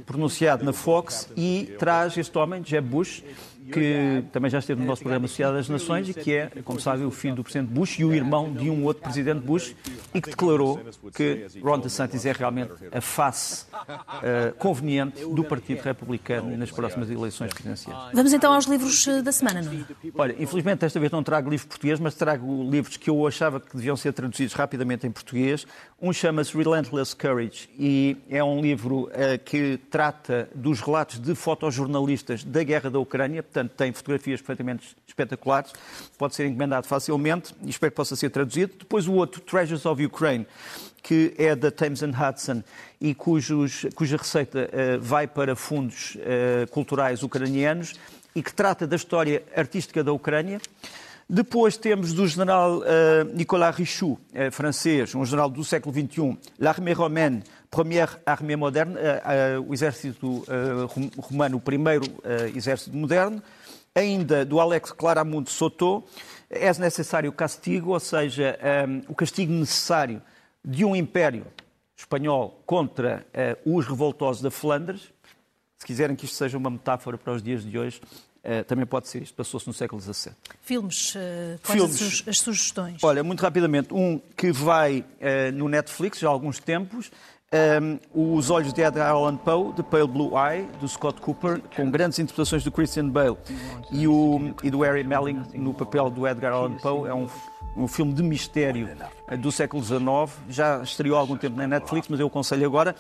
pronunciado 0.06 0.64
na 0.64 0.72
Fox 0.72 1.30
e 1.36 1.76
traz 1.78 2.18
este 2.18 2.38
homem, 2.38 2.64
Jeb 2.64 2.88
Bush, 2.88 3.22
que 3.72 4.24
também 4.32 4.50
já 4.50 4.60
esteve 4.60 4.82
no 4.82 4.88
nosso 4.88 5.02
programa 5.02 5.28
Sociedade 5.28 5.58
das 5.58 5.70
Nações 5.70 6.10
e 6.10 6.14
que 6.14 6.34
é, 6.34 6.52
como 6.64 6.80
sabe, 6.80 7.04
o 7.04 7.12
filho 7.12 7.36
do 7.36 7.44
Presidente 7.44 7.72
Bush 7.72 8.00
e 8.00 8.06
o 8.06 8.14
irmão 8.14 8.52
de 8.52 8.70
um 8.70 8.84
outro 8.84 9.04
Presidente 9.04 9.42
Bush 9.42 9.76
e 10.14 10.22
que 10.22 10.30
declarou 10.30 10.80
que 11.14 11.48
Ron 11.62 11.80
DeSantis 11.80 12.26
é 12.26 12.32
realmente 12.32 12.72
a 12.92 13.02
face 13.02 13.66
uh, 13.74 14.54
conveniente 14.58 15.26
do 15.26 15.44
Partido 15.44 15.82
Republicano 15.82 16.56
nas 16.58 16.72
próximas 16.72 17.10
eleições 17.10 17.54
presidenciais. 17.54 18.12
Vamos 18.14 18.34
então 18.34 18.54
aos 18.54 18.66
livros 18.66 19.08
eh, 19.08 19.22
da 19.22 19.32
semana, 19.32 19.62
é? 19.62 20.10
Olha, 20.16 20.36
infelizmente 20.40 20.80
desta 20.80 21.00
vez 21.00 21.12
não 21.12 21.24
trago 21.24 21.50
livros 21.50 21.68
portugueses, 21.68 22.00
mas 22.00 22.16
trago 22.16 22.70
livros 22.70 22.98
que 22.98 23.10
eu 23.10 23.28
achava 23.28 23.60
que 23.60 23.76
deviam 23.76 23.96
ser 23.96 24.14
traduzidos 24.14 24.54
rapidamente 24.54 25.08
em 25.08 25.12
português. 25.12 25.66
Um 26.02 26.12
chama-se 26.14 26.56
Relentless 26.56 27.16
Courage 27.16 27.70
e 27.78 28.18
é 28.30 28.44
um 28.44 28.62
livro 28.62 29.06
uh, 29.06 29.10
que 29.44 29.78
trata 29.90 30.50
dos 30.54 30.82
relatos 30.82 31.20
de 31.20 31.34
fotojornalistas 31.36 32.44
da 32.44 32.64
guerra 32.64 32.90
da 32.90 33.00
Ucrânia, 33.00 33.42
portanto 33.56 33.72
tem 33.72 33.94
fotografias 33.94 34.42
perfeitamente 34.42 34.96
espetaculares, 35.08 35.72
pode 36.18 36.36
ser 36.36 36.46
encomendado 36.46 36.88
facilmente 36.88 37.56
e 37.64 37.70
espero 37.70 37.92
que 37.92 37.96
possa 37.96 38.16
ser 38.16 38.30
traduzido. 38.30 38.74
Depois 38.80 39.08
o 39.08 39.14
outro, 39.14 39.40
Treasures 39.40 39.86
of 39.86 40.06
Ukraine, 40.06 40.46
que 41.02 41.34
é 41.38 41.56
da 41.56 41.72
Thames 41.72 42.02
Hudson 42.02 42.62
e 43.00 43.16
cujos, 43.16 43.86
cuja 43.96 44.18
receita 44.18 44.70
uh, 44.70 45.00
vai 45.00 45.26
para 45.26 45.56
fundos 45.56 46.16
uh, 46.16 46.70
culturais 46.72 47.24
ucranianos 47.24 47.94
e 48.36 48.44
que 48.44 48.54
trata 48.54 48.86
da 48.86 48.98
história 48.98 49.44
artística 49.56 50.04
da 50.04 50.12
Ucrânia. 50.12 50.60
Depois 51.28 51.78
temos 51.78 52.14
do 52.14 52.28
general 52.28 52.80
uh, 52.80 52.84
Nicolas 53.34 53.76
Richoux, 53.76 54.20
uh, 54.34 54.52
francês, 54.52 55.16
um 55.16 55.24
general 55.24 55.50
do 55.50 55.64
século 55.64 55.96
XXI, 55.96 56.38
L'Armée 56.60 56.94
Romaine, 56.94 57.42
Première 57.76 58.18
Armée 58.26 58.56
Moderne, 58.56 58.96
uh, 58.96 59.62
o 59.68 59.74
exército 59.74 60.46
romano, 61.18 61.58
o 61.58 61.60
primeiro 61.60 62.06
exército 62.56 62.96
moderno. 62.96 63.44
Ainda 63.94 64.46
do 64.46 64.62
Alex 64.62 64.94
Claramunt 64.94 65.50
Soto, 65.50 66.02
é 66.50 66.72
necessário 66.80 67.30
castigo, 67.34 67.92
ou 67.92 68.00
seja, 68.00 68.58
um, 68.88 69.12
o 69.12 69.16
castigo 69.16 69.52
necessário 69.52 70.22
de 70.64 70.86
um 70.86 70.96
império 70.96 71.46
espanhol 71.98 72.62
contra 72.66 73.26
os 73.66 73.86
revoltosos 73.86 74.42
da 74.42 74.50
Flandres. 74.50 75.12
Se 75.78 75.86
quiserem 75.86 76.16
que 76.16 76.24
isto 76.24 76.38
seja 76.38 76.58
uma 76.58 76.70
metáfora 76.70 77.18
para 77.18 77.34
os 77.34 77.44
dias 77.44 77.62
de 77.64 77.78
hoje, 77.78 78.02
Uh, 78.46 78.64
também 78.66 78.86
pode 78.86 79.08
ser 79.08 79.24
isto, 79.24 79.34
passou-se 79.34 79.66
no 79.66 79.74
século 79.74 80.00
XVII. 80.00 80.32
Filmes, 80.62 81.16
uh, 81.16 81.20
quais 81.64 81.82
Filmes. 81.82 82.24
As, 82.28 82.38
sugestões? 82.38 83.04
Olha, 83.04 83.24
muito 83.24 83.42
rapidamente, 83.42 83.92
um 83.92 84.22
que 84.38 84.52
vai 84.52 85.00
uh, 85.00 85.52
no 85.52 85.68
Netflix 85.68 86.20
já 86.20 86.28
há 86.28 86.32
alguns 86.32 86.60
tempos, 86.60 87.12
um, 88.14 88.38
Os 88.38 88.50
Olhos 88.50 88.74
de 88.74 88.82
Edgar 88.82 89.10
Allan 89.10 89.38
Poe, 89.38 89.74
The 89.74 89.84
Pale 89.84 90.08
Blue 90.08 90.32
Eye, 90.38 90.68
do 90.80 90.88
Scott 90.88 91.22
Cooper, 91.22 91.62
com 91.76 91.90
grandes 91.90 92.20
interpretações 92.20 92.64
do 92.64 92.72
Christian 92.72 93.10
Bale 93.10 93.38
e, 93.92 94.08
o, 94.08 94.54
e 94.64 94.70
do 94.70 94.82
Harry 94.82 95.04
Melling 95.04 95.44
no 95.54 95.74
papel 95.74 96.10
do 96.10 96.28
Edgar 96.28 96.54
Allan 96.54 96.74
Poe. 96.74 97.10
É 97.10 97.14
um, 97.14 97.28
um 97.76 97.88
filme 97.88 98.14
de 98.14 98.24
mistério 98.24 98.90
do 99.40 99.52
século 99.52 99.84
XIX. 99.84 100.02
Já 100.50 100.82
estreou 100.82 101.18
há 101.18 101.20
algum 101.20 101.38
tempo 101.38 101.58
na 101.58 101.68
Netflix, 101.68 102.08
mas 102.10 102.20
eu 102.20 102.28
aconselho 102.28 102.66
agora. 102.66 102.96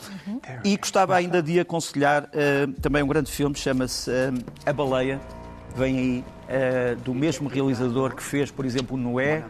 E 0.63 0.77
gostava 0.77 1.15
ainda 1.15 1.41
de 1.41 1.59
aconselhar 1.59 2.23
uh, 2.23 2.71
também 2.81 3.03
um 3.03 3.07
grande 3.07 3.31
filme, 3.31 3.55
chama-se 3.55 4.09
uh, 4.09 4.45
A 4.65 4.73
Baleia. 4.73 5.19
Vem 5.75 5.97
aí 5.97 6.23
uh, 6.49 6.95
do 7.01 7.13
mesmo 7.13 7.49
realizador 7.49 8.15
que 8.15 8.23
fez, 8.23 8.49
por 8.51 8.65
exemplo, 8.65 8.97
Noé 8.97 9.43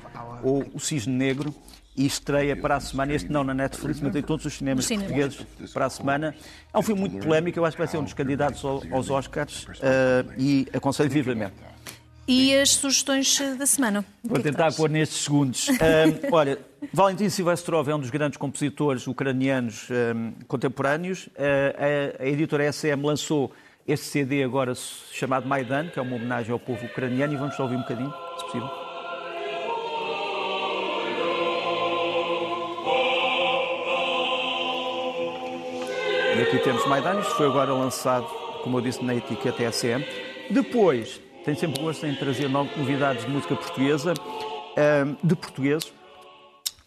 ou 0.43 0.65
o 0.73 0.79
Cisne 0.79 1.13
Negro 1.13 1.53
e 1.95 2.05
estreia 2.05 2.55
para 2.55 2.75
a 2.75 2.79
semana, 2.79 3.13
este 3.13 3.31
não 3.31 3.43
na 3.43 3.53
Netflix, 3.53 4.01
mas 4.01 4.15
em 4.15 4.21
todos 4.21 4.45
os 4.45 4.53
cinemas 4.53 4.85
Sim, 4.85 4.99
portugueses 4.99 5.45
para 5.73 5.85
a 5.85 5.89
semana. 5.89 6.35
É 6.73 6.77
um 6.77 6.81
filme 6.81 7.01
muito 7.01 7.17
polémico, 7.19 7.57
eu 7.57 7.65
acho 7.65 7.75
que 7.75 7.81
vai 7.81 7.87
ser 7.87 7.97
um 7.97 8.03
dos 8.03 8.13
candidatos 8.13 8.63
aos 8.65 9.09
Oscars 9.09 9.63
uh, 9.63 10.33
e 10.37 10.67
aconselho 10.73 11.09
vivamente. 11.09 11.53
E 12.27 12.55
as 12.55 12.71
sugestões 12.71 13.39
da 13.57 13.67
semana? 13.67 14.03
Vou 14.23 14.39
é 14.39 14.41
tentar 14.41 14.73
pôr 14.73 14.89
nestes 14.89 15.23
segundos. 15.23 15.69
Um, 15.69 15.75
olha, 16.33 16.57
Valentin 16.91 17.29
Silvestrov 17.29 17.87
é 17.87 17.95
um 17.95 17.99
dos 17.99 18.09
grandes 18.09 18.37
compositores 18.37 19.05
ucranianos 19.05 19.87
um, 19.91 20.33
contemporâneos. 20.47 21.27
Uh, 21.27 22.19
a, 22.19 22.23
a, 22.23 22.27
editora 22.27 22.71
SM 22.71 23.03
lançou 23.03 23.53
este 23.87 24.07
CD 24.07 24.43
agora 24.43 24.73
chamado 25.11 25.47
Maidan, 25.47 25.89
que 25.89 25.99
é 25.99 26.01
uma 26.01 26.15
homenagem 26.15 26.51
ao 26.51 26.59
povo 26.59 26.83
ucraniano, 26.85 27.33
e 27.33 27.37
vamos 27.37 27.55
só 27.55 27.63
ouvir 27.63 27.75
um 27.75 27.81
bocadinho, 27.81 28.11
se 28.39 28.45
possível. 28.45 28.84
E 36.35 36.41
aqui 36.41 36.59
temos 36.59 36.85
Maidan, 36.85 37.21
isto 37.21 37.33
foi 37.35 37.45
agora 37.45 37.73
lançado, 37.73 38.25
como 38.61 38.77
eu 38.77 38.81
disse, 38.81 39.01
na 39.01 39.15
etiqueta 39.15 39.71
SM. 39.71 40.03
Depois, 40.49 41.21
tenho 41.45 41.57
sempre 41.57 41.81
gosto 41.81 42.05
em 42.05 42.13
trazer 42.13 42.49
novidades 42.49 43.23
de 43.23 43.31
música 43.31 43.55
portuguesa, 43.55 44.13
de 45.23 45.35
português. 45.35 45.93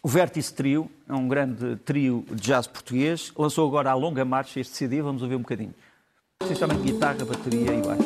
O 0.03 0.07
Vértice 0.07 0.53
Trio 0.53 0.87
é 1.09 1.13
um 1.13 1.27
grande 1.27 1.77
trio 1.77 2.23
de 2.29 2.43
jazz 2.43 2.67
português. 2.67 3.33
Lançou 3.35 3.67
agora 3.67 3.89
a 3.89 3.95
longa 3.95 4.23
marcha 4.23 4.59
este 4.59 4.75
CD, 4.75 5.01
vamos 5.01 5.23
ouvir 5.23 5.33
um 5.33 5.41
bocadinho. 5.41 5.73
De 6.43 6.91
guitarra, 6.91 7.25
bateria 7.25 7.73
e 7.73 7.81
baixo. 7.81 8.03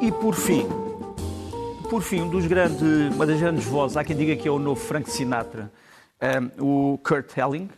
E 0.00 0.12
por 0.12 0.34
fim, 0.34 0.81
por 1.92 2.02
fim, 2.02 2.22
um 2.22 2.30
dos 2.30 2.46
grandes, 2.46 2.80
uma 3.14 3.26
das 3.26 3.38
grandes 3.38 3.66
vozes, 3.66 3.98
há 3.98 4.02
quem 4.02 4.16
diga 4.16 4.34
que 4.34 4.48
é 4.48 4.50
o 4.50 4.58
novo 4.58 4.80
Frank 4.80 5.10
Sinatra, 5.10 5.70
um, 6.58 6.92
o 6.94 6.96
Kurt 6.96 7.36
Helling. 7.36 7.68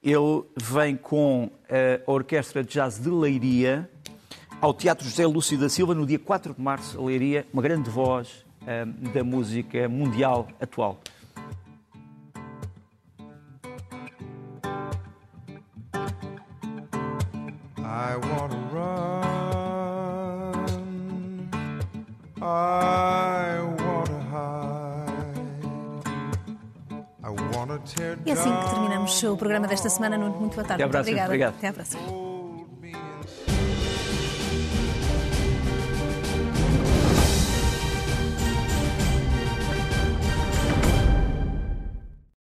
Ele 0.00 0.44
vem 0.56 0.96
com 0.96 1.50
a 1.68 2.08
Orquestra 2.08 2.62
de 2.62 2.72
Jazz 2.72 3.00
de 3.00 3.10
Leiria 3.10 3.90
ao 4.60 4.72
Teatro 4.72 5.04
José 5.04 5.26
Lúcio 5.26 5.58
da 5.58 5.68
Silva 5.68 5.92
no 5.92 6.06
dia 6.06 6.20
4 6.20 6.54
de 6.54 6.62
março. 6.62 7.04
Leiria, 7.04 7.44
uma 7.52 7.60
grande 7.60 7.90
voz 7.90 8.44
um, 8.62 9.10
da 9.10 9.24
música 9.24 9.88
mundial 9.88 10.46
atual. 10.60 11.00
Semana. 29.98 30.16
Muito 30.16 30.54
boa 30.54 30.64
tarde. 30.66 30.82
Até 30.82 30.84
à 30.84 30.88
próxima. 30.88 31.24
Obrigada. 31.24 31.28
Obrigado. 31.28 31.54
Até 31.56 31.68
à 31.68 31.72
próxima. 31.72 32.37